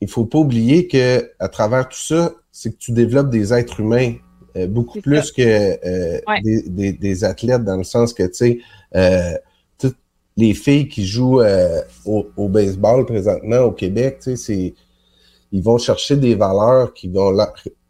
il 0.00 0.08
faut 0.08 0.24
pas 0.24 0.38
oublier 0.38 0.88
que 0.88 1.30
à 1.38 1.48
travers 1.48 1.88
tout 1.88 2.00
ça, 2.00 2.32
c'est 2.52 2.72
que 2.72 2.78
tu 2.78 2.92
développes 2.92 3.30
des 3.30 3.52
êtres 3.52 3.80
humains 3.80 4.14
euh, 4.56 4.66
beaucoup 4.66 5.00
plus 5.00 5.30
que 5.30 5.42
euh, 5.42 6.20
des, 6.42 6.92
des, 6.92 7.24
athlètes 7.24 7.64
dans 7.64 7.76
le 7.76 7.84
sens 7.84 8.12
que 8.12 8.24
tu 8.24 8.34
sais 8.34 8.58
euh, 8.96 9.34
toutes 9.78 9.96
les 10.36 10.54
filles 10.54 10.88
qui 10.88 11.06
jouent 11.06 11.42
au, 12.04 12.48
baseball 12.48 13.06
présentement 13.06 13.60
au 13.60 13.72
Québec, 13.72 14.18
tu 14.22 14.30
sais, 14.30 14.36
c'est 14.36 14.74
ils 15.52 15.62
vont 15.62 15.78
chercher 15.78 16.16
des 16.16 16.34
valeurs 16.34 16.94
qui 16.94 17.08
vont 17.08 17.36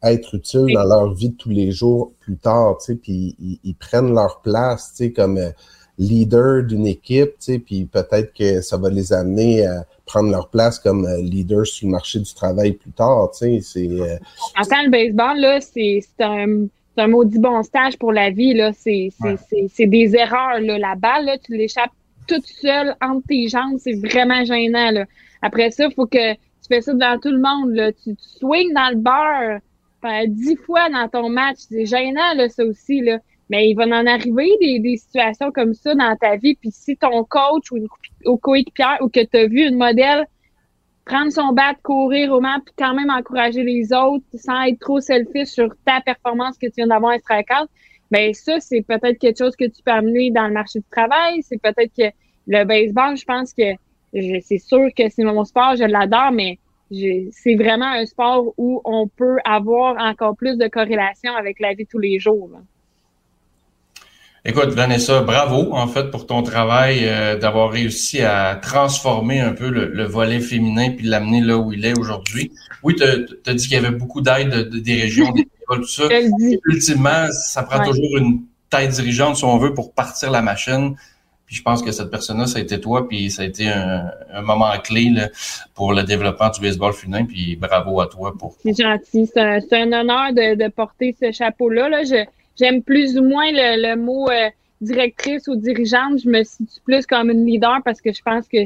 être 0.02 0.34
utiles 0.34 0.72
dans 0.72 0.84
leur 0.84 1.12
vie 1.12 1.30
de 1.30 1.36
tous 1.36 1.50
les 1.50 1.72
jours 1.72 2.12
plus 2.20 2.36
tard, 2.36 2.78
tu 2.78 2.86
sais, 2.86 2.94
puis 2.96 3.36
ils, 3.62 3.74
prennent 3.74 4.14
leur 4.14 4.40
place, 4.40 4.90
tu 4.90 5.04
sais, 5.04 5.12
comme 5.12 5.38
euh, 5.38 5.50
leader 6.00 6.64
d'une 6.64 6.86
équipe, 6.86 7.32
tu 7.38 7.52
sais, 7.52 7.58
puis 7.58 7.84
peut-être 7.84 8.32
que 8.32 8.60
ça 8.62 8.76
va 8.76 8.88
les 8.88 9.12
amener 9.12 9.66
à 9.66 9.84
prendre 10.06 10.30
leur 10.30 10.48
place 10.48 10.78
comme 10.78 11.04
euh, 11.04 11.20
leader 11.20 11.66
sur 11.66 11.86
le 11.86 11.92
marché 11.92 12.18
du 12.18 12.34
travail 12.34 12.72
plus 12.72 12.90
tard, 12.90 13.30
tu 13.32 13.38
sais, 13.38 13.60
c'est... 13.62 13.88
Euh, 13.88 14.16
Attends, 14.56 14.82
le 14.82 14.90
baseball, 14.90 15.38
là, 15.38 15.60
c'est 15.60 16.02
un, 16.20 16.66
un 16.96 17.06
maudit 17.06 17.38
bon 17.38 17.62
stage 17.62 17.96
pour 17.98 18.12
la 18.12 18.30
vie, 18.30 18.54
là, 18.54 18.72
c'est 18.72 19.10
c'est 19.68 19.86
des 19.86 20.16
erreurs, 20.16 20.60
là, 20.60 20.78
la 20.78 20.94
balle, 20.96 21.26
là, 21.26 21.38
tu 21.38 21.56
l'échappes 21.56 21.92
toute 22.26 22.46
seule 22.46 22.96
entre 23.02 23.26
tes 23.28 23.48
jambes, 23.48 23.76
c'est 23.78 23.94
vraiment 23.94 24.44
gênant, 24.44 24.90
là. 24.90 25.04
Après 25.42 25.70
ça, 25.70 25.86
il 25.86 25.94
faut 25.94 26.06
que 26.06 26.32
tu 26.32 26.66
fais 26.68 26.80
ça 26.80 26.92
devant 26.94 27.18
tout 27.18 27.30
le 27.30 27.40
monde, 27.40 27.74
là, 27.74 27.92
tu, 27.92 28.16
tu 28.16 28.28
swings 28.38 28.72
dans 28.74 28.90
le 28.90 28.96
beurre, 28.96 29.60
dix 30.28 30.56
fois 30.56 30.88
dans 30.88 31.08
ton 31.08 31.28
match. 31.28 31.58
C'est 31.68 31.84
gênant, 31.84 32.34
là, 32.36 32.48
ça 32.48 32.64
aussi, 32.64 33.02
là. 33.02 33.18
Mais 33.50 33.68
il 33.68 33.74
va 33.74 33.84
en 33.84 34.06
arriver 34.06 34.48
des, 34.60 34.78
des 34.78 34.96
situations 34.96 35.50
comme 35.52 35.74
ça 35.74 35.94
dans 35.94 36.16
ta 36.16 36.36
vie. 36.36 36.54
Puis 36.54 36.70
si 36.72 36.96
ton 36.96 37.24
coach 37.24 37.70
ou, 37.72 37.76
une, 37.76 38.38
coéquipière 38.38 38.98
ou 39.00 39.08
que 39.08 39.20
tu 39.24 39.36
as 39.36 39.46
vu 39.46 39.66
une 39.66 39.76
modèle 39.76 40.24
prendre 41.04 41.32
son 41.32 41.52
bat, 41.52 41.74
courir 41.82 42.32
au 42.32 42.40
match, 42.40 42.62
puis 42.64 42.74
quand 42.78 42.94
même 42.94 43.10
encourager 43.10 43.64
les 43.64 43.92
autres 43.92 44.24
sans 44.34 44.62
être 44.62 44.78
trop 44.78 45.00
selfish 45.00 45.48
sur 45.48 45.74
ta 45.84 46.00
performance 46.00 46.56
que 46.56 46.66
tu 46.66 46.74
viens 46.76 46.86
d'avoir 46.86 47.12
à 47.12 47.42
ben 48.10 48.34
ça, 48.34 48.58
c'est 48.60 48.82
peut-être 48.82 49.18
quelque 49.18 49.38
chose 49.38 49.54
que 49.56 49.66
tu 49.66 49.82
peux 49.84 49.92
amener 49.92 50.30
dans 50.30 50.46
le 50.48 50.52
marché 50.52 50.80
du 50.80 50.84
travail. 50.90 51.42
C'est 51.42 51.60
peut-être 51.60 51.92
que 51.96 52.12
le 52.48 52.64
baseball, 52.64 53.16
je 53.16 53.24
pense 53.24 53.54
que 53.54 53.74
c'est 54.12 54.58
sûr 54.58 54.88
que 54.96 55.08
c'est 55.08 55.22
mon 55.22 55.44
sport, 55.44 55.76
je 55.76 55.84
l'adore, 55.84 56.32
mais 56.32 56.58
c'est 56.90 57.54
vraiment 57.54 57.86
un 57.86 58.04
sport 58.04 58.52
où 58.58 58.80
on 58.84 59.06
peut 59.06 59.38
avoir 59.44 59.96
encore 59.98 60.36
plus 60.36 60.56
de 60.56 60.66
corrélation 60.66 61.32
avec 61.34 61.60
la 61.60 61.74
vie 61.74 61.86
tous 61.86 62.00
les 62.00 62.18
jours. 62.18 62.50
Écoute, 64.42 64.70
Vanessa, 64.70 65.20
bravo 65.20 65.74
en 65.74 65.86
fait 65.86 66.10
pour 66.10 66.26
ton 66.26 66.42
travail 66.42 67.00
euh, 67.02 67.36
d'avoir 67.36 67.70
réussi 67.70 68.22
à 68.22 68.54
transformer 68.54 69.40
un 69.40 69.52
peu 69.52 69.68
le, 69.68 70.04
volet 70.04 70.40
féminin 70.40 70.90
puis 70.90 71.06
l'amener 71.06 71.42
là 71.42 71.58
où 71.58 71.72
il 71.74 71.84
est 71.84 71.98
aujourd'hui. 71.98 72.50
Oui, 72.82 72.96
tu 72.96 73.04
as, 73.04 73.54
dit 73.54 73.68
qu'il 73.68 73.74
y 73.74 73.76
avait 73.76 73.94
beaucoup 73.94 74.22
d'aide 74.22 74.70
des 74.70 75.02
régions, 75.02 75.30
des 75.32 75.46
tout 75.68 75.86
ça. 75.86 76.04
Ultimement, 76.66 77.26
ça 77.32 77.62
prend 77.64 77.84
toujours 77.84 78.16
une 78.16 78.42
tête 78.70 78.90
dirigeante, 78.92 79.36
si 79.36 79.44
on 79.44 79.58
veut, 79.58 79.74
pour 79.74 79.92
partir 79.92 80.30
la 80.30 80.40
machine. 80.40 80.96
Puis 81.44 81.56
je 81.56 81.62
pense 81.62 81.82
que 81.82 81.92
cette 81.92 82.10
personne-là, 82.10 82.46
ça 82.46 82.60
a 82.60 82.62
été 82.62 82.80
toi, 82.80 83.08
puis 83.08 83.30
ça 83.30 83.42
a 83.42 83.44
été 83.44 83.68
un, 83.68 84.42
moment 84.42 84.70
clé 84.82 85.12
pour 85.74 85.92
le 85.92 86.04
développement 86.04 86.48
du 86.48 86.60
baseball 86.60 86.92
féminin. 86.92 87.24
Puis 87.24 87.56
bravo 87.56 88.00
à 88.00 88.06
toi 88.06 88.32
pour. 88.38 88.56
C'est 88.62 88.80
gentil. 88.80 89.28
C'est 89.34 89.72
un, 89.72 89.92
honneur 89.92 90.32
de, 90.32 90.68
porter 90.70 91.14
ce 91.20 91.30
chapeau-là. 91.30 91.88
Là. 91.88 92.02
J'aime 92.60 92.82
plus 92.82 93.18
ou 93.18 93.24
moins 93.24 93.50
le, 93.50 93.96
mot 93.96 94.28
euh, 94.28 94.50
directrice 94.80 95.48
ou 95.48 95.56
dirigeante. 95.56 96.20
Je 96.22 96.28
me 96.28 96.44
situe 96.44 96.80
plus 96.84 97.06
comme 97.06 97.30
une 97.30 97.46
leader 97.46 97.80
parce 97.84 98.00
que 98.00 98.12
je 98.12 98.22
pense 98.22 98.46
que 98.46 98.58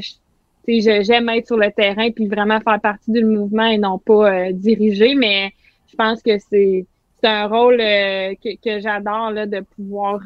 j'aime 0.67 1.29
être 1.29 1.47
sur 1.47 1.57
le 1.57 1.71
terrain 1.71 2.11
puis 2.11 2.27
vraiment 2.27 2.59
faire 2.59 2.81
partie 2.81 3.11
du 3.11 3.23
mouvement 3.23 3.67
et 3.67 3.77
non 3.77 3.97
pas 3.97 4.31
euh, 4.31 4.51
diriger. 4.51 5.15
Mais 5.15 5.53
je 5.89 5.95
pense 5.95 6.21
que 6.21 6.37
c'est 6.37 6.85
un 7.23 7.47
rôle 7.47 7.79
euh, 7.79 8.33
que, 8.43 8.55
que 8.61 8.79
j'adore 8.79 9.31
de 9.33 9.61
pouvoir 9.61 10.19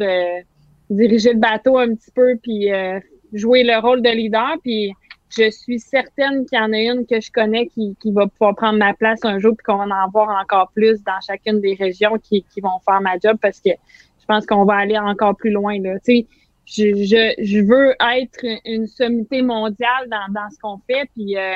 diriger 0.89 1.34
le 1.34 1.39
bateau 1.39 1.78
un 1.78 1.93
petit 1.93 2.11
peu 2.11 2.36
puis 2.41 2.72
euh, 2.72 2.99
jouer 3.34 3.63
le 3.63 3.80
rôle 3.80 4.01
de 4.01 4.09
leader. 4.09 4.55
Puis 4.63 4.93
je 5.30 5.50
suis 5.52 5.80
certaine 5.80 6.46
qu'il 6.46 6.58
y 6.58 6.62
en 6.62 6.74
a 6.74 6.80
une 6.80 7.06
que 7.06 7.22
je 7.22 7.32
connais 7.32 7.68
qui, 7.68 7.96
qui 8.02 8.12
va 8.12 8.28
pouvoir 8.28 8.56
prendre 8.56 8.80
ma 8.80 8.94
place 8.94 9.20
un 9.24 9.40
jour 9.40 9.56
puis 9.56 9.64
qu'on 9.66 9.78
va 9.78 10.06
en 10.06 10.10
voir 10.10 10.30
encore 10.42 10.72
plus 10.74 11.04
dans 11.04 11.20
chacune 11.26 11.62
des 11.62 11.76
régions 11.76 12.18
qui, 12.18 12.44
qui 12.52 12.62
vont 12.62 12.80
faire 12.84 13.02
ma 13.02 13.18
job 13.20 13.38
parce 13.42 13.60
que 13.60 13.70
je 13.70 14.26
pense 14.28 14.46
qu'on 14.46 14.66
va 14.66 14.76
aller 14.76 14.98
encore 14.98 15.36
plus 15.36 15.52
loin. 15.52 15.80
Là. 15.80 16.00
Tu 16.00 16.18
sais, 16.18 16.28
je, 16.66 17.04
je, 17.04 17.44
je 17.44 17.60
veux 17.60 17.96
être 18.18 18.46
une 18.66 18.88
sommité 18.88 19.42
mondiale 19.42 20.08
dans, 20.10 20.34
dans 20.34 20.50
ce 20.50 20.60
qu'on 20.60 20.80
fait. 20.88 21.10
Puis 21.16 21.38
euh, 21.38 21.56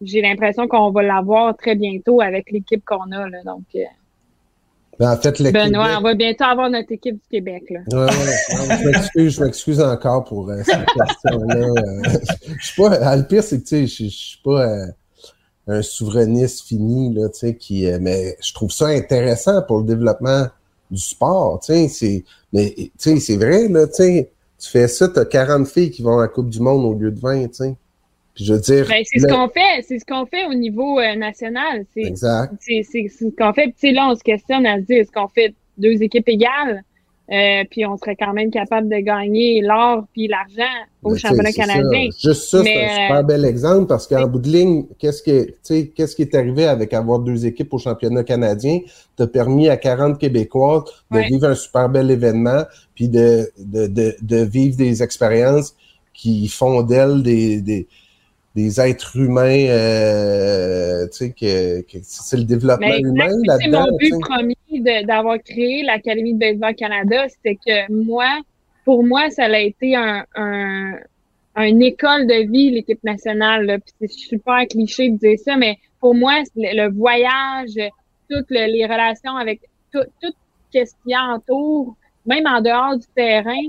j'ai 0.00 0.20
l'impression 0.20 0.66
qu'on 0.68 0.90
va 0.90 1.02
l'avoir 1.02 1.56
très 1.56 1.74
bientôt 1.74 2.20
avec 2.20 2.50
l'équipe 2.50 2.84
qu'on 2.84 3.10
a. 3.12 3.28
Là, 3.28 3.42
donc 3.44 3.64
euh, 3.74 3.84
ben, 5.02 5.10
en 5.10 5.16
fait, 5.16 5.40
le 5.40 5.50
Benoît, 5.50 5.98
on 5.98 6.02
va 6.02 6.14
bientôt 6.14 6.44
avoir 6.44 6.70
notre 6.70 6.92
équipe 6.92 7.16
du 7.16 7.28
Québec. 7.28 7.64
Là. 7.70 7.80
Ouais, 7.90 8.06
ouais, 8.06 8.78
je 8.78 8.86
m'excuse, 8.86 9.34
je 9.34 9.44
m'excuse 9.44 9.80
encore 9.80 10.22
pour 10.22 10.48
euh, 10.48 10.62
cette 10.64 10.86
question-là. 10.86 11.56
Euh, 11.56 12.02
je 12.56 12.64
suis 12.64 12.80
pas. 12.80 13.16
Le 13.16 13.22
pire, 13.24 13.42
c'est 13.42 13.58
que 13.58 13.64
tu 13.64 13.68
sais, 13.68 13.86
je, 13.88 14.04
je 14.04 14.16
suis 14.16 14.40
pas 14.44 14.62
euh, 14.62 14.86
un 15.66 15.82
souverainiste 15.82 16.68
fini, 16.68 17.12
là, 17.14 17.28
tu 17.30 17.38
sais, 17.40 17.56
qui. 17.56 17.84
mais 18.00 18.36
je 18.40 18.54
trouve 18.54 18.70
ça 18.70 18.86
intéressant 18.86 19.62
pour 19.62 19.78
le 19.78 19.86
développement 19.86 20.46
du 20.88 21.00
sport. 21.00 21.58
Tu 21.58 21.72
sais, 21.72 21.88
c'est. 21.88 22.24
Mais 22.52 22.72
tu 22.76 22.92
sais, 22.96 23.18
c'est 23.18 23.36
vrai, 23.38 23.66
là, 23.66 23.88
tu 23.88 24.28
fais 24.60 24.86
ça, 24.86 25.08
tu 25.08 25.18
as 25.18 25.24
40 25.24 25.66
filles 25.66 25.90
qui 25.90 26.02
vont 26.02 26.20
à 26.20 26.22
la 26.22 26.28
Coupe 26.28 26.48
du 26.48 26.60
Monde 26.60 26.84
au 26.84 26.94
lieu 26.96 27.10
de 27.10 27.18
20, 27.18 27.48
tu 27.48 27.54
sais. 27.54 27.76
Puis 28.34 28.44
je 28.44 28.54
veux 28.54 28.60
dire. 28.60 28.86
Ben, 28.88 29.02
c'est 29.04 29.20
ce 29.20 29.26
qu'on 29.26 29.48
fait, 29.48 29.82
c'est 29.86 29.98
ce 29.98 30.04
qu'on 30.04 30.26
fait 30.26 30.46
au 30.46 30.54
niveau 30.54 30.98
euh, 30.98 31.14
national. 31.16 31.84
exact. 31.96 32.54
C'est 32.60 32.82
ce 32.82 33.36
qu'on 33.36 33.52
fait. 33.52 33.74
Puis 33.78 33.92
là, 33.92 34.08
on 34.10 34.14
se 34.14 34.22
questionne 34.22 34.66
à 34.66 34.78
se 34.78 34.82
dire 34.82 35.02
est-ce 35.02 35.12
qu'on 35.12 35.28
fait 35.28 35.54
deux 35.78 36.02
équipes 36.02 36.28
égales? 36.28 36.82
Euh, 37.30 37.62
puis 37.70 37.86
on 37.86 37.96
serait 37.96 38.16
quand 38.16 38.32
même 38.32 38.50
capable 38.50 38.88
de 38.88 38.96
gagner 38.96 39.62
l'or 39.62 40.04
puis 40.12 40.26
l'argent 40.26 40.70
au 41.02 41.12
ben, 41.12 41.18
championnat 41.18 41.52
canadien. 41.52 42.08
Juste 42.20 42.50
ça, 42.50 42.62
c'est 42.62 42.74
un 42.74 42.84
euh, 42.84 43.02
super 43.06 43.24
bel 43.24 43.44
exemple 43.44 43.86
parce 43.86 44.06
qu'en 44.08 44.26
bout 44.26 44.40
de 44.40 44.48
ligne, 44.48 44.86
qu'est-ce 44.98 45.22
que 45.22 45.54
qu'est-ce 45.94 46.16
qui 46.16 46.22
est 46.22 46.34
arrivé 46.34 46.66
avec 46.66 46.92
avoir 46.92 47.20
deux 47.20 47.46
équipes 47.46 47.72
au 47.72 47.78
championnat 47.78 48.24
canadien? 48.24 48.80
T'as 49.16 49.28
permis 49.28 49.68
à 49.68 49.76
40 49.76 50.18
Québécois 50.18 50.84
de 51.10 51.20
vivre 51.20 51.46
un 51.46 51.54
super 51.54 51.88
bel 51.88 52.10
événement 52.10 52.64
puis 52.94 53.08
de, 53.08 53.50
de, 53.56 53.86
de, 53.86 54.16
de 54.20 54.36
vivre 54.38 54.76
des 54.76 55.02
expériences 55.02 55.74
qui 56.12 56.48
font 56.48 56.82
d'elles 56.82 57.22
des, 57.22 57.62
des 57.62 57.86
des 58.54 58.80
êtres 58.80 59.16
humains, 59.16 59.66
euh, 59.68 61.06
tu 61.08 61.16
sais, 61.16 61.30
que, 61.30 61.80
que 61.82 61.98
c'est 62.02 62.36
le 62.36 62.44
développement 62.44 62.94
humain 62.96 63.30
là-dedans. 63.46 63.58
C'est 63.60 63.68
mon 63.68 63.96
but 63.96 64.20
premier 64.20 65.04
d'avoir 65.06 65.38
créé 65.42 65.82
l'Académie 65.82 66.34
de 66.34 66.38
baseball 66.38 66.74
Canada, 66.74 67.26
c'était 67.28 67.56
que 67.56 67.92
moi, 67.92 68.40
pour 68.84 69.04
moi, 69.04 69.30
ça 69.30 69.44
a 69.44 69.58
été 69.58 69.96
un, 69.96 70.24
un, 70.34 70.98
une 71.56 71.82
école 71.82 72.26
de 72.26 72.50
vie, 72.50 72.70
l'équipe 72.70 73.02
nationale. 73.04 73.80
Puis 73.84 73.94
c'est 74.00 74.10
super 74.10 74.66
cliché 74.68 75.10
de 75.10 75.16
dire 75.16 75.38
ça, 75.38 75.56
mais 75.56 75.78
pour 76.00 76.14
moi, 76.14 76.42
le, 76.56 76.90
voyage, 76.90 77.78
toutes 78.30 78.50
les 78.50 78.84
relations 78.84 79.36
avec 79.36 79.60
tout, 79.92 80.04
tout 80.20 80.32
ce 80.72 80.78
qu'il 80.78 80.86
y 81.06 81.14
a 81.14 81.36
autour, 81.36 81.96
même 82.26 82.46
en 82.46 82.60
dehors 82.60 82.96
du 82.96 83.06
terrain, 83.14 83.62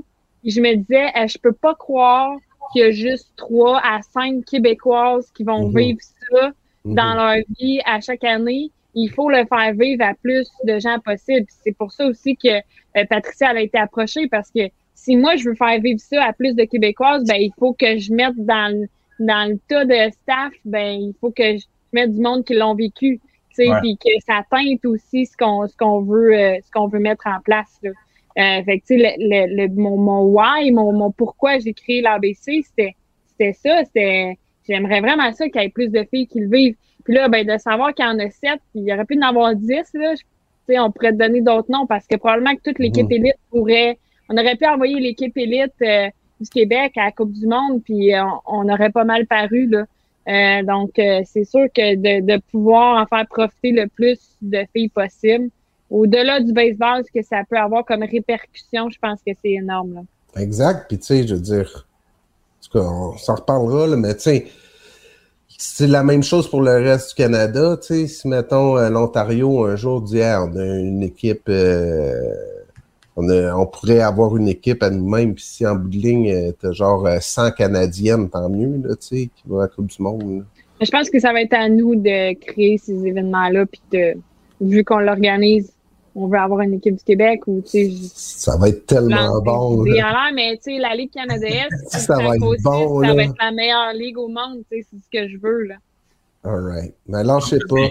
je 0.43 0.59
me 0.59 0.75
disais, 0.75 1.07
eh, 1.15 1.27
je 1.27 1.37
peux 1.37 1.53
pas 1.53 1.75
croire 1.75 2.37
qu'il 2.73 2.81
y 2.81 2.85
a 2.85 2.91
juste 2.91 3.29
trois 3.37 3.79
à 3.83 4.01
cinq 4.01 4.43
Québécoises 4.45 5.31
qui 5.31 5.43
vont 5.43 5.69
mhm. 5.69 5.77
vivre 5.77 5.99
ça 6.01 6.51
mhm. 6.83 6.95
dans 6.95 7.13
leur 7.13 7.43
vie 7.59 7.79
à 7.85 8.01
chaque 8.01 8.23
année. 8.23 8.71
Il 8.95 9.09
faut 9.09 9.29
le 9.29 9.45
faire 9.45 9.73
vivre 9.73 10.03
à 10.03 10.13
plus 10.13 10.47
de 10.65 10.79
gens 10.79 10.99
possible. 10.99 11.45
C'est 11.63 11.71
pour 11.71 11.91
ça 11.91 12.05
aussi 12.05 12.35
que 12.35 12.57
euh, 12.57 13.05
Patricia 13.09 13.49
a 13.49 13.59
été 13.59 13.77
approchée 13.77 14.27
parce 14.27 14.51
que 14.51 14.67
si 14.93 15.17
moi 15.17 15.35
je 15.35 15.49
veux 15.49 15.55
faire 15.55 15.79
vivre 15.79 15.99
ça 15.99 16.23
à 16.23 16.33
plus 16.33 16.55
de 16.55 16.63
Québécoises, 16.63 17.23
ben 17.25 17.37
il 17.37 17.51
faut 17.57 17.73
que 17.73 17.97
je 17.97 18.13
mette 18.13 18.37
dans 18.37 18.87
dans 19.19 19.49
le 19.49 19.57
tas 19.67 19.85
de 19.85 20.11
staff, 20.11 20.53
ben 20.65 20.99
il 20.99 21.13
faut 21.19 21.31
que 21.31 21.57
je 21.57 21.65
mette 21.91 22.13
du 22.13 22.21
monde 22.21 22.43
qui 22.43 22.55
l'ont 22.55 22.75
vécu, 22.75 23.19
tu 23.55 23.65
sais, 23.65 23.71
puis 23.81 23.97
que 23.97 24.09
ça 24.25 24.43
teinte 24.49 24.85
aussi 24.85 25.25
ce 25.25 25.37
qu'on 25.37 25.67
ce 25.67 25.75
qu'on 25.77 26.01
veut 26.01 26.33
euh, 26.33 26.57
ce 26.63 26.71
qu'on 26.71 26.87
veut 26.87 26.99
mettre 26.99 27.27
en 27.27 27.39
place. 27.41 27.79
Là. 27.83 27.91
Euh, 28.37 28.63
fait 28.63 28.79
que, 28.79 28.85
tu 28.85 28.99
sais, 28.99 29.15
le, 29.19 29.55
le, 29.55 29.67
mon, 29.75 29.97
mon 29.97 30.21
why, 30.23 30.71
mon, 30.71 30.91
mon 30.91 31.11
pourquoi 31.11 31.59
j'ai 31.59 31.73
créé 31.73 32.01
l'ABC, 32.01 32.63
c'était, 32.63 32.95
c'était 33.27 33.53
ça, 33.53 33.83
c'était, 33.85 34.37
j'aimerais 34.67 35.01
vraiment 35.01 35.31
ça 35.33 35.47
qu'il 35.49 35.61
y 35.61 35.65
ait 35.65 35.69
plus 35.69 35.89
de 35.89 36.03
filles 36.09 36.27
qui 36.27 36.39
le 36.39 36.49
vivent. 36.49 36.75
Puis 37.03 37.13
là, 37.13 37.27
ben, 37.27 37.45
de 37.45 37.57
savoir 37.57 37.93
qu'il 37.93 38.05
y 38.05 38.07
en 38.07 38.17
a 38.19 38.29
sept, 38.29 38.59
puis 38.71 38.81
il 38.81 38.83
y 38.83 38.93
aurait 38.93 39.05
pu 39.05 39.17
en 39.19 39.27
avoir 39.27 39.55
dix, 39.55 39.93
là, 39.93 40.15
tu 40.15 40.25
sais, 40.67 40.79
on 40.79 40.91
pourrait 40.91 41.11
te 41.11 41.17
donner 41.17 41.41
d'autres 41.41 41.69
noms 41.69 41.85
parce 41.85 42.07
que 42.07 42.15
probablement 42.15 42.55
que 42.55 42.61
toute 42.61 42.79
l'équipe 42.79 43.11
élite 43.11 43.35
pourrait, 43.49 43.97
on 44.29 44.37
aurait 44.37 44.55
pu 44.55 44.65
envoyer 44.65 44.99
l'équipe 44.99 45.35
élite 45.37 45.73
euh, 45.81 46.07
du 46.39 46.49
Québec 46.49 46.93
à 46.97 47.05
la 47.05 47.11
Coupe 47.11 47.33
du 47.33 47.45
Monde, 47.45 47.83
puis 47.83 48.15
euh, 48.15 48.23
on, 48.47 48.67
aurait 48.69 48.89
pas 48.89 49.03
mal 49.03 49.27
paru, 49.27 49.67
là. 49.67 49.85
Euh, 50.29 50.63
donc, 50.63 50.91
c'est 50.95 51.43
sûr 51.43 51.65
que 51.75 51.95
de, 51.95 52.25
de 52.25 52.41
pouvoir 52.49 53.01
en 53.01 53.05
faire 53.05 53.27
profiter 53.27 53.71
le 53.71 53.87
plus 53.87 54.37
de 54.41 54.63
filles 54.73 54.87
possible, 54.87 55.49
au-delà 55.93 56.39
du 56.39 56.51
baseball, 56.51 57.03
ce 57.05 57.11
que 57.11 57.23
ça 57.23 57.43
peut 57.47 57.57
avoir 57.57 57.85
comme 57.85 58.01
répercussion, 58.01 58.89
je 58.89 58.97
pense 58.99 59.19
que 59.25 59.31
c'est 59.43 59.51
énorme. 59.51 60.05
Exact. 60.35 60.87
Puis, 60.87 60.97
tu 60.97 61.05
sais, 61.05 61.27
je 61.27 61.35
veux 61.35 61.41
dire, 61.41 61.87
en 62.57 62.65
tout 62.65 62.79
cas, 62.79 62.85
on 62.85 63.15
s'en 63.17 63.35
reparlera, 63.35 63.85
là, 63.87 63.95
mais 63.95 64.15
tu 64.15 64.21
sais, 64.21 64.47
c'est 65.47 65.85
la 65.85 66.03
même 66.03 66.23
chose 66.23 66.49
pour 66.49 66.63
le 66.63 66.71
reste 66.71 67.09
du 67.09 67.15
Canada. 67.15 67.77
Tu 67.77 67.87
sais, 67.87 68.07
si, 68.07 68.27
mettons, 68.27 68.75
euh, 68.75 68.89
l'Ontario, 68.89 69.65
un 69.65 69.75
jour, 69.75 70.03
ah, 70.15 70.47
on 70.49 70.55
a 70.57 70.65
une 70.65 71.03
équipe, 71.03 71.43
euh, 71.47 72.11
on, 73.15 73.29
on, 73.29 73.65
pourrait 73.67 73.99
avoir 73.99 74.35
une 74.35 74.47
équipe 74.47 74.81
à 74.81 74.89
nous-mêmes, 74.89 75.35
puis 75.35 75.43
si 75.43 75.67
en 75.67 75.75
bout 75.75 75.89
de 75.89 75.97
ligne, 75.97 76.31
euh, 76.31 76.51
t'as 76.59 76.71
genre 76.71 77.07
100 77.21 77.51
Canadiennes, 77.51 78.31
tant 78.31 78.49
mieux, 78.49 78.81
là, 78.83 78.95
tu 78.95 79.07
sais, 79.07 79.29
qui 79.35 79.43
vont 79.45 79.59
à 79.59 79.63
la 79.63 79.67
Coupe 79.67 79.85
du 79.85 80.01
Monde. 80.01 80.43
Je 80.81 80.89
pense 80.89 81.11
que 81.11 81.19
ça 81.19 81.31
va 81.31 81.41
être 81.43 81.53
à 81.53 81.69
nous 81.69 81.93
de 81.95 82.33
créer 82.33 82.79
ces 82.79 83.05
événements-là, 83.05 83.67
puis 83.67 83.81
de 83.91 84.17
vu 84.59 84.83
qu'on 84.83 84.99
l'organise, 84.99 85.72
on 86.15 86.27
veut 86.27 86.37
avoir 86.37 86.61
une 86.61 86.75
équipe 86.75 86.95
du 86.95 87.03
Québec 87.03 87.41
ou 87.47 87.61
tu 87.61 87.89
sais. 87.91 87.91
Ça 88.13 88.57
va 88.57 88.69
être 88.69 88.85
tellement 88.85 89.41
bon. 89.41 89.83
Des 89.83 89.91
là. 89.97 90.07
en 90.07 90.11
l'air, 90.11 90.31
mais 90.33 90.57
tu 90.57 90.73
sais, 90.73 90.77
la 90.79 90.95
Ligue 90.95 91.11
canadienne, 91.11 91.67
Ça 91.87 91.99
ça, 91.99 92.15
va 92.17 92.35
être 92.35 92.43
aussi, 92.43 92.61
bon, 92.63 93.01
ça 93.01 93.07
là. 93.07 93.13
va 93.15 93.23
être 93.23 93.35
la 93.39 93.51
meilleure 93.51 93.93
ligue 93.93 94.17
au 94.17 94.27
monde, 94.27 94.59
tu 94.71 94.77
sais, 94.81 94.87
c'est 94.89 94.97
ce 94.97 95.09
que 95.11 95.27
je 95.29 95.37
veux, 95.37 95.63
là. 95.63 95.75
All 96.43 96.61
right. 96.63 96.93
Mais 97.07 97.23
lâchez 97.23 97.57
pas. 97.69 97.87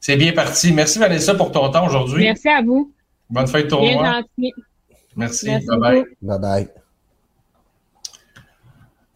C'est 0.00 0.16
bien 0.16 0.32
parti. 0.32 0.72
Merci 0.72 0.98
Vanessa 0.98 1.34
pour 1.34 1.52
ton 1.52 1.70
temps 1.70 1.86
aujourd'hui. 1.86 2.24
Merci 2.24 2.48
à 2.48 2.62
vous. 2.62 2.92
Bonne 3.30 3.46
fête 3.46 3.68
Bien 3.68 3.76
tournoi. 3.78 4.04
gentil. 4.12 4.52
Merci. 5.16 5.46
Merci 5.46 5.66
Bye 5.66 5.78
bye. 5.78 6.04
Bye 6.22 6.38
bye. 6.40 6.68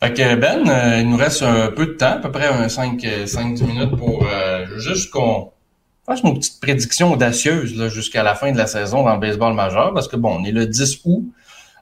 Fait 0.01 0.15
que 0.15 0.35
Ben, 0.37 0.69
euh, 0.69 1.01
il 1.01 1.11
nous 1.11 1.17
reste 1.17 1.43
un 1.43 1.73
peu 1.73 1.87
de 1.87 1.93
temps, 1.93 2.13
à 2.13 2.17
peu 2.19 2.31
près 2.31 2.49
5-10 2.69 3.65
minutes 3.67 3.97
pour 3.97 4.27
euh, 4.27 4.65
juste 4.79 5.11
qu'on 5.11 5.51
fasse 6.09 6.25
nos 6.25 6.35
petites 6.35 6.61
prédictions 6.61 7.13
audacieuses 7.13 7.89
jusqu'à 7.89 8.23
la 8.23 8.35
fin 8.35 8.51
de 8.51 8.57
la 8.57 8.67
saison 8.67 9.05
dans 9.05 9.15
le 9.15 9.21
baseball 9.21 9.53
majeur, 9.53 9.93
parce 9.93 10.09
que 10.09 10.17
bon, 10.17 10.39
on 10.41 10.45
est 10.45 10.53
le 10.53 10.67
10 10.67 11.01
août. 11.05 11.25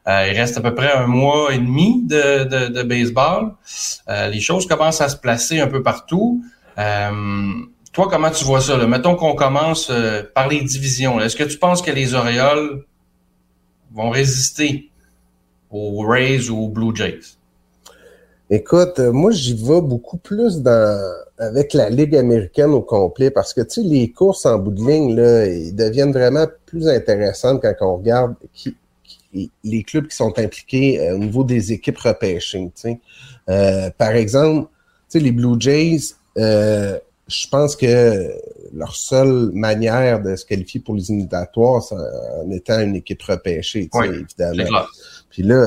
Euh, 0.09 0.29
il 0.31 0.37
reste 0.37 0.57
à 0.57 0.61
peu 0.61 0.74
près 0.74 0.93
un 0.93 1.07
mois 1.07 1.53
et 1.53 1.59
demi 1.59 2.03
de, 2.05 2.45
de, 2.45 2.68
de 2.68 2.83
baseball. 2.83 3.55
Euh, 4.09 4.29
les 4.29 4.41
choses 4.41 4.66
commencent 4.66 5.01
à 5.01 5.09
se 5.09 5.16
placer 5.16 5.61
un 5.61 5.66
peu 5.66 5.83
partout. 5.83 6.45
Euh, 6.79 7.11
toi, 7.93 8.09
comment 8.11 8.31
tu 8.31 8.45
vois 8.45 8.61
ça? 8.61 8.77
Là? 8.77 8.87
Mettons 8.87 9.16
qu'on 9.16 9.35
commence 9.35 9.89
euh, 9.91 10.22
par 10.35 10.49
les 10.49 10.61
divisions. 10.61 11.20
Est-ce 11.20 11.35
que 11.35 11.45
tu 11.45 11.59
penses 11.59 11.83
que 11.83 11.91
les 11.91 12.14
Orioles 12.14 12.85
vont 13.93 14.11
résister 14.11 14.91
aux 15.70 16.07
Rays 16.07 16.51
ou 16.51 16.64
aux 16.64 16.68
Blue 16.68 16.95
Jays? 16.95 17.20
Écoute, 18.51 18.99
euh, 19.01 19.12
moi, 19.12 19.33
j'y 19.33 19.55
vais 19.55 19.81
beaucoup 19.81 20.18
plus 20.18 20.62
dans 20.62 21.26
avec 21.39 21.74
la 21.74 21.91
Ligue 21.91 22.16
américaine 22.16 22.70
au 22.70 22.80
complet 22.82 23.30
parce 23.30 23.53
que, 23.53 23.61
tu 23.61 23.82
sais, 23.82 23.82
les 23.82 24.11
courses 24.11 24.47
en 24.47 24.59
bout 24.59 24.70
de 24.70 24.80
ligne, 24.87 25.14
là, 25.14 25.47
ils 25.47 25.74
deviennent 25.74 26.12
vraiment 26.12 26.47
plus 26.64 26.89
intéressantes 26.89 27.61
quand 27.62 27.74
on 27.80 27.97
regarde 27.97 28.34
qui, 28.55 28.76
qui- 29.32 29.51
les 29.64 29.82
clubs 29.82 30.07
qui 30.09 30.16
sont 30.16 30.39
impliqués 30.39 31.01
euh, 31.01 31.14
au 31.16 31.18
niveau 31.18 31.45
des 31.45 31.72
équipes 31.72 31.99
repêchées. 31.99 32.70
Euh, 33.51 33.91
par 33.99 34.11
exemple, 34.12 34.68
les 35.14 35.32
Blue 35.32 35.57
Jays, 35.61 36.14
euh, 36.39 36.99
je 37.28 37.47
pense 37.49 37.76
que 37.76 38.30
leur 38.74 38.95
seule 38.95 39.51
manière 39.53 40.22
de 40.22 40.37
se 40.37 40.45
qualifier 40.45 40.80
pour 40.80 40.95
les 40.95 41.11
éliminatoires, 41.11 41.82
c'est 41.82 41.95
en 41.95 42.51
étant 42.51 42.80
une 42.80 42.97
équipe 42.97 43.22
repêchée, 43.22 43.89
Oui, 43.95 44.07
évidemment. 44.20 44.64
Puis 45.30 45.43
là, 45.43 45.66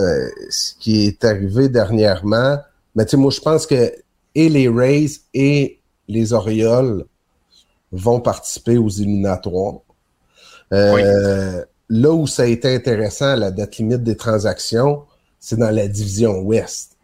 ce 0.49 0.74
qui 0.80 1.05
est 1.05 1.24
arrivé 1.26 1.70
dernièrement, 1.70 2.57
mais 2.95 3.05
tu 3.05 3.11
sais, 3.11 3.17
moi, 3.17 3.32
je 3.32 3.39
pense 3.39 3.65
que 3.67 3.91
et 4.45 4.49
les 4.49 4.67
Rays 4.69 5.09
et 5.33 5.79
les 6.07 6.33
Orioles 6.33 7.05
vont 7.91 8.19
participer 8.21 8.77
aux 8.77 8.89
éliminatoires. 8.89 9.79
Euh, 10.73 11.63
Là 11.91 12.11
où 12.11 12.27
ça 12.27 12.43
a 12.43 12.45
été 12.45 12.73
intéressant 12.75 13.35
la 13.35 13.49
date 13.49 13.77
limite 13.77 14.03
des 14.03 14.15
transactions, 14.15 15.03
c'est 15.39 15.57
dans 15.57 15.71
la 15.71 15.87
division 15.87 16.39
Ouest. 16.41 16.97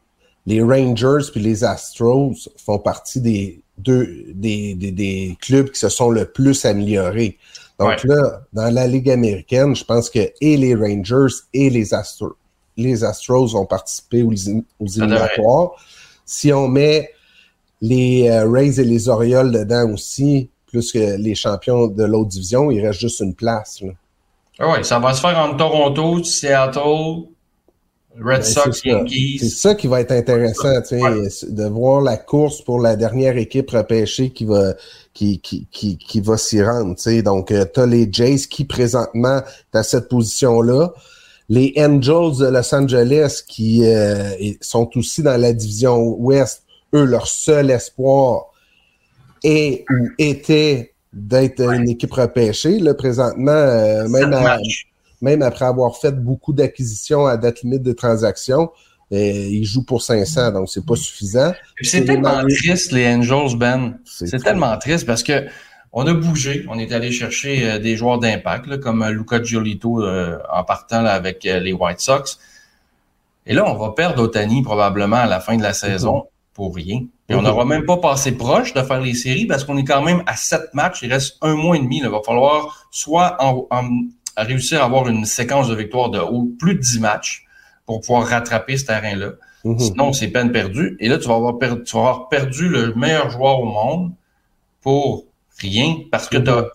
Les 0.45 0.61
Rangers 0.61 1.31
puis 1.31 1.41
les 1.41 1.63
Astros 1.63 2.35
font 2.63 2.77
partie 2.77 3.19
des 3.19 3.61
deux 3.79 4.25
des, 4.35 4.75
des, 4.75 4.91
des 4.91 5.37
clubs 5.41 5.71
qui 5.71 5.79
se 5.79 5.89
sont 5.89 6.11
le 6.11 6.25
plus 6.25 6.65
améliorés. 6.65 7.39
Donc 7.79 7.89
Ouais. 7.89 7.97
là, 8.05 8.41
dans 8.53 8.71
la 8.71 8.85
Ligue 8.85 9.09
américaine, 9.09 9.75
je 9.75 9.83
pense 9.83 10.09
que 10.11 10.19
et 10.39 10.55
les 10.55 10.75
Rangers 10.75 11.33
et 11.53 11.71
les 11.71 11.95
Astros, 11.95 12.35
les 12.77 13.03
Astros 13.03 13.47
vont 13.53 13.65
participer 13.65 14.21
aux, 14.21 14.33
aux 14.79 14.87
éliminatoires. 14.87 15.71
Si 16.25 16.53
on 16.53 16.67
met 16.67 17.09
les 17.89 18.29
euh, 18.29 18.49
Rays 18.49 18.79
et 18.79 18.83
les 18.83 19.07
Orioles 19.09 19.51
dedans 19.51 19.91
aussi, 19.93 20.49
plus 20.67 20.91
que 20.91 21.17
les 21.17 21.35
champions 21.35 21.87
de 21.87 22.03
l'autre 22.03 22.29
division, 22.29 22.71
il 22.71 22.85
reste 22.85 22.99
juste 22.99 23.19
une 23.21 23.33
place. 23.35 23.81
là. 23.81 23.91
Ah 24.59 24.71
ouais, 24.71 24.83
ça 24.83 24.99
va 24.99 25.13
se 25.13 25.21
faire 25.21 25.37
entre 25.37 25.57
Toronto, 25.57 26.23
Seattle, 26.23 27.27
Red 28.17 28.23
Ben, 28.39 28.41
Sox, 28.43 28.63
ça. 28.65 28.71
C'est 28.71 28.89
Yankees. 28.89 29.49
ça 29.49 29.75
qui 29.75 29.87
va 29.87 29.99
être 29.99 30.13
intéressant, 30.13 30.81
tu 30.81 30.87
sais, 30.97 31.01
Ouais. 31.01 31.27
de 31.49 31.65
voir 31.65 31.99
la 32.01 32.15
course 32.15 32.61
pour 32.61 32.79
la 32.79 32.95
dernière 32.95 33.35
équipe 33.37 33.69
repêchée 33.71 34.29
qui 34.29 34.45
va 34.45 34.73
qui, 35.13 35.39
qui, 35.41 35.67
qui, 35.71 35.97
qui 35.97 36.21
va 36.21 36.37
s'y 36.37 36.61
rendre. 36.63 36.95
tu 36.95 37.03
sais. 37.03 37.21
Donc, 37.21 37.47
tu 37.47 37.79
as 37.79 37.85
les 37.85 38.07
Jays 38.11 38.47
qui 38.49 38.63
présentement 38.65 39.39
est 39.73 39.77
à 39.77 39.83
cette 39.83 40.07
position-là. 40.09 40.93
Les 41.49 41.73
Angels 41.77 42.37
de 42.39 42.47
Los 42.47 42.73
Angeles 42.73 43.41
qui 43.47 43.85
euh, 43.85 44.31
sont 44.61 44.89
aussi 44.95 45.21
dans 45.21 45.39
la 45.39 45.51
division 45.53 45.97
Ouest, 46.17 46.63
eux, 46.95 47.05
leur 47.05 47.27
seul 47.27 47.71
espoir 47.71 48.45
est 49.43 49.85
ou 49.89 50.09
était 50.17 50.93
d'être 51.13 51.61
une 51.61 51.89
équipe 51.89 52.11
repêchée. 52.11 52.79
Là, 52.79 52.93
présentement, 52.93 53.51
euh, 53.51 54.07
même 54.07 54.33
à, 54.33 54.41
matchs. 54.41 54.87
même 55.21 55.41
après 55.41 55.65
avoir 55.65 55.97
fait 55.97 56.11
beaucoup 56.11 56.53
d'acquisitions 56.53 57.25
à 57.25 57.37
date 57.37 57.61
limite 57.61 57.83
de 57.83 57.93
transactions, 57.93 58.71
euh, 59.11 59.17
ils 59.17 59.65
jouent 59.65 59.85
pour 59.85 60.01
500, 60.01 60.51
donc 60.51 60.69
c'est 60.69 60.85
pas 60.85 60.95
suffisant. 60.95 61.53
C'est 61.81 62.05
tellement 62.05 62.41
les- 62.41 62.55
triste, 62.55 62.91
les 62.91 63.07
Angels, 63.07 63.57
Ben. 63.57 63.99
C'est 64.03 64.41
tellement 64.43 64.75
triste 64.77 65.05
parce 65.05 65.23
que 65.23 65.45
on 65.97 66.05
a 66.07 66.13
bougé. 66.13 66.65
On 66.67 66.77
est 66.77 66.91
allé 66.91 67.09
chercher 67.09 67.69
euh, 67.69 67.79
des 67.79 67.95
joueurs 67.95 68.19
d'impact, 68.19 68.81
comme 68.81 69.07
Luca 69.07 69.41
Giolito 69.41 70.03
euh, 70.03 70.37
en 70.51 70.63
partant 70.65 71.01
là, 71.01 71.13
avec 71.13 71.45
euh, 71.45 71.59
les 71.59 71.71
White 71.71 72.01
Sox. 72.01 72.37
Et 73.47 73.53
là, 73.53 73.63
on 73.65 73.75
va 73.75 73.91
perdre 73.91 74.21
Otani 74.23 74.61
probablement 74.61 75.15
à 75.15 75.25
la 75.25 75.39
fin 75.39 75.55
de 75.55 75.63
la 75.63 75.71
saison 75.71 76.25
pour 76.55 76.73
rien. 76.73 77.01
Puis 77.27 77.35
on 77.35 77.41
Mhm. 77.41 77.47
n'aura 77.47 77.65
même 77.65 77.85
pas 77.85 77.97
passé 77.97 78.31
proche 78.31 78.73
de 78.73 78.81
faire 78.81 79.01
les 79.01 79.13
séries 79.13 79.45
parce 79.45 79.63
qu'on 79.63 79.77
est 79.77 79.83
quand 79.83 80.01
même 80.01 80.23
à 80.25 80.35
sept 80.35 80.73
matchs. 80.73 81.01
Il 81.03 81.11
reste 81.13 81.37
un 81.41 81.53
mois 81.53 81.75
et 81.75 81.79
demi. 81.79 81.99
Il 82.01 82.07
va 82.09 82.21
falloir 82.25 82.87
soit 82.91 83.35
en- 83.39 83.67
en- 83.69 83.89
à 84.37 84.43
réussir 84.43 84.81
à 84.81 84.85
avoir 84.85 85.07
une 85.07 85.25
séquence 85.25 85.67
de 85.67 85.75
victoires 85.75 86.09
de 86.09 86.19
au- 86.19 86.49
plus 86.57 86.75
de 86.75 86.79
10 86.79 86.99
matchs 86.99 87.43
pour 87.85 87.99
pouvoir 88.01 88.25
rattraper 88.27 88.77
ce 88.77 88.85
terrain-là. 88.85 89.31
Mhm. 89.65 89.79
Sinon, 89.79 90.13
c'est 90.13 90.29
peine 90.29 90.51
perdue. 90.51 90.95
Et 90.99 91.09
là, 91.09 91.17
tu 91.17 91.27
vas 91.27 91.35
avoir 91.35 91.57
perdu, 91.59 91.83
tu 91.83 91.93
vas 91.95 92.01
avoir 92.03 92.29
perdu 92.29 92.69
le 92.69 92.93
meilleur 92.95 93.29
joueur 93.29 93.59
au 93.59 93.65
monde 93.65 94.11
pour 94.81 95.25
rien 95.59 95.97
parce 96.11 96.29
que 96.29 96.37
tu 96.37 96.49
as 96.49 96.65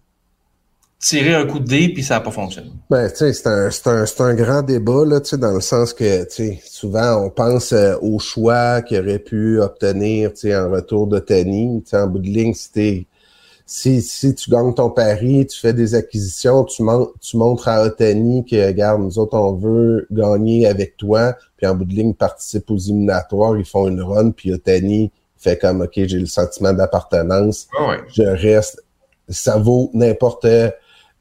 tiré 1.00 1.34
un 1.34 1.46
coup 1.46 1.58
de 1.58 1.64
dé 1.64 1.88
puis 1.88 2.02
ça 2.04 2.14
n'a 2.14 2.20
pas 2.20 2.30
fonctionné. 2.30 2.70
Ben, 2.90 3.10
tu 3.10 3.16
sais, 3.16 3.32
c'est 3.32 3.46
un, 3.48 3.70
c'est 3.70 3.86
un, 3.88 4.06
c'est 4.06 4.20
un 4.20 4.34
grand 4.34 4.62
débat, 4.62 5.04
là, 5.04 5.20
tu 5.20 5.30
sais, 5.30 5.38
dans 5.38 5.52
le 5.52 5.60
sens 5.60 5.92
que, 5.92 6.24
tu 6.24 6.30
sais, 6.30 6.60
souvent, 6.64 7.24
on 7.24 7.30
pense 7.30 7.72
euh, 7.72 7.96
au 8.02 8.18
choix 8.18 8.82
qu'il 8.82 9.00
aurait 9.00 9.18
pu 9.18 9.60
obtenir, 9.60 10.32
tu 10.34 10.40
sais, 10.40 10.56
en 10.56 10.70
retour 10.70 11.06
de 11.06 11.18
Tani. 11.18 11.82
Tu 11.82 11.90
sais, 11.90 11.96
en 11.96 12.06
bout 12.06 12.18
de 12.18 12.28
ligne, 12.28 12.54
si 12.54 13.06
si, 13.72 14.02
si 14.02 14.34
tu 14.34 14.50
gagnes 14.50 14.74
ton 14.74 14.90
pari, 14.90 15.46
tu 15.46 15.56
fais 15.56 15.72
des 15.72 15.94
acquisitions, 15.94 16.64
tu, 16.64 16.82
mon- 16.82 17.12
tu 17.20 17.36
montres 17.36 17.68
à 17.68 17.84
Otani 17.84 18.44
que, 18.44 18.66
regarde, 18.66 19.00
nous 19.00 19.16
autres, 19.20 19.38
on 19.38 19.52
veut 19.52 20.08
gagner 20.10 20.66
avec 20.66 20.96
toi, 20.96 21.36
puis 21.56 21.68
en 21.68 21.76
bout 21.76 21.84
de 21.84 21.94
ligne, 21.94 22.12
participe 22.12 22.68
aux 22.68 22.76
éliminatoires, 22.78 23.56
ils 23.56 23.64
font 23.64 23.86
une 23.86 24.02
run, 24.02 24.32
puis 24.32 24.52
Otani 24.52 25.12
fait 25.36 25.56
comme, 25.56 25.82
OK, 25.82 25.92
j'ai 25.94 26.18
le 26.18 26.26
sentiment 26.26 26.72
d'appartenance, 26.72 27.68
ouais. 27.80 27.98
je 28.12 28.24
reste. 28.24 28.82
Ça 29.28 29.56
vaut 29.56 29.92
n'importe 29.94 30.48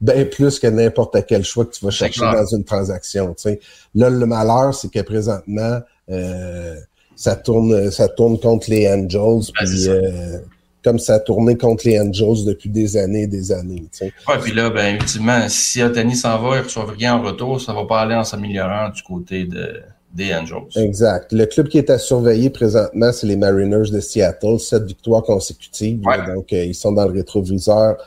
bien 0.01 0.25
plus 0.25 0.59
que 0.59 0.67
n'importe 0.67 1.17
quel 1.27 1.43
choix 1.43 1.65
que 1.65 1.71
tu 1.71 1.83
vas 1.83 1.91
chercher 1.91 2.21
dans 2.21 2.45
une 2.45 2.63
transaction. 2.63 3.33
tu 3.33 3.43
sais. 3.43 3.59
Là, 3.95 4.09
le 4.09 4.25
malheur, 4.25 4.73
c'est 4.73 4.89
que 4.89 5.01
présentement, 5.01 5.79
euh, 6.09 6.75
ça 7.15 7.35
tourne, 7.35 7.91
ça 7.91 8.07
tourne 8.07 8.39
contre 8.39 8.69
les 8.69 8.87
Angels, 8.87 9.51
Ben, 9.59 9.67
puis 9.67 9.89
euh, 9.89 10.37
comme 10.83 10.99
ça 10.99 11.15
a 11.15 11.19
tourné 11.19 11.57
contre 11.57 11.87
les 11.87 11.99
Angels 11.99 12.45
depuis 12.45 12.69
des 12.69 12.95
années 12.95 13.23
et 13.23 13.27
des 13.27 13.51
années. 13.51 13.83
Ouais, 14.01 14.37
puis 14.41 14.53
là, 14.53 14.69
ben, 14.69 14.95
ultimement, 14.95 15.47
si 15.49 15.83
Otani 15.83 16.15
s'en 16.15 16.39
va, 16.41 16.57
il 16.57 16.61
reçoit 16.61 16.85
rien 16.85 17.15
en 17.15 17.21
retour, 17.21 17.59
ça 17.59 17.73
va 17.73 17.85
pas 17.85 18.01
aller 18.01 18.15
en 18.15 18.23
s'améliorant 18.23 18.89
du 18.89 19.03
côté 19.03 19.43
de, 19.43 19.81
des 20.13 20.33
Angels. 20.33 20.63
Exact. 20.77 21.33
Le 21.33 21.45
club 21.45 21.67
qui 21.67 21.77
est 21.77 21.89
à 21.89 21.97
surveiller 21.97 22.49
présentement, 22.49 23.11
c'est 23.11 23.27
les 23.27 23.35
Mariners 23.35 23.91
de 23.91 23.99
Seattle. 23.99 24.59
Sept 24.59 24.83
victoires 24.83 25.23
consécutives. 25.23 26.01
Ouais. 26.05 26.33
donc, 26.33 26.53
euh, 26.53 26.63
ils 26.63 26.75
sont 26.75 26.93
dans 26.93 27.05
le 27.05 27.13
rétroviseur 27.13 27.97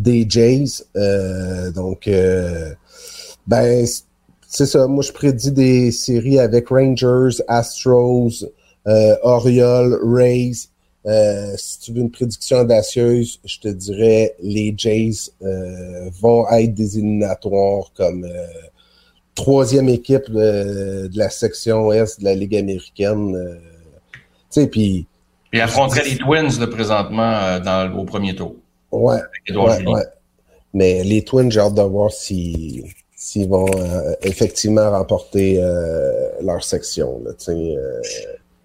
des 0.00 0.26
Jays. 0.28 0.82
Euh, 0.96 1.70
donc, 1.70 2.08
euh, 2.08 2.72
ben, 3.46 3.86
c'est 4.48 4.66
ça. 4.66 4.86
Moi, 4.86 5.02
je 5.02 5.12
prédis 5.12 5.52
des 5.52 5.92
séries 5.92 6.38
avec 6.38 6.68
Rangers, 6.68 7.42
Astros, 7.46 8.44
euh, 8.86 9.16
Orioles, 9.22 9.98
Rays. 10.02 10.68
Euh, 11.06 11.54
si 11.56 11.80
tu 11.80 11.92
veux 11.92 12.00
une 12.00 12.10
prédiction 12.10 12.58
audacieuse, 12.58 13.40
je 13.44 13.58
te 13.58 13.68
dirais 13.68 14.34
les 14.42 14.74
Jays 14.76 15.30
euh, 15.42 16.10
vont 16.20 16.46
être 16.50 16.74
des 16.74 16.98
comme 17.96 18.24
euh, 18.24 18.46
troisième 19.34 19.88
équipe 19.88 20.30
de, 20.30 21.06
de 21.06 21.18
la 21.18 21.30
section 21.30 21.90
Est 21.90 22.20
de 22.20 22.24
la 22.24 22.34
Ligue 22.34 22.56
américaine. 22.56 23.58
tu 24.12 24.20
sais, 24.50 24.66
puis 24.66 25.06
Puis 25.50 25.60
affronterait 25.60 26.04
les 26.04 26.18
Twins, 26.18 26.58
là, 26.58 26.66
présentement, 26.66 27.58
dans, 27.60 27.94
au 27.96 28.04
premier 28.04 28.34
tour. 28.34 28.56
Ouais, 28.92 29.18
avec 29.18 29.86
ouais. 29.88 30.04
Mais 30.72 31.02
les 31.02 31.24
Twins, 31.24 31.50
j'ai 31.50 31.60
hâte 31.60 31.74
de 31.74 31.82
voir 31.82 32.10
si 32.12 32.84
s'ils 33.14 33.48
vont 33.48 33.66
euh, 33.76 34.12
effectivement 34.22 34.90
remporter 34.90 35.58
euh, 35.62 36.30
leur 36.42 36.64
section. 36.64 37.20
Là, 37.22 37.32
euh, 37.50 38.00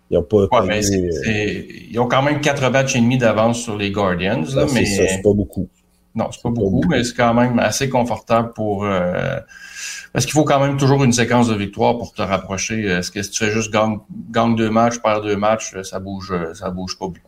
ils 0.10 0.18
ont 0.18 0.24
pas 0.24 0.38
Ouais, 0.44 0.48
connu, 0.50 0.68
mais 0.70 0.82
c'est- 0.82 1.12
c'est- 1.12 1.68
ils 1.92 2.00
ont 2.00 2.08
quand 2.08 2.22
même 2.22 2.40
quatre 2.40 2.70
matchs 2.70 2.96
et 2.96 3.02
demi 3.02 3.18
d'avance 3.18 3.60
sur 3.62 3.76
les 3.76 3.92
Guardians, 3.92 4.44
là, 4.56 4.66
non, 4.66 4.72
mais 4.74 4.86
c'est 4.86 5.08
ça, 5.08 5.08
c'est 5.10 5.22
pas 5.22 5.34
beaucoup. 5.34 5.68
Non, 6.14 6.32
c'est 6.32 6.42
pas 6.42 6.50
beaucoup, 6.52 6.84
mais 6.88 7.04
c'est 7.04 7.16
quand 7.16 7.34
même 7.34 7.60
assez 7.60 7.90
confortable 7.90 8.54
pour. 8.54 8.86
Euh, 8.86 9.40
parce 10.14 10.26
qu'il 10.26 10.34
faut 10.34 10.46
quand 10.46 10.62
même 10.62 10.78
toujours 10.78 11.04
une 11.04 11.12
séquence 11.12 11.50
de 11.50 11.56
victoire 11.56 11.98
pour 11.98 12.14
te 12.14 12.22
rapprocher. 12.22 12.82
Est-ce 12.86 13.12
que 13.12 13.22
si 13.22 13.32
tu 13.32 13.44
fais 13.44 13.52
juste 13.52 13.74
gagne, 13.74 14.56
deux 14.56 14.70
matchs, 14.70 15.00
perds 15.00 15.22
deux 15.24 15.36
matchs, 15.36 15.76
ça 15.84 16.00
bouge, 16.00 16.34
ça 16.54 16.70
bouge 16.70 16.98
pas 16.98 17.08
beaucoup. 17.08 17.20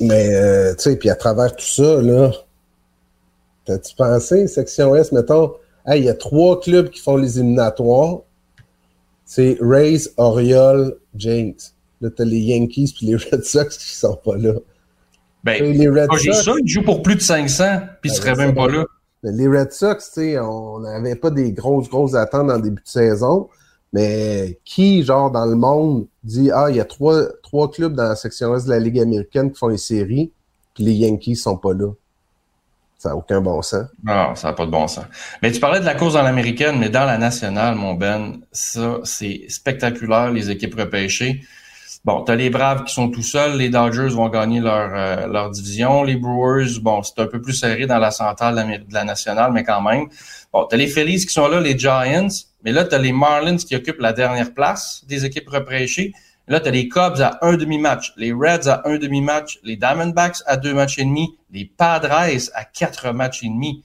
Mais 0.00 0.34
euh, 0.34 0.74
tu 0.74 0.84
sais, 0.84 0.96
puis 0.96 1.10
à 1.10 1.14
travers 1.14 1.54
tout 1.54 1.64
ça, 1.64 2.00
là, 2.00 2.32
t'as-tu 3.66 3.94
pensé, 3.94 4.46
section 4.46 4.96
S, 4.96 5.12
mettons, 5.12 5.54
il 5.88 6.04
y 6.04 6.08
a 6.08 6.14
trois 6.14 6.60
clubs 6.60 6.88
qui 6.88 7.00
font 7.00 7.16
les 7.16 7.38
éliminatoires. 7.38 8.20
C'est 9.24 9.58
Rays, 9.60 10.08
Oriole, 10.16 10.96
James. 11.14 11.54
Là, 12.00 12.08
t'as 12.10 12.24
les 12.24 12.38
Yankees 12.38 12.94
puis 12.96 13.06
les 13.06 13.16
Red 13.30 13.44
Sox 13.44 13.76
qui 13.76 13.94
sont 13.94 14.16
pas 14.16 14.36
là. 14.36 14.54
Ben, 15.44 15.62
les 15.62 15.88
Red 15.88 16.10
Sox, 16.12 16.42
ça, 16.44 16.52
ils 16.62 16.68
jouent 16.68 16.82
pour 16.82 17.02
plus 17.02 17.16
de 17.16 17.20
500, 17.20 17.64
puis 18.00 18.10
ils 18.10 18.14
seraient 18.14 18.34
même 18.34 18.54
pas 18.54 18.68
là. 18.68 18.84
Les 19.22 19.48
Red 19.48 19.72
Sox, 19.72 20.12
tu 20.12 20.20
sais, 20.20 20.38
on 20.38 20.80
n'avait 20.80 21.14
pas 21.14 21.30
des 21.30 21.52
grosses, 21.52 21.88
grosses 21.88 22.14
attentes 22.14 22.50
en 22.50 22.58
début 22.58 22.82
de 22.82 22.88
saison, 22.88 23.48
mais 23.92 24.58
qui, 24.64 25.02
genre, 25.02 25.30
dans 25.30 25.46
le 25.46 25.56
monde, 25.56 26.06
dit, 26.22 26.50
ah, 26.52 26.66
il 26.70 26.76
y 26.76 26.80
a 26.80 26.84
trois, 26.84 27.24
trois 27.42 27.70
clubs 27.70 27.94
dans 27.94 28.08
la 28.08 28.16
section 28.16 28.54
S 28.54 28.64
de 28.64 28.70
la 28.70 28.78
Ligue 28.78 29.00
américaine 29.00 29.50
qui 29.50 29.58
font 29.58 29.68
les 29.68 29.78
séries, 29.78 30.30
puis 30.74 30.84
les 30.84 30.92
Yankees 30.92 31.36
sont 31.36 31.56
pas 31.56 31.72
là? 31.72 31.92
Ça 32.98 33.08
n'a 33.08 33.16
aucun 33.16 33.40
bon 33.40 33.62
sens. 33.62 33.86
Non, 34.04 34.34
ça 34.34 34.48
n'a 34.48 34.52
pas 34.52 34.66
de 34.66 34.70
bon 34.70 34.86
sens. 34.86 35.06
Mais 35.42 35.50
tu 35.50 35.58
parlais 35.58 35.80
de 35.80 35.86
la 35.86 35.94
course 35.94 36.12
dans 36.14 36.22
l'américaine, 36.22 36.78
mais 36.78 36.90
dans 36.90 37.06
la 37.06 37.16
nationale, 37.16 37.74
mon 37.74 37.94
Ben, 37.94 38.40
ça, 38.52 38.98
c'est 39.04 39.46
spectaculaire, 39.48 40.30
les 40.30 40.50
équipes 40.50 40.74
repêchées. 40.74 41.40
Bon, 42.04 42.22
tu 42.24 42.32
as 42.32 42.36
les 42.36 42.50
Braves 42.50 42.84
qui 42.84 42.92
sont 42.92 43.10
tout 43.10 43.22
seuls. 43.22 43.56
Les 43.56 43.70
Dodgers 43.70 44.08
vont 44.08 44.28
gagner 44.28 44.60
leur, 44.60 44.90
euh, 44.94 45.26
leur 45.26 45.50
division. 45.50 46.02
Les 46.02 46.16
Brewers, 46.16 46.78
bon, 46.80 47.02
c'est 47.02 47.18
un 47.20 47.26
peu 47.26 47.40
plus 47.40 47.54
serré 47.54 47.86
dans 47.86 47.98
la 47.98 48.10
centrale 48.10 48.54
de 48.54 48.94
la 48.94 49.04
nationale, 49.04 49.52
mais 49.52 49.64
quand 49.64 49.80
même. 49.80 50.06
Bon, 50.52 50.66
tu 50.66 50.74
as 50.74 50.78
les 50.78 50.86
Phillies 50.86 51.24
qui 51.26 51.32
sont 51.32 51.48
là, 51.48 51.58
les 51.58 51.78
Giants. 51.78 52.28
Mais 52.64 52.72
là, 52.72 52.84
tu 52.84 52.94
as 52.94 52.98
les 52.98 53.12
Marlins 53.12 53.56
qui 53.56 53.74
occupent 53.74 54.00
la 54.00 54.12
dernière 54.12 54.52
place 54.52 55.02
des 55.08 55.24
équipes 55.24 55.48
repêchées. 55.48 56.12
Là, 56.48 56.60
tu 56.60 56.68
as 56.68 56.72
les 56.72 56.88
Cubs 56.88 57.20
à 57.20 57.38
un 57.42 57.56
demi-match, 57.56 58.12
les 58.16 58.32
Reds 58.32 58.68
à 58.68 58.82
un 58.88 58.98
demi-match, 58.98 59.60
les 59.62 59.76
Diamondbacks 59.76 60.38
à 60.46 60.56
deux 60.56 60.74
matchs 60.74 60.98
et 60.98 61.04
demi, 61.04 61.36
les 61.52 61.64
Padres 61.64 62.12
à 62.12 62.64
quatre 62.64 63.12
matchs 63.12 63.44
et 63.44 63.48
demi. 63.48 63.84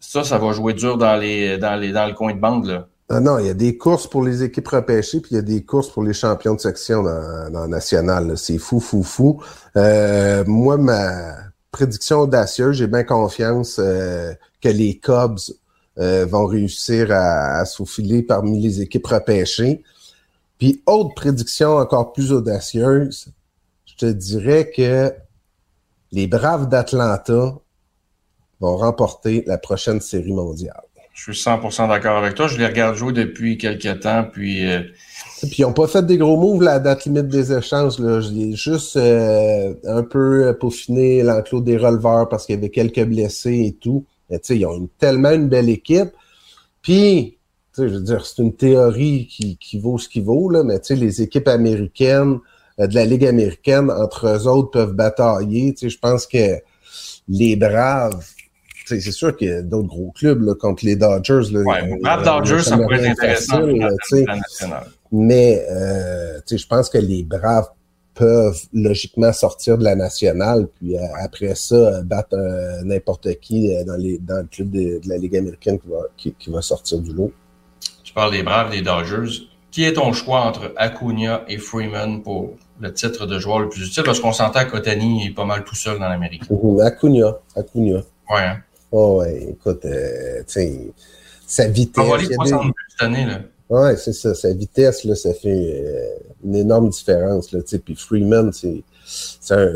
Ça, 0.00 0.22
ça 0.22 0.38
va 0.38 0.52
jouer 0.52 0.74
dur 0.74 0.98
dans 0.98 1.16
les 1.16 1.58
dans 1.58 1.76
les 1.76 1.92
dans 1.92 2.06
le 2.06 2.12
coin 2.12 2.34
de 2.34 2.40
bande 2.40 2.66
là. 2.66 2.86
Ah 3.10 3.20
non, 3.20 3.38
il 3.38 3.46
y 3.46 3.48
a 3.48 3.54
des 3.54 3.78
courses 3.78 4.06
pour 4.06 4.22
les 4.22 4.42
équipes 4.42 4.68
repêchées, 4.68 5.20
puis 5.20 5.30
il 5.32 5.36
y 5.36 5.38
a 5.38 5.42
des 5.42 5.64
courses 5.64 5.88
pour 5.88 6.02
les 6.02 6.12
champions 6.12 6.54
de 6.54 6.60
section 6.60 7.02
dans, 7.02 7.50
dans 7.50 7.66
National. 7.66 8.36
C'est 8.36 8.58
fou, 8.58 8.80
fou, 8.80 9.02
fou. 9.02 9.42
Euh, 9.76 10.44
moi, 10.46 10.76
ma 10.76 11.36
prédiction 11.70 12.18
audacieuse, 12.18 12.76
j'ai 12.76 12.86
bien 12.86 13.04
confiance 13.04 13.78
euh, 13.78 14.34
que 14.60 14.68
les 14.68 14.98
Cubs 14.98 15.38
euh, 15.98 16.26
vont 16.26 16.46
réussir 16.46 17.10
à, 17.10 17.60
à 17.60 17.64
s'aufiler 17.64 18.22
parmi 18.22 18.60
les 18.60 18.80
équipes 18.80 19.06
repêchées. 19.06 19.82
Puis, 20.58 20.82
autre 20.86 21.14
prédiction 21.14 21.76
encore 21.76 22.12
plus 22.12 22.32
audacieuse, 22.32 23.28
je 23.86 23.94
te 23.94 24.06
dirais 24.06 24.70
que 24.74 25.12
les 26.12 26.26
Braves 26.26 26.68
d'Atlanta 26.68 27.54
vont 28.60 28.76
remporter 28.76 29.44
la 29.46 29.58
prochaine 29.58 30.00
série 30.00 30.32
mondiale. 30.32 30.82
Je 31.18 31.32
suis 31.32 31.42
100% 31.42 31.88
d'accord 31.88 32.16
avec 32.16 32.36
toi. 32.36 32.46
Je 32.46 32.58
les 32.58 32.66
regarde 32.66 32.96
jouer 32.96 33.12
depuis 33.12 33.58
quelques 33.58 34.00
temps, 34.00 34.24
puis... 34.32 34.70
Euh... 34.70 34.82
Puis 35.40 35.56
ils 35.58 35.62
n'ont 35.62 35.72
pas 35.72 35.88
fait 35.88 36.04
des 36.06 36.16
gros 36.16 36.36
moves 36.36 36.62
la 36.62 36.78
date 36.78 37.04
limite 37.04 37.28
des 37.28 37.52
échanges. 37.52 37.98
Là. 37.98 38.20
J'ai 38.20 38.54
juste 38.54 38.96
euh, 38.96 39.74
un 39.84 40.02
peu 40.02 40.56
peaufiné 40.58 41.22
l'enclos 41.22 41.60
des 41.60 41.76
releveurs 41.76 42.28
parce 42.28 42.46
qu'il 42.46 42.54
y 42.54 42.58
avait 42.58 42.70
quelques 42.70 43.04
blessés 43.04 43.66
et 43.66 43.72
tout. 43.72 44.04
Mais 44.30 44.38
ils 44.50 44.66
ont 44.66 44.76
une, 44.76 44.88
tellement 44.88 45.30
une 45.30 45.48
belle 45.48 45.68
équipe. 45.68 46.10
Puis, 46.82 47.38
je 47.76 47.84
veux 47.84 48.00
dire, 48.00 48.24
c'est 48.24 48.42
une 48.42 48.54
théorie 48.54 49.26
qui, 49.30 49.56
qui 49.56 49.78
vaut 49.78 49.98
ce 49.98 50.08
qui 50.08 50.20
vaut, 50.20 50.50
là, 50.50 50.62
mais 50.62 50.80
les 50.90 51.22
équipes 51.22 51.48
américaines, 51.48 52.38
euh, 52.80 52.86
de 52.86 52.94
la 52.94 53.04
Ligue 53.04 53.26
américaine, 53.26 53.90
entre 53.90 54.26
eux 54.26 54.46
autres, 54.46 54.70
peuvent 54.70 54.94
batailler. 54.94 55.74
Je 55.80 55.98
pense 55.98 56.26
que 56.26 56.56
les 57.28 57.56
Braves 57.56 58.24
c'est 58.88 59.12
sûr 59.12 59.36
qu'il 59.36 59.48
y 59.48 59.52
a 59.52 59.62
d'autres 59.62 59.88
gros 59.88 60.12
clubs 60.12 60.42
là, 60.42 60.54
contre 60.54 60.84
les 60.84 60.96
Dodgers. 60.96 61.52
Là, 61.52 61.60
ouais, 61.60 61.86
les 61.86 62.24
Dodgers, 62.24 62.62
ça 62.62 62.78
pourrait 62.78 63.04
être 63.04 63.10
intéressant 63.10 63.60
facile, 63.60 64.26
Mais 65.12 65.64
euh, 65.70 66.40
je 66.50 66.66
pense 66.66 66.88
que 66.88 66.98
les 66.98 67.22
Braves 67.22 67.68
peuvent 68.18 68.60
logiquement 68.74 69.32
sortir 69.32 69.78
de 69.78 69.84
la 69.84 69.94
nationale, 69.94 70.66
puis 70.74 70.96
euh, 70.96 71.02
après 71.22 71.54
ça, 71.54 72.02
battre 72.02 72.36
n'importe 72.84 73.38
qui 73.40 73.72
euh, 73.74 73.84
dans, 73.84 73.96
les, 73.96 74.18
dans 74.18 74.38
le 74.38 74.48
club 74.48 74.70
de, 74.70 75.00
la 75.06 75.16
Ligue 75.16 75.36
américaine 75.36 75.78
qui 75.78 75.88
va, 75.88 76.00
qui, 76.16 76.32
qui 76.32 76.50
va 76.50 76.60
sortir 76.60 76.98
du 76.98 77.12
lot. 77.12 77.32
Tu 78.02 78.12
parles 78.12 78.32
des 78.32 78.42
Braves, 78.42 78.70
des 78.70 78.82
Dodgers. 78.82 79.46
Qui 79.70 79.84
est 79.84 79.92
ton 79.92 80.12
choix 80.12 80.40
entre 80.40 80.72
Acuna 80.76 81.44
et 81.46 81.58
Freeman 81.58 82.22
pour 82.22 82.56
le 82.80 82.92
titre 82.92 83.26
de 83.26 83.38
joueur 83.38 83.60
le 83.60 83.68
plus 83.68 83.86
utile? 83.86 84.02
Parce 84.02 84.18
qu'on 84.18 84.32
s'entend 84.32 84.64
qu'Otani 84.64 85.26
est 85.26 85.34
pas 85.34 85.44
mal 85.44 85.62
tout 85.62 85.76
seul 85.76 85.98
dans 85.98 86.08
l'Amérique. 86.08 86.42
Acuna, 86.82 87.36
Acuna. 87.54 87.98
Ouais, 88.30 88.40
hein? 88.40 88.58
Oh, 88.90 89.20
ouais, 89.20 89.50
écoute, 89.50 89.84
euh, 89.84 90.38
tu 90.38 90.44
sais, 90.46 90.92
sa 91.46 91.68
vitesse. 91.68 92.02
On 92.02 92.08
va 92.08 92.16
aller 92.16 92.34
62 92.34 92.72
cette 92.88 93.02
année, 93.02 93.26
là. 93.26 93.40
Ouais, 93.70 93.96
c'est 93.96 94.12
ça. 94.12 94.34
Sa 94.34 94.52
vitesse, 94.52 95.04
là, 95.04 95.14
ça 95.14 95.34
fait 95.34 95.84
euh, 95.84 96.18
une 96.44 96.56
énorme 96.56 96.88
différence, 96.88 97.52
là. 97.52 97.60
Puis 97.84 97.94
Freeman, 97.94 98.50
c'est 98.52 98.82
un, 99.50 99.74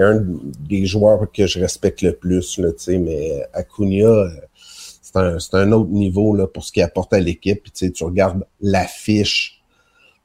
un 0.00 0.24
des 0.68 0.86
joueurs 0.86 1.26
que 1.32 1.46
je 1.46 1.58
respecte 1.58 2.02
le 2.02 2.12
plus, 2.12 2.58
là. 2.58 2.70
Mais 2.88 3.44
Acuna, 3.52 4.04
euh, 4.04 4.28
c'est 5.02 5.16
un, 5.16 5.38
un 5.52 5.72
autre 5.72 5.90
niveau, 5.90 6.34
là, 6.34 6.46
pour 6.46 6.64
ce 6.64 6.70
qu'il 6.70 6.82
apporte 6.82 7.12
à 7.12 7.18
l'équipe. 7.18 7.72
Tu 7.72 7.92
regardes 8.04 8.44
l'affiche 8.60 9.58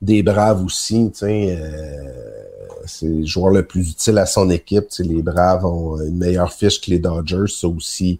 des 0.03 0.21
Braves 0.21 0.63
aussi. 0.63 1.11
Euh, 1.23 2.11
c'est 2.85 3.07
le 3.07 3.25
joueur 3.25 3.51
le 3.51 3.65
plus 3.65 3.89
utile 3.89 4.17
à 4.17 4.25
son 4.25 4.49
équipe. 4.49 4.87
les 4.99 5.21
Braves 5.21 5.65
ont 5.65 5.99
une 6.01 6.17
meilleure 6.17 6.51
fiche 6.51 6.81
que 6.81 6.91
les 6.91 6.99
Dodgers. 6.99 7.47
Ça 7.47 7.67
aussi, 7.67 8.19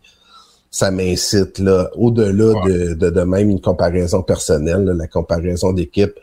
ça 0.74 0.90
m'incite 0.90 1.60
là, 1.60 1.92
au-delà 1.94 2.66
de, 2.66 2.96
de, 2.96 3.22
même 3.22 3.52
une 3.52 3.62
comparaison 3.62 4.24
personnelle, 4.24 4.86
la 4.86 5.06
comparaison 5.06 5.72
d'équipe. 5.72 6.16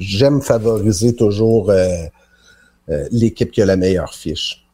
J'aime 0.00 0.42
favoriser 0.42 1.14
toujours 1.14 1.70
euh, 1.70 1.86
euh, 2.88 3.08
l'équipe 3.12 3.52
qui 3.52 3.62
a 3.62 3.66
la 3.66 3.76
meilleure 3.76 4.12
fiche. 4.12 4.66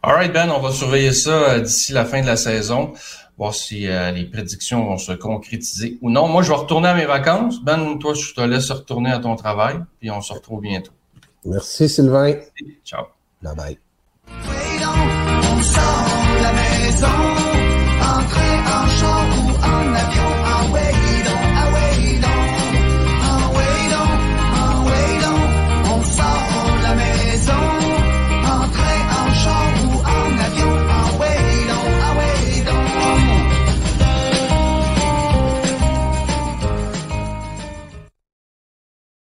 All 0.00 0.14
right, 0.14 0.32
Ben, 0.32 0.48
on 0.48 0.60
va 0.60 0.70
surveiller 0.70 1.12
ça 1.12 1.30
euh, 1.30 1.60
d'ici 1.60 1.92
la 1.92 2.04
fin 2.04 2.20
de 2.20 2.26
la 2.26 2.36
saison, 2.36 2.92
voir 3.36 3.52
si 3.52 3.88
les 3.88 4.24
prédictions 4.32 4.84
vont 4.84 4.98
se 4.98 5.10
concrétiser 5.10 5.98
ou 6.00 6.08
non. 6.08 6.28
Moi, 6.28 6.44
je 6.44 6.50
vais 6.50 6.54
retourner 6.54 6.86
à 6.86 6.94
mes 6.94 7.06
vacances. 7.06 7.64
Ben, 7.64 7.98
toi, 7.98 8.14
je 8.14 8.32
te 8.32 8.40
laisse 8.42 8.70
retourner 8.70 9.10
à 9.10 9.18
ton 9.18 9.34
travail, 9.34 9.78
puis 9.98 10.12
on 10.12 10.20
se 10.20 10.32
retrouve 10.32 10.60
bientôt. 10.60 10.92
Merci 11.44 11.88
Sylvain. 11.88 12.36
Ciao. 12.84 13.06
Bye 13.42 13.56
bye. 13.56 13.78
on 19.74 19.92
that 19.92 20.14
you 20.14 20.23